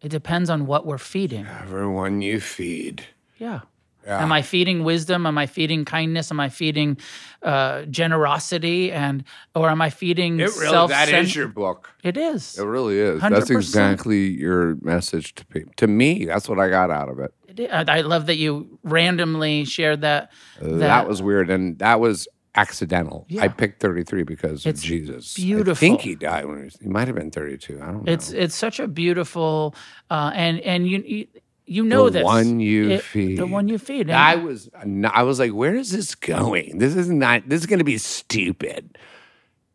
it 0.00 0.10
depends 0.10 0.48
on 0.48 0.64
what 0.64 0.86
we're 0.86 0.96
feeding. 0.96 1.44
Everyone 1.44 2.22
you 2.22 2.38
feed. 2.38 3.04
Yeah. 3.36 3.62
Yeah. 4.04 4.22
Am 4.22 4.32
I 4.32 4.42
feeding 4.42 4.82
wisdom? 4.82 5.26
Am 5.26 5.36
I 5.36 5.46
feeding 5.46 5.84
kindness? 5.84 6.30
Am 6.30 6.40
I 6.40 6.48
feeding 6.48 6.96
uh, 7.42 7.82
generosity? 7.82 8.90
And 8.92 9.24
or 9.54 9.68
am 9.68 9.82
I 9.82 9.90
feeding 9.90 10.40
It 10.40 10.44
really 10.44 10.68
self? 10.68 10.90
that 10.90 11.08
is 11.10 11.34
your 11.36 11.48
book. 11.48 11.90
It 12.02 12.16
is. 12.16 12.58
It 12.58 12.64
really 12.64 12.98
is. 12.98 13.20
That's 13.20 13.50
100%. 13.50 13.56
exactly 13.56 14.28
your 14.28 14.76
message 14.80 15.34
to 15.36 15.44
people. 15.46 15.72
To 15.76 15.86
me, 15.86 16.24
that's 16.24 16.48
what 16.48 16.58
I 16.58 16.68
got 16.68 16.90
out 16.90 17.08
of 17.08 17.18
it. 17.18 17.34
It. 17.56 17.70
I 17.70 18.00
love 18.02 18.26
that 18.26 18.36
you 18.36 18.78
randomly 18.84 19.64
shared 19.64 20.00
that. 20.02 20.30
That, 20.60 21.06
was 21.06 21.20
weird, 21.20 21.50
and 21.50 21.78
that 21.80 22.00
was 22.00 22.26
accidental. 22.54 23.26
I 23.38 23.48
picked 23.48 23.80
33 23.80 24.22
because 24.22 24.66
It's 24.66 24.80
of 24.80 24.86
Jesus. 24.86 25.34
Beautiful. 25.34 25.72
I 25.72 25.74
think 25.74 26.00
he 26.00 26.14
died 26.14 26.46
when 26.46 26.58
he, 26.58 26.64
was, 26.64 26.78
he 26.80 26.88
might 26.88 27.06
have 27.06 27.16
been 27.16 27.30
32. 27.30 27.80
I 27.80 27.86
don't 27.86 28.04
know. 28.04 28.12
It's 28.12 28.30
it's 28.32 28.54
such 28.54 28.80
a 28.80 28.88
beautiful 28.88 29.74
uh, 30.10 30.32
and 30.34 30.60
and 30.60 30.88
you 30.88 31.26
you, 31.70 31.84
know 31.84 32.04
the 32.06 32.18
this 32.18 32.24
one 32.24 32.60
you 32.60 32.90
It- 32.90 33.02
feed. 33.02 33.38
the 33.38 33.46
one 33.46 33.68
you 33.68 33.78
feed. 33.78 34.08
And 34.10 34.12
I 34.12 34.34
was 34.36 34.68
I 34.74 35.22
was 35.22 35.38
like, 35.38 35.52
where 35.52 35.74
is 35.76 35.90
this 35.92 36.14
going? 36.14 36.78
This 36.78 36.96
is 36.96 37.08
not. 37.08 37.48
This 37.48 37.60
is 37.60 37.66
going 37.66 37.78
to 37.78 37.84
be 37.84 37.98
stupid. 37.98 38.98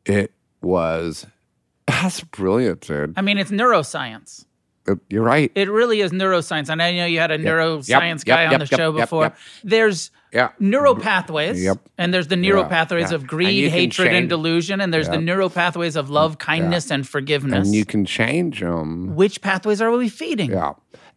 It 0.05 0.31
was. 0.61 1.25
That's 1.87 2.21
brilliant, 2.21 2.81
dude. 2.81 3.13
I 3.17 3.21
mean, 3.21 3.37
it's 3.37 3.51
neuroscience. 3.51 4.45
Uh, 4.87 4.95
You're 5.09 5.23
right. 5.23 5.51
It 5.55 5.69
really 5.69 6.01
is 6.01 6.11
neuroscience. 6.11 6.69
And 6.69 6.81
I 6.81 6.91
know 6.95 7.05
you 7.05 7.19
had 7.19 7.31
a 7.31 7.39
neuroscience 7.39 7.87
Yep, 8.19 8.25
guy 8.25 8.41
yep, 8.43 8.53
on 8.53 8.59
yep, 8.59 8.69
the 8.69 8.75
show 8.77 8.89
yep, 8.91 8.97
yep, 8.99 9.07
before. 9.07 9.23
yep. 9.23 9.37
There's 9.63 10.11
yeah. 10.31 10.49
neuropathways, 10.61 11.63
Yep. 11.63 11.79
and 11.97 12.13
there's 12.13 12.27
the 12.27 12.35
neuropathways 12.35 13.09
yeah. 13.09 13.15
of 13.15 13.21
And 13.21 13.27
greed, 13.29 13.63
can 13.71 13.79
hatred, 13.79 14.13
and 14.13 14.29
delusion, 14.29 14.81
and 14.81 14.93
there's 14.93 15.07
the 15.07 15.19
Yep. 15.19 15.23
neuropathways 15.23 15.95
of 15.95 16.09
love, 16.11 16.37
kindness, 16.37 16.91
and 16.91 17.07
forgiveness. 17.07 17.65
And 17.67 17.75
you 17.75 17.85
can 17.85 18.05
change 18.05 18.59
them. 18.59 19.15
Which 19.15 19.41
pathways 19.41 19.81
are 19.81 19.89
we 19.91 20.09
feeding? 20.09 20.51
Yeah. 20.51 20.73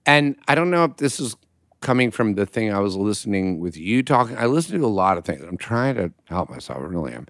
And 0.08 0.36
I 0.48 0.54
don't 0.54 0.70
know 0.70 0.84
if 0.84 0.96
this 0.96 1.20
is 1.20 1.36
coming 1.80 2.10
from 2.10 2.34
the 2.34 2.46
thing 2.46 2.72
I 2.72 2.78
was 2.78 2.96
listening 2.96 3.60
with 3.60 3.76
you 3.76 4.02
talking. 4.02 4.38
I 4.38 4.46
listen 4.46 4.78
to 4.80 4.86
a 4.86 4.88
lot 4.88 5.18
of 5.18 5.24
things. 5.26 5.42
I'm 5.42 5.58
trying 5.58 5.96
to 5.96 6.10
help 6.24 6.48
myself. 6.48 6.78
I 6.78 6.84
really 6.86 7.12
am. 7.12 7.26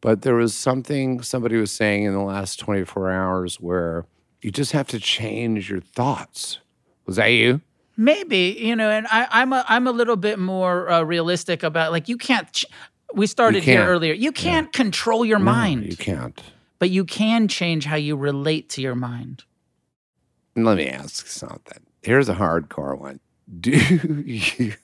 But 0.00 0.22
there 0.22 0.34
was 0.34 0.54
something 0.54 1.20
somebody 1.22 1.56
was 1.58 1.70
saying 1.70 2.04
in 2.04 2.14
the 2.14 2.22
last 2.22 2.58
24 2.58 3.10
hours 3.10 3.60
where 3.60 4.06
you 4.40 4.50
just 4.50 4.72
have 4.72 4.88
to 4.88 4.98
change 4.98 5.68
your 5.68 5.80
thoughts. 5.82 6.58
Was 7.04 7.16
that 7.16 7.26
you? 7.26 7.60
Maybe 7.98 8.56
you 8.58 8.74
know, 8.74 8.88
and 8.88 9.06
I, 9.10 9.28
I'm 9.30 9.52
a 9.52 9.62
I'm 9.68 9.86
a 9.86 9.92
little 9.92 10.16
bit 10.16 10.38
more 10.38 10.88
uh, 10.90 11.02
realistic 11.02 11.62
about 11.62 11.92
like 11.92 12.08
you 12.08 12.16
can't. 12.16 12.50
Ch- 12.50 12.64
we 13.12 13.26
started 13.26 13.62
here 13.62 13.80
can't. 13.80 13.88
earlier. 13.90 14.14
You 14.14 14.32
can't 14.32 14.72
control 14.72 15.22
your 15.26 15.38
mind, 15.40 15.84
You 15.84 15.96
can't. 15.98 16.40
but 16.78 16.88
you 16.88 17.04
can 17.04 17.46
change 17.46 17.84
how 17.84 17.96
you 17.96 18.16
relate 18.16 18.70
to 18.70 18.80
your 18.80 18.94
mind. 18.94 19.44
Let 20.56 20.78
me 20.78 20.88
ask 20.88 21.26
something. 21.26 21.80
Here's 22.02 22.28
a 22.28 22.34
hardcore 22.34 22.98
one. 22.98 23.20
Do 23.60 23.70
you 23.70 24.74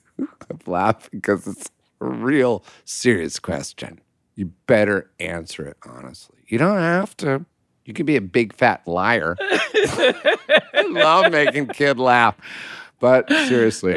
laugh 0.66 1.08
because 1.10 1.46
it's 1.46 1.70
a 2.00 2.06
real 2.06 2.64
serious 2.84 3.38
question? 3.38 4.00
You 4.34 4.52
better 4.66 5.10
answer 5.18 5.66
it 5.66 5.76
honestly. 5.86 6.36
You 6.46 6.58
don't 6.58 6.78
have 6.78 7.16
to. 7.18 7.44
You 7.84 7.94
can 7.94 8.04
be 8.04 8.16
a 8.16 8.20
big 8.20 8.54
fat 8.54 8.86
liar. 8.86 9.36
I 9.40 10.86
love 10.88 11.32
making 11.32 11.68
kid 11.68 11.98
laugh. 11.98 12.36
But 12.98 13.30
uh-huh. 13.30 13.48
seriously, 13.48 13.94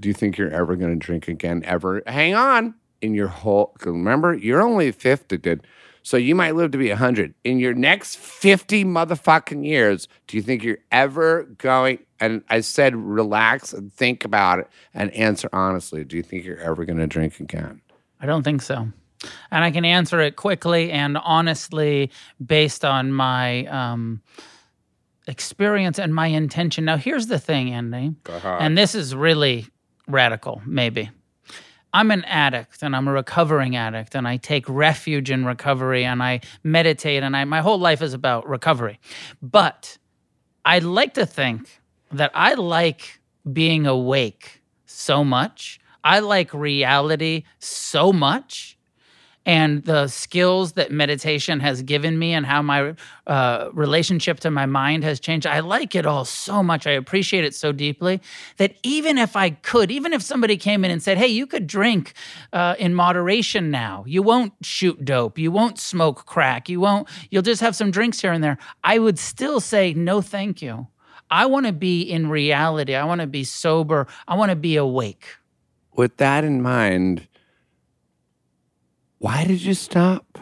do 0.00 0.08
you 0.08 0.14
think 0.14 0.36
you're 0.36 0.50
ever 0.50 0.76
going 0.76 0.98
to 0.98 1.06
drink 1.06 1.28
again? 1.28 1.62
Ever? 1.64 2.02
Hang 2.06 2.34
on. 2.34 2.74
In 3.00 3.14
your 3.14 3.28
whole, 3.28 3.74
remember, 3.84 4.34
you're 4.34 4.62
only 4.62 4.90
50, 4.90 5.38
dude. 5.38 5.66
So 6.08 6.16
you 6.16 6.34
might 6.34 6.54
live 6.54 6.70
to 6.70 6.78
be 6.78 6.88
100. 6.88 7.34
In 7.44 7.58
your 7.58 7.74
next 7.74 8.16
50 8.16 8.82
motherfucking 8.86 9.66
years, 9.66 10.08
do 10.26 10.38
you 10.38 10.42
think 10.42 10.64
you're 10.64 10.78
ever 10.90 11.42
going? 11.58 11.98
And 12.18 12.42
I 12.48 12.60
said, 12.60 12.96
relax 12.96 13.74
and 13.74 13.92
think 13.92 14.24
about 14.24 14.60
it 14.60 14.70
and 14.94 15.12
answer 15.12 15.50
honestly. 15.52 16.04
Do 16.04 16.16
you 16.16 16.22
think 16.22 16.46
you're 16.46 16.60
ever 16.60 16.86
going 16.86 16.96
to 16.96 17.06
drink 17.06 17.40
again? 17.40 17.82
I 18.22 18.24
don't 18.24 18.42
think 18.42 18.62
so. 18.62 18.88
And 19.50 19.64
I 19.64 19.70
can 19.70 19.84
answer 19.84 20.18
it 20.20 20.36
quickly 20.36 20.90
and 20.90 21.18
honestly 21.18 22.10
based 22.42 22.86
on 22.86 23.12
my 23.12 23.66
um, 23.66 24.22
experience 25.26 25.98
and 25.98 26.14
my 26.14 26.28
intention. 26.28 26.86
Now, 26.86 26.96
here's 26.96 27.26
the 27.26 27.38
thing, 27.38 27.74
Andy, 27.74 28.14
and 28.42 28.78
this 28.78 28.94
is 28.94 29.14
really 29.14 29.66
radical, 30.06 30.62
maybe. 30.64 31.10
I'm 31.98 32.12
an 32.12 32.22
addict 32.26 32.84
and 32.84 32.94
I'm 32.94 33.08
a 33.08 33.12
recovering 33.12 33.74
addict 33.74 34.14
and 34.14 34.28
I 34.28 34.36
take 34.36 34.68
refuge 34.68 35.32
in 35.32 35.44
recovery 35.44 36.04
and 36.04 36.22
I 36.22 36.42
meditate 36.62 37.24
and 37.24 37.36
I 37.36 37.44
my 37.44 37.60
whole 37.60 37.80
life 37.80 38.02
is 38.02 38.14
about 38.14 38.48
recovery. 38.48 39.00
But 39.42 39.98
I'd 40.64 40.84
like 40.84 41.14
to 41.14 41.26
think 41.26 41.80
that 42.12 42.30
I 42.34 42.54
like 42.54 43.18
being 43.52 43.84
awake 43.84 44.62
so 44.86 45.24
much. 45.24 45.80
I 46.04 46.20
like 46.20 46.54
reality 46.54 47.42
so 47.58 48.12
much 48.12 48.77
and 49.48 49.82
the 49.84 50.06
skills 50.08 50.72
that 50.72 50.92
meditation 50.92 51.58
has 51.60 51.80
given 51.80 52.18
me 52.18 52.34
and 52.34 52.44
how 52.44 52.60
my 52.60 52.94
uh, 53.26 53.70
relationship 53.72 54.40
to 54.40 54.50
my 54.50 54.66
mind 54.66 55.02
has 55.04 55.18
changed. 55.18 55.46
I 55.46 55.60
like 55.60 55.94
it 55.94 56.04
all 56.04 56.26
so 56.26 56.62
much. 56.62 56.86
I 56.86 56.90
appreciate 56.90 57.44
it 57.44 57.54
so 57.54 57.72
deeply 57.72 58.20
that 58.58 58.74
even 58.82 59.16
if 59.16 59.36
I 59.36 59.48
could, 59.48 59.90
even 59.90 60.12
if 60.12 60.20
somebody 60.20 60.58
came 60.58 60.84
in 60.84 60.90
and 60.90 61.02
said, 61.02 61.16
hey, 61.16 61.28
you 61.28 61.46
could 61.46 61.66
drink 61.66 62.12
uh, 62.52 62.74
in 62.78 62.92
moderation 62.92 63.70
now, 63.70 64.04
you 64.06 64.22
won't 64.22 64.52
shoot 64.60 65.02
dope, 65.02 65.38
you 65.38 65.50
won't 65.50 65.78
smoke 65.78 66.26
crack, 66.26 66.68
you 66.68 66.78
won't, 66.78 67.08
you'll 67.30 67.40
just 67.40 67.62
have 67.62 67.74
some 67.74 67.90
drinks 67.90 68.20
here 68.20 68.32
and 68.32 68.44
there, 68.44 68.58
I 68.84 68.98
would 68.98 69.18
still 69.18 69.60
say, 69.60 69.94
no, 69.94 70.20
thank 70.20 70.60
you. 70.60 70.88
I 71.30 71.46
want 71.46 71.64
to 71.64 71.72
be 71.72 72.02
in 72.02 72.28
reality. 72.28 72.94
I 72.94 73.04
want 73.04 73.22
to 73.22 73.26
be 73.26 73.44
sober. 73.44 74.08
I 74.26 74.34
want 74.34 74.50
to 74.50 74.56
be 74.56 74.76
awake. 74.76 75.24
With 75.96 76.18
that 76.18 76.44
in 76.44 76.60
mind, 76.60 77.26
why 79.18 79.44
did 79.44 79.62
you 79.62 79.74
stop? 79.74 80.38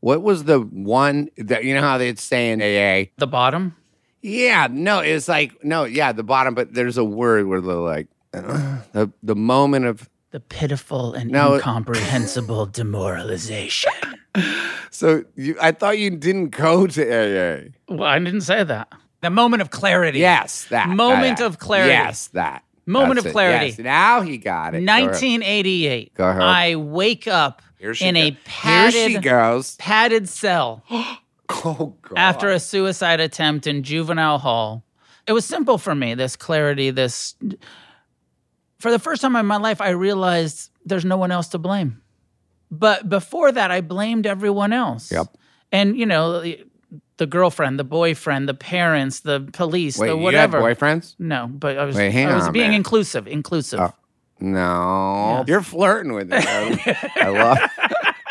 What 0.00 0.22
was 0.22 0.44
the 0.44 0.60
one 0.60 1.28
that 1.38 1.64
you 1.64 1.74
know 1.74 1.80
how 1.80 1.98
they'd 1.98 2.18
say 2.18 2.50
in 2.50 2.60
AA? 2.62 3.10
The 3.18 3.26
bottom? 3.26 3.74
Yeah, 4.22 4.68
no, 4.70 5.00
it's 5.00 5.28
like 5.28 5.64
no, 5.64 5.84
yeah, 5.84 6.12
the 6.12 6.22
bottom, 6.22 6.54
but 6.54 6.74
there's 6.74 6.98
a 6.98 7.04
word 7.04 7.46
where 7.46 7.60
they're 7.60 7.74
like 7.74 8.08
uh, 8.34 8.78
the 8.92 9.10
the 9.22 9.34
moment 9.36 9.86
of 9.86 10.08
The 10.30 10.40
pitiful 10.40 11.14
and 11.14 11.30
No, 11.30 11.54
incomprehensible 11.54 12.66
demoralization. 12.78 13.92
so 14.90 15.24
you 15.34 15.56
I 15.60 15.72
thought 15.72 15.98
you 15.98 16.10
didn't 16.10 16.50
go 16.50 16.86
to 16.86 17.02
AA. 17.02 17.68
Well, 17.88 18.04
I 18.08 18.18
didn't 18.18 18.42
say 18.42 18.62
that. 18.64 18.88
The 19.20 19.30
moment 19.30 19.62
of 19.62 19.70
clarity. 19.70 20.20
Yes, 20.20 20.66
that 20.66 20.88
Moment 20.88 21.38
that. 21.38 21.46
of 21.46 21.58
clarity. 21.58 21.90
Yes, 21.90 22.28
that 22.28 22.62
Moment 22.86 23.16
That's 23.16 23.26
of 23.26 23.32
clarity. 23.32 23.66
Yes, 23.66 23.78
now 23.78 24.20
he 24.22 24.38
got 24.38 24.74
it. 24.74 24.84
1988. 24.86 26.14
Go 26.14 26.28
ahead. 26.28 26.40
I 26.42 26.76
wake 26.76 27.26
up 27.28 27.62
Here 27.78 27.94
she 27.94 28.06
in 28.06 28.14
go- 28.14 28.20
a 28.20 28.24
Here 28.24 28.36
padded, 28.44 29.12
she 29.12 29.18
goes. 29.18 29.76
padded 29.76 30.28
cell 30.28 30.82
Oh 31.50 31.94
God. 32.02 32.18
after 32.18 32.50
a 32.50 32.60
suicide 32.60 33.20
attempt 33.20 33.66
in 33.66 33.82
juvenile 33.82 34.38
hall. 34.38 34.84
It 35.26 35.32
was 35.32 35.44
simple 35.44 35.78
for 35.78 35.94
me, 35.94 36.14
this 36.14 36.36
clarity, 36.36 36.90
this. 36.90 37.34
For 38.80 38.90
the 38.90 38.98
first 38.98 39.22
time 39.22 39.34
in 39.36 39.46
my 39.46 39.56
life, 39.56 39.80
I 39.80 39.90
realized 39.90 40.70
there's 40.84 41.04
no 41.04 41.16
one 41.16 41.30
else 41.30 41.48
to 41.48 41.58
blame. 41.58 42.00
But 42.70 43.08
before 43.08 43.50
that, 43.52 43.70
I 43.70 43.80
blamed 43.80 44.26
everyone 44.26 44.72
else. 44.72 45.10
Yep. 45.10 45.26
And, 45.72 45.96
you 45.98 46.06
know, 46.06 46.40
the, 47.16 47.26
girlfriend, 47.26 47.78
the 47.78 47.84
boyfriend, 47.84 48.48
the 48.48 48.54
parents, 48.54 49.20
the 49.20 49.40
police, 49.52 49.98
Wait, 49.98 50.08
the 50.08 50.14
you 50.16 50.22
whatever. 50.22 50.60
had 50.66 50.78
boyfriends? 50.78 51.14
No, 51.18 51.46
but 51.48 51.78
I 51.78 51.84
was, 51.84 51.96
Wait, 51.96 52.10
hang 52.10 52.28
I 52.28 52.34
was 52.34 52.46
on 52.46 52.52
being 52.52 52.66
minute. 52.68 52.76
inclusive, 52.76 53.26
inclusive. 53.26 53.80
Oh. 53.80 53.92
No, 54.40 55.44
you're 55.48 55.62
flirting 55.62 56.12
with 56.12 56.32
it. 56.32 56.44
I, 56.46 57.10
I 57.16 57.28
love. 57.28 57.58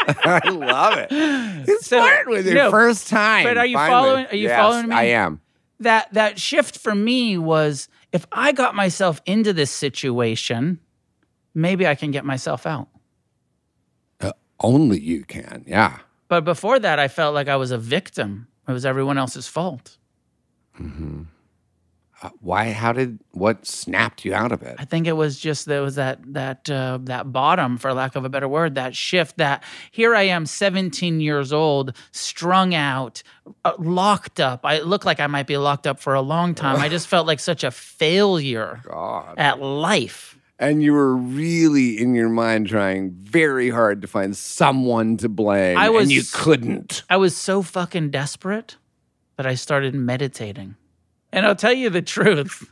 I 0.07 0.49
love 0.49 0.97
it. 0.99 1.11
He's 1.65 1.85
So- 1.85 1.99
flirting 2.01 2.33
with 2.33 2.45
your 2.45 2.55
no, 2.55 2.71
first 2.71 3.07
time. 3.09 3.43
but 3.43 3.57
are 3.57 3.65
you 3.65 3.75
finally. 3.75 3.91
following- 4.09 4.25
are 4.27 4.35
you 4.35 4.47
Yes, 4.47 4.57
following 4.57 4.87
me? 4.87 4.95
I 4.95 5.03
am. 5.05 5.41
that 5.81 6.13
that 6.13 6.39
shift 6.39 6.77
for 6.77 6.95
me 6.95 7.37
was 7.37 7.89
if 8.13 8.25
I 8.31 8.51
got 8.53 8.73
myself 8.73 9.21
into 9.25 9.51
this 9.51 9.69
situation, 9.69 10.79
maybe 11.53 11.85
I 11.85 11.95
can 11.95 12.11
get 12.11 12.23
myself 12.23 12.65
out. 12.65 12.87
Uh, 14.21 14.31
only 14.61 14.99
you 14.99 15.23
can. 15.25 15.65
Yeah. 15.67 15.97
But 16.29 16.45
before 16.45 16.79
that, 16.79 16.99
I 16.99 17.07
felt 17.09 17.33
like 17.35 17.47
I 17.49 17.57
was 17.57 17.71
a 17.71 17.77
victim. 17.77 18.47
It 18.67 18.71
was 18.71 18.85
everyone 18.85 19.17
else's 19.17 19.47
fault. 19.47 19.97
Uh, 20.79 20.83
why? 22.39 22.71
How 22.71 22.93
did? 22.93 23.19
What 23.31 23.65
snapped 23.65 24.25
you 24.25 24.33
out 24.33 24.51
of 24.51 24.63
it? 24.63 24.75
I 24.79 24.85
think 24.85 25.07
it 25.07 25.13
was 25.13 25.39
just 25.39 25.65
there 25.65 25.81
was 25.81 25.95
that 25.95 26.19
that 26.33 26.69
uh, 26.69 26.99
that 27.03 27.31
bottom, 27.31 27.77
for 27.77 27.93
lack 27.93 28.15
of 28.15 28.25
a 28.25 28.29
better 28.29 28.47
word, 28.47 28.75
that 28.75 28.95
shift. 28.95 29.37
That 29.37 29.63
here 29.91 30.15
I 30.15 30.23
am, 30.23 30.45
17 30.45 31.19
years 31.19 31.53
old, 31.53 31.95
strung 32.11 32.73
out, 32.73 33.21
uh, 33.63 33.73
locked 33.77 34.39
up. 34.39 34.65
I 34.65 34.79
look 34.79 35.05
like 35.05 35.19
I 35.19 35.27
might 35.27 35.47
be 35.47 35.57
locked 35.57 35.85
up 35.87 35.99
for 35.99 36.13
a 36.15 36.21
long 36.21 36.55
time. 36.55 36.77
I 36.77 36.89
just 36.97 37.07
felt 37.07 37.27
like 37.27 37.39
such 37.39 37.63
a 37.63 37.71
failure 37.71 38.81
God. 38.83 39.35
at 39.37 39.61
life. 39.61 40.33
And 40.59 40.81
you 40.81 40.93
were 40.93 41.15
really 41.15 41.99
in 42.01 42.15
your 42.15 42.29
mind 42.29 42.67
trying 42.67 43.11
very 43.11 43.69
hard 43.69 44.01
to 44.01 44.07
find 44.07 44.35
someone 44.35 45.17
to 45.17 45.29
blame. 45.29 45.77
I 45.77 45.89
was- 45.89 46.03
and 46.03 46.11
you 46.11 46.23
couldn't. 46.33 47.03
I 47.11 47.17
was 47.17 47.37
so 47.37 47.61
fucking 47.61 48.09
desperate 48.09 48.77
that 49.35 49.45
I 49.45 49.53
started 49.53 49.93
meditating. 49.93 50.75
And 51.31 51.45
I'll 51.45 51.55
tell 51.55 51.73
you 51.73 51.89
the 51.89 52.01
truth. 52.01 52.69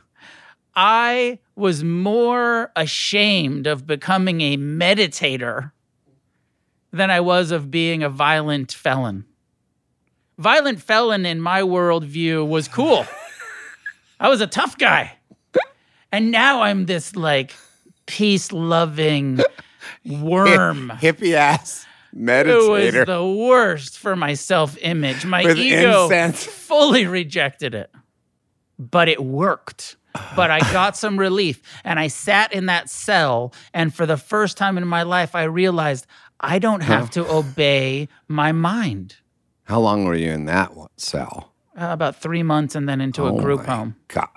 I 0.74 1.38
was 1.54 1.82
more 1.84 2.70
ashamed 2.76 3.66
of 3.66 3.86
becoming 3.86 4.40
a 4.42 4.56
meditator 4.56 5.72
than 6.92 7.10
I 7.10 7.20
was 7.20 7.50
of 7.50 7.70
being 7.70 8.02
a 8.02 8.08
violent 8.08 8.72
felon. 8.72 9.24
Violent 10.38 10.82
felon 10.82 11.24
in 11.24 11.40
my 11.40 11.62
worldview 11.62 12.46
was 12.46 12.68
cool. 12.68 13.06
I 14.20 14.28
was 14.28 14.40
a 14.40 14.46
tough 14.46 14.76
guy. 14.78 15.12
And 16.12 16.30
now 16.30 16.62
I'm 16.62 16.86
this 16.86 17.16
like 17.16 17.54
peace 18.06 18.52
loving 18.52 19.40
worm. 20.04 20.92
Hippie 21.00 21.32
ass 21.34 21.84
It 22.14 22.18
was 22.18 22.92
meditator. 22.94 23.06
the 23.06 23.26
worst 23.26 23.98
for 23.98 24.14
my 24.14 24.34
self 24.34 24.76
image. 24.80 25.24
My 25.26 25.42
With 25.42 25.58
ego 25.58 26.04
incense. 26.04 26.44
fully 26.44 27.06
rejected 27.06 27.74
it, 27.74 27.90
but 28.78 29.08
it 29.08 29.22
worked. 29.22 29.96
But 30.34 30.50
I 30.50 30.60
got 30.72 30.96
some 31.04 31.18
relief 31.18 31.60
and 31.84 31.98
I 31.98 32.08
sat 32.08 32.52
in 32.52 32.66
that 32.66 32.88
cell. 32.88 33.52
And 33.74 33.94
for 33.94 34.06
the 34.06 34.16
first 34.16 34.56
time 34.56 34.78
in 34.78 34.86
my 34.86 35.02
life, 35.02 35.34
I 35.34 35.44
realized 35.44 36.06
I 36.40 36.58
don't 36.58 36.82
have 36.82 37.10
to 37.10 37.26
obey 37.30 38.08
my 38.28 38.52
mind. 38.52 39.16
How 39.64 39.80
long 39.80 40.04
were 40.04 40.14
you 40.14 40.30
in 40.30 40.44
that 40.46 40.76
one 40.76 40.88
cell? 40.96 41.52
Uh, 41.78 41.88
about 41.90 42.16
three 42.16 42.42
months 42.42 42.74
and 42.74 42.88
then 42.88 43.00
into 43.00 43.24
a 43.26 43.32
Oh 43.32 43.38
group 43.38 43.66
my 43.66 43.74
home 43.76 43.96
God. 44.08 44.28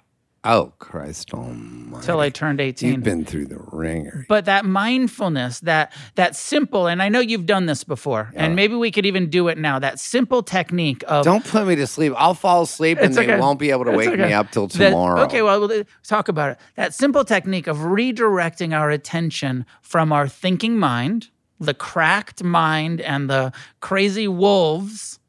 Oh, 0.45 0.71
Christ 0.79 1.33
almighty. 1.33 1.95
until 1.97 2.21
I 2.21 2.29
turned 2.29 2.61
18. 2.61 2.89
You've 2.93 3.03
been 3.03 3.25
through 3.25 3.47
the 3.47 3.59
wringer. 3.59 4.25
but 4.29 4.45
that 4.45 4.63
mindfulness 4.63 5.59
that 5.61 5.91
that 6.15 6.33
simple 6.35 6.87
and 6.87 7.01
i 7.01 7.09
know 7.09 7.19
you've 7.19 7.45
done 7.45 7.65
this 7.65 7.83
before 7.83 8.31
and 8.35 8.55
maybe 8.55 8.73
we 8.75 8.89
could 8.89 9.05
even 9.05 9.29
do 9.29 9.49
it 9.49 9.57
now 9.57 9.79
that 9.79 9.99
simple 9.99 10.41
technique 10.41 11.03
of 11.07 11.25
Don't 11.25 11.43
put 11.45 11.67
me 11.67 11.75
to 11.75 11.85
sleep. 11.87 12.13
I'll 12.15 12.33
fall 12.33 12.61
asleep 12.61 12.99
and 12.99 13.07
It's 13.07 13.17
they 13.17 13.37
won't 13.37 13.59
be 13.59 13.69
able 13.71 13.83
to 13.85 13.91
It's 13.91 13.97
wake 14.07 14.17
me 14.19 14.31
up 14.31 14.49
till 14.51 14.69
tomorrow. 14.69 15.21
okay, 15.23 15.41
well, 15.41 15.59
we'll 15.59 15.81
uh, 15.81 15.83
talk 16.03 16.29
about 16.29 16.51
it. 16.51 16.57
That 16.75 16.93
simple 16.93 17.25
technique 17.25 17.67
of 17.67 17.77
redirecting 17.79 18.73
our 18.73 18.89
attention 18.89 19.65
from 19.81 20.13
our 20.13 20.27
thinking 20.29 20.77
mind, 20.77 21.29
the 21.59 21.73
cracked 21.73 22.43
mind, 22.43 23.01
and 23.01 23.29
the 23.29 23.51
crazy 23.81 24.27
wolves 24.27 25.19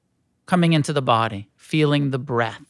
coming 0.46 0.72
into 0.72 0.92
the 0.92 1.02
body, 1.02 1.48
feeling 1.56 2.10
the 2.10 2.18
breath. 2.18 2.62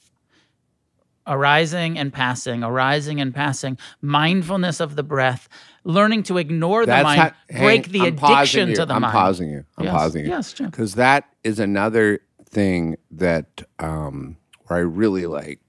Arising 1.31 1.97
and 1.97 2.13
passing, 2.13 2.65
arising 2.65 3.21
and 3.21 3.33
passing, 3.33 3.79
mindfulness 4.03 4.81
of 4.81 4.97
the 4.97 5.05
breath, 5.05 5.49
learning 5.85 6.25
to 6.25 6.39
ignore 6.39 6.85
the 6.85 7.03
mind, 7.03 7.21
how- 7.21 7.59
break 7.61 7.89
the 7.91 8.01
I'm 8.01 8.19
addiction 8.19 8.75
to 8.75 8.85
the 8.85 8.95
I'm 8.95 9.03
mind. 9.03 9.13
pausing 9.13 9.49
you. 9.51 9.65
I'm 9.79 9.85
Yes. 9.85 9.95
pausing 9.95 10.25
you. 10.25 10.31
Yes, 10.31 10.53
Jim. 10.53 10.67
Because 10.71 10.97
that 10.97 11.25
is 11.45 11.61
another 11.61 12.19
thing 12.45 12.97
that 13.13 13.63
um, 13.79 14.37
where 14.67 14.81
I 14.81 14.83
really 14.83 15.27
like 15.27 15.61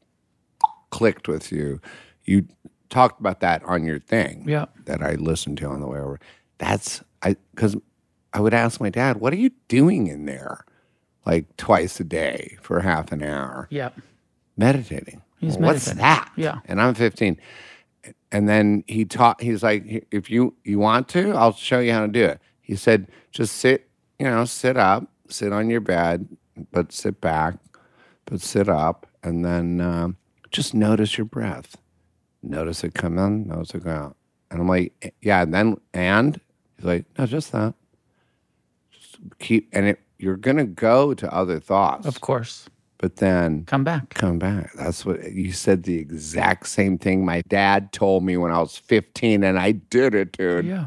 clicked 0.89 1.28
with 1.28 1.51
you. 1.51 1.80
You 2.26 2.45
talked 2.89 3.20
about 3.20 3.39
that 3.41 3.64
on 3.66 3.84
your 3.84 3.99
thing. 3.99 4.45
Yeah. 4.49 4.66
That 4.86 5.03
I 5.03 5.14
listened 5.14 5.59
to 5.59 5.68
on 5.68 5.80
the 5.80 5.88
way 5.88 5.99
over. 5.99 6.20
That's 6.57 7.03
I 7.22 7.36
because 7.53 7.76
I 8.34 8.39
would 8.39 8.53
ask 8.55 8.82
my 8.82 8.89
dad, 8.89 9.18
"What 9.18 9.32
are 9.32 9.38
you 9.38 9.51
doing 9.68 10.07
in 10.07 10.26
there?" 10.26 10.66
Like 11.24 11.55
twice 11.57 11.99
a 11.99 12.03
day 12.03 12.57
for 12.64 12.80
half 12.80 13.12
an 13.12 13.22
hour 13.22 13.68
Yep. 13.70 13.99
meditating. 14.57 15.22
He's 15.42 15.58
Well, 15.58 15.74
What's 15.74 15.92
that? 15.92 16.32
Yeah. 16.38 16.60
And 16.66 16.80
I'm 16.80 16.94
15. 16.94 17.38
And 18.32 18.48
then 18.48 18.84
he 18.88 19.04
taught. 19.04 19.42
He's 19.42 19.62
like, 19.64 20.08
if 20.12 20.30
you 20.30 20.56
you 20.64 20.80
want 20.80 21.10
to, 21.10 21.34
I'll 21.34 21.54
show 21.54 21.80
you 21.80 21.92
how 21.92 22.02
to 22.02 22.08
do 22.08 22.24
it. 22.24 22.39
He 22.62 22.76
said, 22.76 23.08
just 23.32 23.58
sit, 23.58 23.89
you 24.20 24.26
know, 24.26 24.46
sit 24.46 24.78
up, 24.78 25.12
sit 25.28 25.52
on 25.52 25.70
your 25.70 25.82
bed, 25.82 26.28
but 26.72 26.92
sit 26.94 27.20
back, 27.20 27.56
but 28.26 28.39
sit 28.39 28.70
up, 28.70 29.08
and 29.24 29.44
then 29.44 29.82
um, 29.82 30.18
just 30.52 30.74
notice 30.74 31.18
your 31.18 31.26
breath. 31.26 31.76
Notice 32.44 32.84
it 32.84 32.94
come 32.94 33.18
in, 33.18 33.48
notice 33.48 33.76
it 33.76 33.84
go 33.84 33.92
out. 33.92 34.18
And 34.50 34.62
I'm 34.62 34.68
like, 34.68 35.14
yeah. 35.22 35.42
And 35.42 35.54
then 35.54 35.78
and 35.94 36.39
he's 36.78 36.86
like, 36.86 37.06
no, 37.18 37.26
just 37.26 37.52
that. 37.52 37.74
Just 38.92 39.18
keep, 39.39 39.70
and 39.74 39.88
it, 39.88 40.00
you're 40.18 40.38
gonna 40.38 40.66
go 40.66 41.14
to 41.14 41.34
other 41.34 41.60
thoughts, 41.60 42.08
Of 42.08 42.22
course. 42.22 42.70
But 43.02 43.18
then 43.18 43.66
Come 43.66 43.84
back. 43.84 44.14
come 44.14 44.39
back. 44.39 44.72
That's 44.76 45.06
what 45.06 45.34
you 45.34 45.52
said. 45.52 45.84
The 45.84 45.97
exact 45.97 46.68
same 46.68 46.97
thing 46.97 47.26
my 47.26 47.41
dad 47.49 47.91
told 47.91 48.24
me 48.24 48.38
when 48.38 48.52
I 48.52 48.60
was 48.60 48.78
15, 48.78 49.43
and 49.43 49.60
I 49.60 49.72
did 49.74 50.16
it, 50.16 50.32
dude. 50.38 50.66
Yeah. 50.66 50.86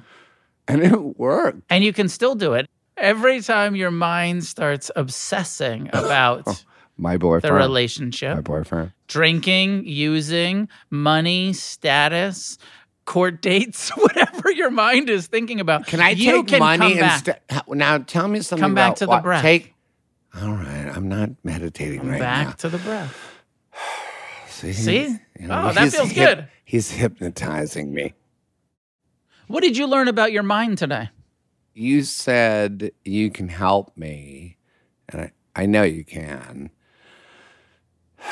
And 0.69 0.83
it 0.83 1.19
worked. 1.19 1.61
And 1.69 1.85
you 1.85 1.93
can 1.93 2.09
still 2.09 2.35
do 2.35 2.55
it. 2.55 2.67
Every 2.97 3.41
time 3.43 3.75
your 3.77 3.91
mind 3.91 4.45
starts 4.45 4.91
obsessing 4.97 5.91
about 5.93 6.45
oh, 6.47 6.57
My 6.97 7.17
boyfriend, 7.19 7.55
the 7.55 7.59
relationship, 7.59 8.37
My 8.37 8.41
boyfriend. 8.41 8.93
drinking, 9.09 9.85
using, 9.85 10.69
money, 10.91 11.53
status, 11.53 12.57
court 13.05 13.43
dates, 13.43 13.91
whatever 13.97 14.51
your 14.53 14.71
mind 14.71 15.11
is 15.11 15.27
thinking 15.27 15.61
about. 15.61 15.87
Can 15.87 16.01
I 16.01 16.11
you 16.11 16.37
take 16.43 16.47
can 16.47 16.59
money 16.61 16.99
instead? 16.99 17.41
Now 17.69 17.99
tell 17.99 18.29
me 18.29 18.41
something 18.41 18.63
Come 18.63 18.75
back 18.75 18.91
about 18.91 18.97
to 18.99 19.05
the 19.07 19.11
what- 19.11 19.23
breath. 19.25 19.43
Take. 19.43 19.74
All 20.41 20.53
right, 20.55 20.91
I'm 20.95 21.09
not 21.09 21.31
meditating 21.45 22.01
Come 22.01 22.11
right 22.11 22.21
back 22.21 22.47
now. 22.47 22.53
to 22.55 22.69
the 22.69 22.79
breath. 22.79 23.17
See, 24.49 24.73
See? 24.73 25.19
You 25.39 25.49
Oh, 25.51 25.73
that 25.73 25.93
feels 25.93 26.13
good. 26.13 26.49
He's 26.65 26.91
hypnotizing 26.91 27.93
me. 27.93 28.15
What 29.47 29.63
did 29.63 29.77
you 29.77 29.87
learn 29.87 30.09
about 30.09 30.33
your 30.33 30.43
mind 30.43 30.79
today? 30.79 31.11
You 31.75 32.03
said 32.03 32.91
you 33.05 33.31
can 33.31 33.49
help 33.49 33.97
me, 33.97 34.57
and 35.09 35.23
I, 35.23 35.33
I 35.55 35.67
know 35.67 35.83
you 35.83 36.05
can. 36.05 36.71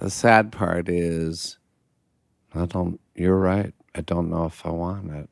The 0.00 0.10
sad 0.10 0.52
part 0.52 0.88
is, 0.88 1.58
I 2.54 2.64
don't. 2.66 3.00
You're 3.16 3.36
right. 3.36 3.74
I 3.96 4.00
don't 4.02 4.30
know 4.30 4.44
if 4.44 4.64
I 4.64 4.70
want 4.70 5.10
it. 5.10 5.28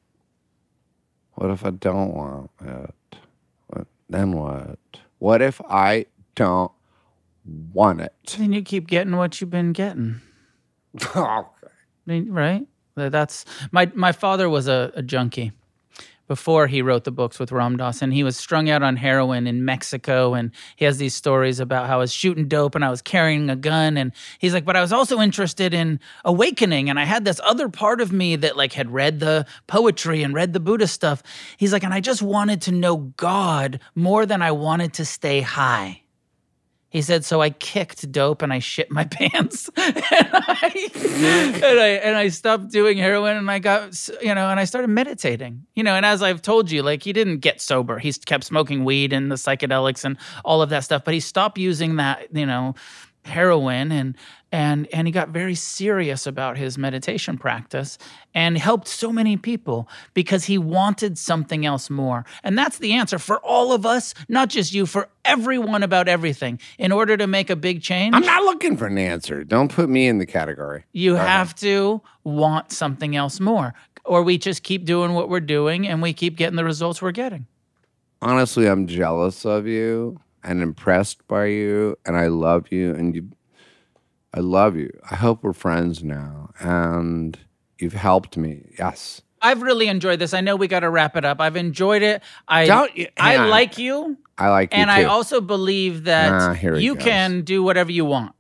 What 1.35 1.53
if 1.53 1.65
I 1.65 1.71
don't 1.71 2.13
want 2.13 2.51
it? 2.61 2.95
What, 3.69 3.87
then 4.11 4.33
what? 4.33 4.81
What 5.19 5.43
if 5.43 5.61
I 5.69 6.07
don't 6.35 6.73
want 7.73 8.01
it? 8.01 8.15
Then 8.37 8.53
you 8.53 8.63
keep 8.63 8.87
getting 8.87 9.17
what 9.17 9.41
you've 9.41 9.51
been 9.51 9.73
getting. 9.73 10.21
okay. 11.17 11.21
I 11.21 11.43
mean, 12.07 12.31
right? 12.31 12.67
That's 12.95 13.45
my 13.73 13.91
my 13.95 14.13
father 14.13 14.49
was 14.49 14.69
a, 14.69 14.91
a 14.95 15.03
junkie 15.03 15.53
before 16.27 16.67
he 16.67 16.83
wrote 16.83 17.05
the 17.05 17.11
books 17.11 17.39
with 17.39 17.53
Ram 17.53 17.77
Dass, 17.77 18.03
and 18.03 18.13
he 18.13 18.25
was 18.25 18.37
strung 18.37 18.69
out 18.69 18.83
on 18.83 18.97
heroin 18.97 19.47
in 19.47 19.65
Mexico, 19.65 20.35
and 20.35 20.51
he 20.77 20.85
has 20.85 20.99
these 20.99 21.15
stories 21.15 21.61
about 21.61 21.87
how 21.87 21.97
I 21.97 21.99
was 21.99 22.13
shooting 22.13 22.49
dope 22.49 22.75
and 22.75 22.85
I 22.85 22.91
was 22.91 23.03
carrying 23.03 23.51
a 23.51 23.57
gun, 23.57 23.97
and 23.97 24.13
he's 24.39 24.55
like, 24.55 24.65
but 24.65 24.77
I 24.77 24.81
was 24.81 24.93
also 24.93 25.21
interested 25.21 25.75
in 25.75 26.01
awakening, 26.25 26.91
and 26.91 26.99
I 26.99 27.05
had 27.05 27.25
this 27.25 27.41
other 27.45 27.69
part 27.69 28.01
of 28.01 28.13
me 28.13 28.37
that 28.37 28.57
like 28.57 28.73
had 28.73 28.93
read 28.93 29.21
the 29.21 29.47
poetry 29.67 30.23
and 30.23 30.35
read 30.35 30.53
the 30.53 30.61
Buddha 30.61 30.87
stuff. 30.87 31.23
He's 31.57 31.73
like, 31.73 31.85
and 31.85 31.95
I 31.95 32.01
just 32.01 32.23
wanted 32.23 32.63
to 32.63 32.73
know 32.73 32.97
God 33.17 33.81
more 33.95 34.27
than 34.27 34.43
I 34.43 34.53
wanted 34.53 34.95
to 34.95 35.05
stay 35.05 35.41
high. 35.41 36.03
He 36.89 37.03
said, 37.03 37.25
so 37.25 37.43
I 37.43 37.51
kicked 37.51 38.11
dope 38.13 38.43
and 38.43 38.53
I 38.53 38.61
shit 38.61 38.91
my 38.91 39.05
pants. 39.11 39.69
and, 39.77 40.03
I, 40.05 40.91
and 41.65 41.81
I 41.81 41.89
and 42.03 42.17
I 42.17 42.29
stopped 42.29 42.71
doing 42.71 42.97
heroin 42.97 43.37
and 43.37 43.51
I 43.51 43.59
got 43.59 44.09
you 44.23 44.35
know 44.35 44.49
and 44.49 44.61
I 44.61 44.65
started 44.65 44.89
meditating. 44.89 45.67
You 45.75 45.83
know, 45.83 45.95
and 45.95 46.07
as 46.07 46.23
I've 46.23 46.43
told 46.43 46.71
you, 46.71 46.83
like 46.83 47.03
he 47.03 47.13
didn't 47.13 47.39
get 47.39 47.61
sober. 47.61 47.99
He 47.99 48.13
kept 48.13 48.45
smoking 48.45 48.85
weed 48.85 49.13
and 49.13 49.31
the 49.31 49.37
psychedelics 49.37 50.05
and 50.05 50.17
all 50.45 50.63
of 50.63 50.71
that 50.71 50.85
stuff, 50.85 51.05
but 51.05 51.15
he 51.15 51.21
stopped 51.21 51.59
using 51.59 51.97
that, 51.97 52.29
you 52.33 52.47
know, 52.47 52.75
heroin 53.27 53.93
and 53.93 54.17
and 54.53 54.87
and 54.93 55.09
he 55.09 55.13
got 55.13 55.31
very 55.31 55.55
serious 55.55 56.27
about 56.27 56.57
his 56.57 56.79
meditation 56.79 57.37
practice 57.37 57.99
and 58.33 58.57
helped 58.57 58.89
so 58.89 59.13
many 59.13 59.37
people 59.37 59.89
because 60.15 60.45
he 60.45 60.57
wanted 60.57 61.19
something 61.19 61.67
else 61.67 61.91
more. 61.91 62.25
And 62.45 62.57
that's 62.57 62.79
the 62.79 62.93
answer 62.93 63.19
for 63.19 63.39
all 63.41 63.73
of 63.73 63.85
us, 63.85 64.15
not 64.29 64.49
just 64.49 64.73
you, 64.73 64.87
for 64.87 65.09
everyone 65.25 65.83
about 65.83 66.09
everything. 66.09 66.61
In 66.79 66.93
order 66.93 67.17
to 67.17 67.27
make 67.27 67.51
a 67.51 67.57
big 67.57 67.83
change, 67.83 68.15
I'm 68.15 68.25
not 68.25 68.45
looking 68.45 68.77
for 68.77 68.87
an 68.87 68.99
answer. 68.99 69.45
Don't 69.45 69.71
put 69.71 69.89
me 69.89 70.07
in 70.07 70.19
the 70.19 70.27
category. 70.27 70.85
you 70.93 71.17
have 71.17 71.55
to 71.57 72.01
want 72.25 72.73
something 72.73 73.17
else 73.17 73.41
more. 73.41 73.75
Or 74.05 74.23
we 74.23 74.39
just 74.39 74.63
keep 74.63 74.85
doing 74.85 75.15
what 75.15 75.29
we're 75.29 75.41
doing 75.41 75.89
and 75.89 76.01
we 76.01 76.13
keep 76.13 76.37
getting 76.37 76.57
the 76.57 76.65
results 76.65 77.03
we're 77.03 77.11
getting. 77.11 77.47
honestly, 78.23 78.67
I'm 78.67 78.87
jealous 78.87 79.45
of 79.45 79.67
you 79.67 80.21
and 80.47 80.63
impressed 80.63 81.27
by 81.29 81.47
you, 81.47 81.99
and 82.07 82.17
I 82.17 82.29
love 82.29 82.71
you, 82.73 82.95
and 82.95 83.15
you. 83.15 83.29
I 84.33 84.41
love 84.41 84.77
you. 84.77 84.91
I 85.11 85.15
hope 85.17 85.43
we're 85.43 85.53
friends 85.53 86.03
now, 86.05 86.51
and 86.61 87.39
you've 87.79 87.95
helped 87.95 88.37
me. 88.37 88.71
Yes. 88.79 89.23
I've 89.43 89.63
really 89.63 89.89
enjoyed 89.89 90.19
this. 90.19 90.33
I 90.35 90.41
know 90.41 90.57
we 90.57 90.67
got 90.69 90.81
to 90.81 90.91
wrap 90.91 91.17
it 91.17 91.25
up. 91.25 91.41
I've 91.41 91.57
enjoyed 91.57 92.03
it. 92.03 92.23
I 92.49 92.67
Don't 92.67 92.91
y- 92.97 93.09
I 93.19 93.37
on. 93.37 93.51
like 93.51 93.77
you, 93.79 94.17
I 94.39 94.49
like 94.49 94.73
you 94.73 94.79
and 94.81 94.91
too. 94.91 94.97
I 94.97 95.05
also 95.05 95.41
believe 95.41 96.05
that 96.05 96.33
Ah, 96.33 96.53
you 96.77 96.95
goes. 96.95 97.05
can 97.05 97.43
do 97.43 97.63
whatever 97.63 97.93
you 97.93 98.05
want. 98.05 98.33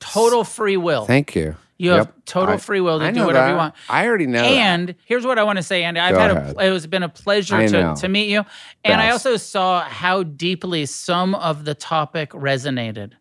Total 0.00 0.44
free 0.44 0.76
will. 0.76 1.06
Thank 1.06 1.34
you. 1.34 1.56
You 1.80 1.90
have 1.92 2.06
Yep. 2.06 2.14
total 2.26 2.54
I- 2.56 2.58
free 2.58 2.80
will 2.80 2.98
to 2.98 3.04
I 3.06 3.10
do 3.12 3.24
whatever 3.24 3.50
you 3.50 3.56
want. 3.56 3.74
I 3.88 4.06
already 4.06 4.26
know. 4.26 4.42
that. 4.42 4.48
And 4.50 4.94
here's 5.04 5.24
what 5.24 5.38
I 5.38 5.44
want 5.44 5.58
to 5.58 5.62
say, 5.62 5.84
Andy. 5.84 6.00
I've 6.00 6.14
Go 6.14 6.18
had 6.20 6.30
ahead. 6.32 6.56
a, 6.58 6.66
it 6.66 6.72
has 6.72 6.86
been 6.88 7.04
a 7.04 7.08
pleasure 7.08 7.68
to, 7.68 7.94
to 7.94 8.08
meet 8.08 8.28
you. 8.30 8.44
And 8.84 9.00
I 9.00 9.10
also 9.10 9.36
saw 9.36 9.82
how 9.84 10.24
deeply 10.24 10.86
some 10.86 11.34
of 11.36 11.64
the 11.64 11.74
topic 11.74 12.30
resonated. 12.32 13.12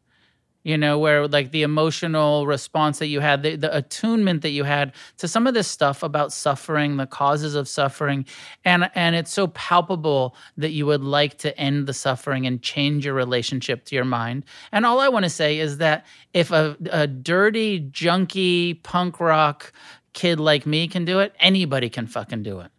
You 0.68 0.78
know, 0.78 0.99
where 0.99 1.30
like 1.30 1.51
the 1.51 1.63
emotional 1.63 2.45
response 2.45 2.99
that 2.99 3.07
you 3.07 3.22
had, 3.22 3.41
the, 3.41 3.55
the 3.55 3.74
attunement 3.74 4.41
that 4.41 4.49
you 4.49 4.65
had 4.65 4.91
to 5.15 5.26
some 5.26 5.47
of 5.47 5.53
this 5.53 5.65
stuff 5.65 6.03
about 6.03 6.34
suffering, 6.34 6.97
the 6.97 7.07
causes 7.07 7.55
of 7.55 7.70
suffering, 7.70 8.26
and 8.65 8.91
and 8.93 9.15
it's 9.15 9.32
so 9.32 9.47
palpable 9.47 10.36
that 10.57 10.72
you 10.72 10.86
would 10.86 11.05
like 11.05 11.38
to 11.38 11.57
end 11.57 11.88
the 11.88 11.93
suffering 11.93 12.45
and 12.45 12.61
change 12.61 13.05
your 13.05 13.13
relationship 13.13 13.86
to 13.86 13.95
your 13.95 14.03
mind. 14.03 14.43
And 14.74 14.86
all 14.86 14.99
I 14.99 15.07
want 15.07 15.24
to 15.24 15.30
say 15.30 15.57
is 15.57 15.78
that 15.78 16.05
if 16.34 16.51
a, 16.51 16.76
a 16.91 17.07
dirty, 17.07 17.80
junky, 17.80 18.84
punk 18.84 19.22
rock 19.22 19.72
kid 20.11 20.38
like 20.38 20.65
me 20.65 20.89
can 20.89 21.05
do 21.05 21.22
it, 21.22 21.34
anybody 21.39 21.89
can 21.89 22.07
fucking 22.07 22.43
do 22.43 22.59
it. 22.59 22.72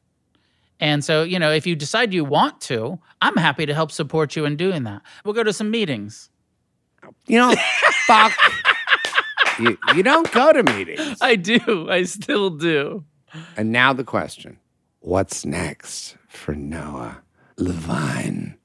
And 0.79 1.03
so, 1.03 1.23
you 1.23 1.39
know, 1.39 1.53
if 1.53 1.67
you 1.67 1.75
decide 1.75 2.13
you 2.13 2.25
want 2.25 2.61
to, 2.63 2.99
I'm 3.23 3.37
happy 3.37 3.65
to 3.65 3.73
help 3.73 3.93
support 3.93 4.37
you 4.37 4.45
in 4.45 4.57
doing 4.57 4.85
that. 4.85 5.01
We'll 5.25 5.33
go 5.33 5.43
to 5.43 5.55
some 5.55 5.71
meetings. 5.71 6.29
You 7.27 7.39
know, 7.39 7.55
fuck. 8.07 8.33
You, 9.59 9.77
you 9.97 10.03
don't 10.03 10.31
go 10.33 10.53
to 10.53 10.63
meetings. 10.63 11.19
I 11.21 11.37
do. 11.37 11.89
I 11.91 12.05
still 12.05 12.51
do. 12.51 13.05
And 13.57 13.73
now 13.73 13.93
the 13.93 14.05
question: 14.05 14.59
What's 15.01 15.45
next 15.45 16.17
for 16.29 16.55
Noah 16.55 17.23
Levine? 17.57 18.57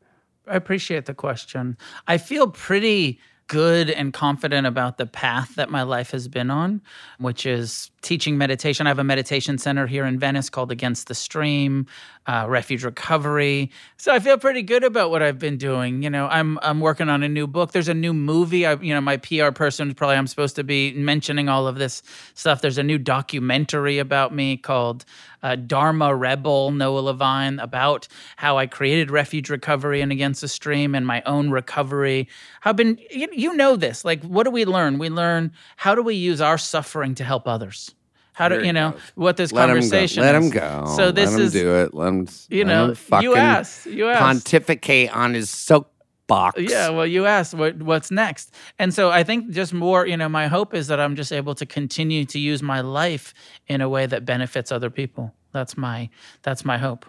I 0.48 0.56
appreciate 0.56 1.06
the 1.06 1.14
question. 1.14 1.78
I 2.08 2.18
feel 2.18 2.50
pretty 2.50 3.20
good 3.48 3.90
and 3.90 4.14
confident 4.14 4.68
about 4.68 4.98
the 4.98 5.06
path 5.06 5.56
that 5.56 5.70
my 5.70 5.84
life 5.84 6.12
has 6.12 6.28
been 6.28 6.50
on, 6.50 6.82
which 7.18 7.46
is 7.46 7.92
teaching 8.04 8.38
meditation. 8.38 8.86
I 8.86 8.90
have 8.90 9.00
a 9.00 9.04
meditation 9.04 9.58
center 9.58 9.88
here 9.88 10.06
in 10.06 10.20
Venice 10.20 10.50
called 10.50 10.72
Against 10.72 11.08
the 11.08 11.16
Stream, 11.16 11.88
uh, 12.28 12.46
Refuge 12.48 12.84
Recovery. 12.84 13.72
So 13.98 14.14
I 14.14 14.20
feel 14.20 14.38
pretty 14.38 14.62
good 14.62 14.84
about 14.84 15.10
what 15.10 15.24
I've 15.24 15.40
been 15.40 15.58
doing. 15.58 16.04
You 16.04 16.10
know, 16.10 16.28
I'm 16.28 16.60
I'm 16.62 16.80
working 16.80 17.10
on 17.10 17.24
a 17.24 17.30
new 17.30 17.48
book. 17.48 17.72
There's 17.72 17.88
a 17.88 17.94
new 17.94 18.14
movie. 18.14 18.66
I, 18.66 18.74
you 18.76 18.94
know, 18.94 19.02
my 19.02 19.18
PR 19.18 19.52
person 19.52 19.94
probably 19.96 20.18
I'm 20.18 20.28
supposed 20.28 20.56
to 20.58 20.64
be 20.64 20.94
mentioning 20.94 21.50
all 21.50 21.68
of 21.68 21.78
this 21.78 22.04
stuff. 22.36 22.62
There's 22.62 22.78
a 22.78 22.84
new 22.84 22.98
documentary 22.98 23.98
about 23.98 24.34
me 24.36 24.58
called 24.58 25.06
uh, 25.44 25.56
Dharma 25.56 26.16
Rebel 26.16 26.72
Noah 26.72 27.00
Levine 27.00 27.60
about 27.60 28.08
how 28.38 28.58
I 28.58 28.66
created 28.66 29.12
Refuge 29.12 29.50
Recovery 29.50 30.02
and 30.02 30.12
Against 30.12 30.42
the 30.42 30.48
Stream 30.48 30.96
and 30.96 31.06
my 31.06 31.22
own 31.26 31.52
recovery. 31.52 32.30
I've 32.64 32.78
been, 32.78 32.98
you, 33.12 33.28
you 33.34 33.54
know, 33.54 33.76
this. 33.76 34.06
Like, 34.06 34.24
what 34.24 34.44
do 34.44 34.52
we 34.52 34.66
learn? 34.66 34.98
We 34.98 35.10
learn 35.10 35.52
how 35.76 35.94
do 35.96 36.02
we 36.02 36.16
use 36.16 36.40
our 36.40 36.58
suffering 36.58 37.14
to 37.16 37.24
help 37.24 37.48
others. 37.48 37.93
How 38.34 38.50
do 38.50 38.64
you 38.66 38.74
know 38.74 38.92
goes. 38.92 39.02
what 39.16 39.38
this 39.38 39.52
Let 39.52 39.70
him 39.70 39.76
go. 39.76 39.82
conversation? 39.82 40.24
Let 40.24 40.36
him 40.36 40.50
go. 40.50 40.94
So 40.96 41.12
this 41.12 41.30
Let 41.32 41.40
him 41.40 41.46
is 41.46 41.54
do 41.54 41.76
it. 41.76 41.94
Let 41.94 42.08
him. 42.08 42.28
you 42.50 42.66
know, 42.66 42.84
him 42.86 42.90
you 42.90 42.96
fucking 42.96 43.36
asked, 43.38 43.86
you 43.86 44.10
asked. 44.10 44.20
pontificate 44.22 45.16
on 45.16 45.34
his 45.34 45.50
soapbox. 45.50 46.60
Yeah, 46.60 46.90
well, 46.90 47.06
you 47.08 47.26
asked 47.26 47.54
what 47.54 47.78
what's 47.84 48.10
next, 48.12 48.54
and 48.80 48.94
so 48.94 49.12
I 49.12 49.24
think 49.24 49.50
just 49.52 49.74
more. 49.74 50.06
You 50.08 50.18
know, 50.18 50.30
my 50.30 50.48
hope 50.48 50.74
is 50.74 50.88
that 50.88 51.00
I'm 51.00 51.16
just 51.16 51.32
able 51.32 51.54
to 51.56 51.66
continue 51.66 52.26
to 52.26 52.40
use 52.40 52.64
my 52.64 52.82
life 52.82 53.34
in 53.68 53.82
a 53.82 53.90
way 53.90 54.06
that 54.08 54.26
benefits 54.26 54.72
other 54.72 54.90
people. 54.90 55.34
That's 55.52 55.78
my 55.78 56.10
that's 56.42 56.66
my 56.66 56.78
hope. 56.80 57.06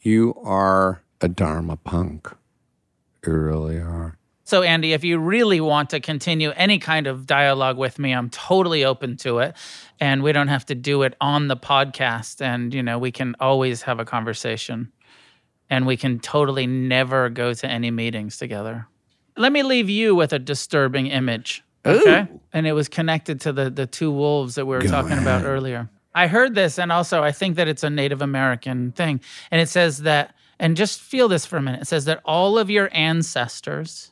You 0.00 0.34
are 0.44 1.02
a 1.20 1.28
Dharma 1.28 1.76
punk. 1.76 2.28
You 3.26 3.32
really 3.32 3.78
are. 3.78 4.16
So, 4.48 4.62
Andy, 4.62 4.94
if 4.94 5.04
you 5.04 5.18
really 5.18 5.60
want 5.60 5.90
to 5.90 6.00
continue 6.00 6.52
any 6.52 6.78
kind 6.78 7.06
of 7.06 7.26
dialogue 7.26 7.76
with 7.76 7.98
me, 7.98 8.12
I'm 8.12 8.30
totally 8.30 8.82
open 8.82 9.18
to 9.18 9.40
it. 9.40 9.54
And 10.00 10.22
we 10.22 10.32
don't 10.32 10.48
have 10.48 10.64
to 10.66 10.74
do 10.74 11.02
it 11.02 11.14
on 11.20 11.48
the 11.48 11.56
podcast. 11.56 12.40
And, 12.40 12.72
you 12.72 12.82
know, 12.82 12.98
we 12.98 13.12
can 13.12 13.36
always 13.40 13.82
have 13.82 14.00
a 14.00 14.06
conversation. 14.06 14.90
And 15.68 15.86
we 15.86 15.98
can 15.98 16.18
totally 16.18 16.66
never 16.66 17.28
go 17.28 17.52
to 17.52 17.66
any 17.66 17.90
meetings 17.90 18.38
together. 18.38 18.86
Let 19.36 19.52
me 19.52 19.62
leave 19.62 19.90
you 19.90 20.14
with 20.14 20.32
a 20.32 20.38
disturbing 20.38 21.08
image. 21.08 21.62
Okay. 21.84 22.22
Ooh. 22.22 22.40
And 22.54 22.66
it 22.66 22.72
was 22.72 22.88
connected 22.88 23.42
to 23.42 23.52
the, 23.52 23.68
the 23.68 23.86
two 23.86 24.10
wolves 24.10 24.54
that 24.54 24.64
we 24.64 24.76
were 24.76 24.80
Go 24.80 24.88
talking 24.88 25.18
about 25.18 25.44
earlier. 25.44 25.90
I 26.14 26.26
heard 26.26 26.54
this, 26.54 26.78
and 26.78 26.90
also 26.90 27.22
I 27.22 27.32
think 27.32 27.56
that 27.56 27.68
it's 27.68 27.82
a 27.84 27.90
Native 27.90 28.22
American 28.22 28.92
thing. 28.92 29.20
And 29.50 29.60
it 29.60 29.68
says 29.68 29.98
that, 30.04 30.34
and 30.58 30.74
just 30.74 31.02
feel 31.02 31.28
this 31.28 31.44
for 31.44 31.58
a 31.58 31.62
minute. 31.62 31.82
It 31.82 31.86
says 31.86 32.06
that 32.06 32.22
all 32.24 32.58
of 32.58 32.70
your 32.70 32.88
ancestors 32.94 34.10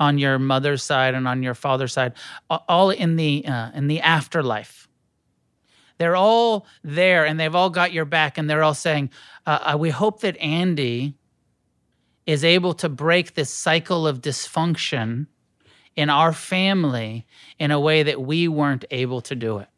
on 0.00 0.18
your 0.18 0.40
mother's 0.40 0.82
side 0.82 1.14
and 1.14 1.28
on 1.28 1.44
your 1.44 1.54
father's 1.54 1.92
side, 1.92 2.14
all 2.50 2.90
in 2.90 3.16
the 3.16 3.46
uh, 3.46 3.70
in 3.74 3.86
the 3.86 4.00
afterlife, 4.00 4.88
They're 5.98 6.16
all 6.16 6.66
there 6.82 7.26
and 7.26 7.38
they've 7.38 7.54
all 7.54 7.70
got 7.70 7.92
your 7.92 8.06
back 8.06 8.38
and 8.38 8.48
they're 8.50 8.62
all 8.64 8.74
saying, 8.74 9.10
uh, 9.46 9.74
uh, 9.74 9.78
We 9.78 9.90
hope 9.90 10.22
that 10.22 10.36
Andy 10.38 11.14
is 12.26 12.44
able 12.44 12.74
to 12.74 12.88
break 12.88 13.34
this 13.34 13.50
cycle 13.52 14.06
of 14.06 14.20
dysfunction 14.22 15.26
in 15.96 16.08
our 16.10 16.32
family 16.32 17.26
in 17.58 17.70
a 17.70 17.80
way 17.80 18.02
that 18.02 18.22
we 18.22 18.48
weren't 18.48 18.84
able 18.90 19.20
to 19.22 19.34
do 19.36 19.58
it. 19.58 19.68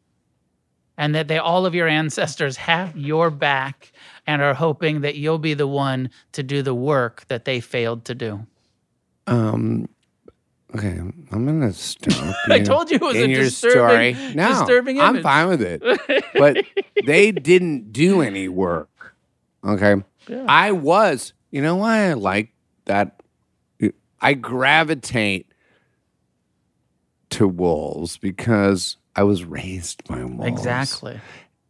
And 0.97 1.15
that 1.15 1.27
they, 1.27 1.39
all 1.39 1.65
of 1.65 1.75
your 1.75 1.87
ancestors 1.87 2.57
have 2.57 2.95
your 2.95 3.29
back 3.31 3.91
and 4.27 4.41
are 4.41 4.53
hoping 4.53 5.01
that 5.01 5.15
you'll 5.15 5.39
be 5.39 5.55
the 5.55 5.67
one 5.67 6.09
to 6.33 6.43
do 6.43 6.61
the 6.61 6.75
work 6.75 7.25
that 7.27 7.45
they 7.45 7.59
failed 7.59 8.05
to 8.05 8.15
do. 8.15 8.47
Um. 9.27 9.89
Okay, 10.75 10.97
I'm 11.31 11.45
gonna 11.45 11.71
stop. 11.73 12.35
I 12.49 12.59
told 12.61 12.89
you 12.89 12.95
it 12.95 13.01
was 13.01 13.15
in 13.15 13.29
a 13.29 13.33
your 13.33 13.43
disturbing- 13.43 14.15
story. 14.15 14.33
No, 14.35 14.49
disturbing 14.49 14.99
I'm 14.99 15.21
fine 15.21 15.47
with 15.49 15.61
it. 15.61 15.81
But 16.33 16.65
they 17.05 17.31
didn't 17.31 17.93
do 17.93 18.21
any 18.21 18.47
work. 18.47 19.15
Okay, 19.63 19.95
I 20.47 20.71
was. 20.71 21.33
You 21.51 21.61
know 21.61 21.75
why 21.75 22.09
I 22.09 22.13
like 22.13 22.49
that? 22.85 23.21
I 24.19 24.33
gravitate 24.33 25.51
to 27.31 27.47
wolves 27.47 28.17
because 28.17 28.97
I 29.15 29.23
was 29.23 29.43
raised 29.43 30.03
by 30.07 30.23
wolves. 30.23 30.47
Exactly. 30.47 31.19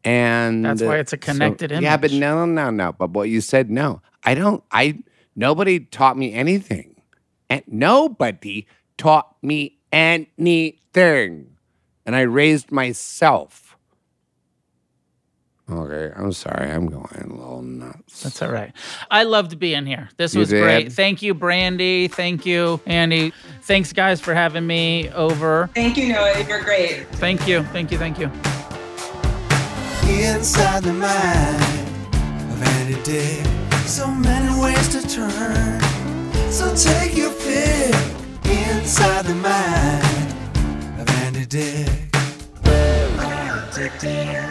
And 0.05 0.63
That's 0.65 0.81
why 0.81 0.97
it's 0.97 1.13
a 1.13 1.17
so- 1.17 1.19
connected 1.31 1.71
Yeah, 1.71 1.97
but 1.97 2.11
image. 2.11 2.19
no, 2.21 2.45
no, 2.45 2.69
no. 2.69 2.91
But 2.93 3.11
what 3.11 3.29
you 3.29 3.41
said, 3.41 3.69
no. 3.71 4.01
I 4.23 4.35
don't, 4.35 4.63
I, 4.71 4.99
nobody 5.35 5.79
taught 5.81 6.17
me 6.17 6.33
anything. 6.33 7.01
And 7.49 7.63
nobody 7.67 8.67
taught 9.03 9.35
me 9.43 9.77
anything. 9.91 11.49
And 12.05 12.15
I 12.15 12.21
raised 12.21 12.71
myself. 12.71 13.75
Okay, 15.69 16.13
I'm 16.15 16.31
sorry. 16.31 16.71
I'm 16.71 16.87
going 16.87 17.31
a 17.31 17.33
little 17.33 17.61
nuts. 17.61 18.23
That's 18.23 18.41
all 18.41 18.51
right. 18.51 18.71
I 19.11 19.23
loved 19.23 19.59
being 19.59 19.85
here. 19.85 20.09
This 20.17 20.33
You 20.33 20.41
was 20.41 20.49
did? 20.49 20.61
great. 20.61 20.91
Thank 20.93 21.21
you, 21.21 21.33
Brandy. 21.33 22.07
Thank 22.07 22.45
you, 22.45 22.79
Andy. 22.85 23.33
Thanks, 23.63 23.91
guys, 23.93 24.19
for 24.21 24.33
having 24.33 24.67
me 24.67 25.09
over. 25.11 25.69
Thank 25.73 25.97
you, 25.97 26.09
Noah. 26.13 26.43
You're 26.47 26.63
great. 26.63 27.07
Thank 27.13 27.47
you. 27.47 27.63
Thank 27.63 27.91
you. 27.91 27.97
Thank 27.97 28.19
you. 28.19 28.29
Inside 30.09 30.83
the 30.83 30.93
mind 30.93 32.03
of 32.51 32.63
Andy 32.63 33.01
Dick. 33.03 33.45
So 33.85 34.07
many 34.07 34.61
ways 34.61 34.87
to 34.89 35.01
turn. 35.07 35.81
So 36.51 36.73
take 36.75 37.15
your 37.17 37.31
pick. 37.31 37.42
Inside 38.83 39.23
the 39.23 39.35
mind 39.35 40.99
of 40.99 41.09
Andy 41.09 41.45
Dick. 41.45 41.87
Addicted. 43.71 44.43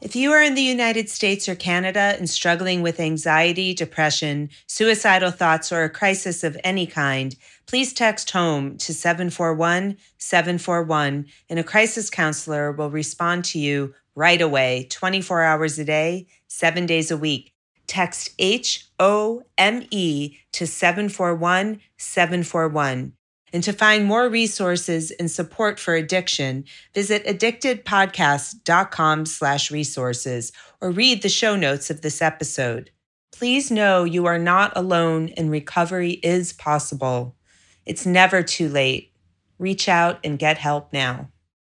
If 0.00 0.14
you 0.14 0.30
are 0.30 0.40
in 0.40 0.54
the 0.54 0.62
United 0.62 1.08
States 1.10 1.48
or 1.48 1.56
Canada 1.56 2.14
and 2.16 2.30
struggling 2.30 2.80
with 2.80 3.00
anxiety, 3.00 3.74
depression, 3.74 4.50
suicidal 4.68 5.32
thoughts, 5.32 5.72
or 5.72 5.82
a 5.82 5.90
crisis 5.90 6.44
of 6.44 6.56
any 6.62 6.86
kind, 6.86 7.34
please 7.66 7.92
text 7.92 8.30
HOME 8.30 8.76
to 8.78 8.94
741 8.94 9.96
741 10.18 11.26
and 11.50 11.58
a 11.58 11.64
crisis 11.64 12.08
counselor 12.08 12.70
will 12.70 12.90
respond 12.90 13.44
to 13.46 13.58
you 13.58 13.94
right 14.14 14.40
away, 14.40 14.86
24 14.90 15.42
hours 15.42 15.76
a 15.80 15.84
day, 15.84 16.28
seven 16.46 16.86
days 16.86 17.10
a 17.10 17.16
week. 17.16 17.55
Text 17.86 18.30
H 18.38 18.88
O 18.98 19.42
M 19.58 19.86
E 19.90 20.38
to 20.52 20.66
741 20.66 21.80
741. 21.96 23.12
And 23.52 23.62
to 23.62 23.72
find 23.72 24.04
more 24.04 24.28
resources 24.28 25.12
and 25.12 25.30
support 25.30 25.78
for 25.78 25.94
addiction, 25.94 26.64
visit 26.94 27.24
addictedpodcast.com 27.24 29.26
slash 29.26 29.70
resources 29.70 30.50
or 30.80 30.90
read 30.90 31.22
the 31.22 31.28
show 31.28 31.54
notes 31.56 31.88
of 31.88 32.02
this 32.02 32.20
episode. 32.20 32.90
Please 33.32 33.70
know 33.70 34.02
you 34.04 34.26
are 34.26 34.38
not 34.38 34.72
alone 34.76 35.30
and 35.36 35.50
recovery 35.50 36.12
is 36.22 36.52
possible. 36.52 37.36
It's 37.84 38.04
never 38.04 38.42
too 38.42 38.68
late. 38.68 39.12
Reach 39.58 39.88
out 39.88 40.18
and 40.24 40.38
get 40.38 40.58
help 40.58 40.92
now. 40.92 41.30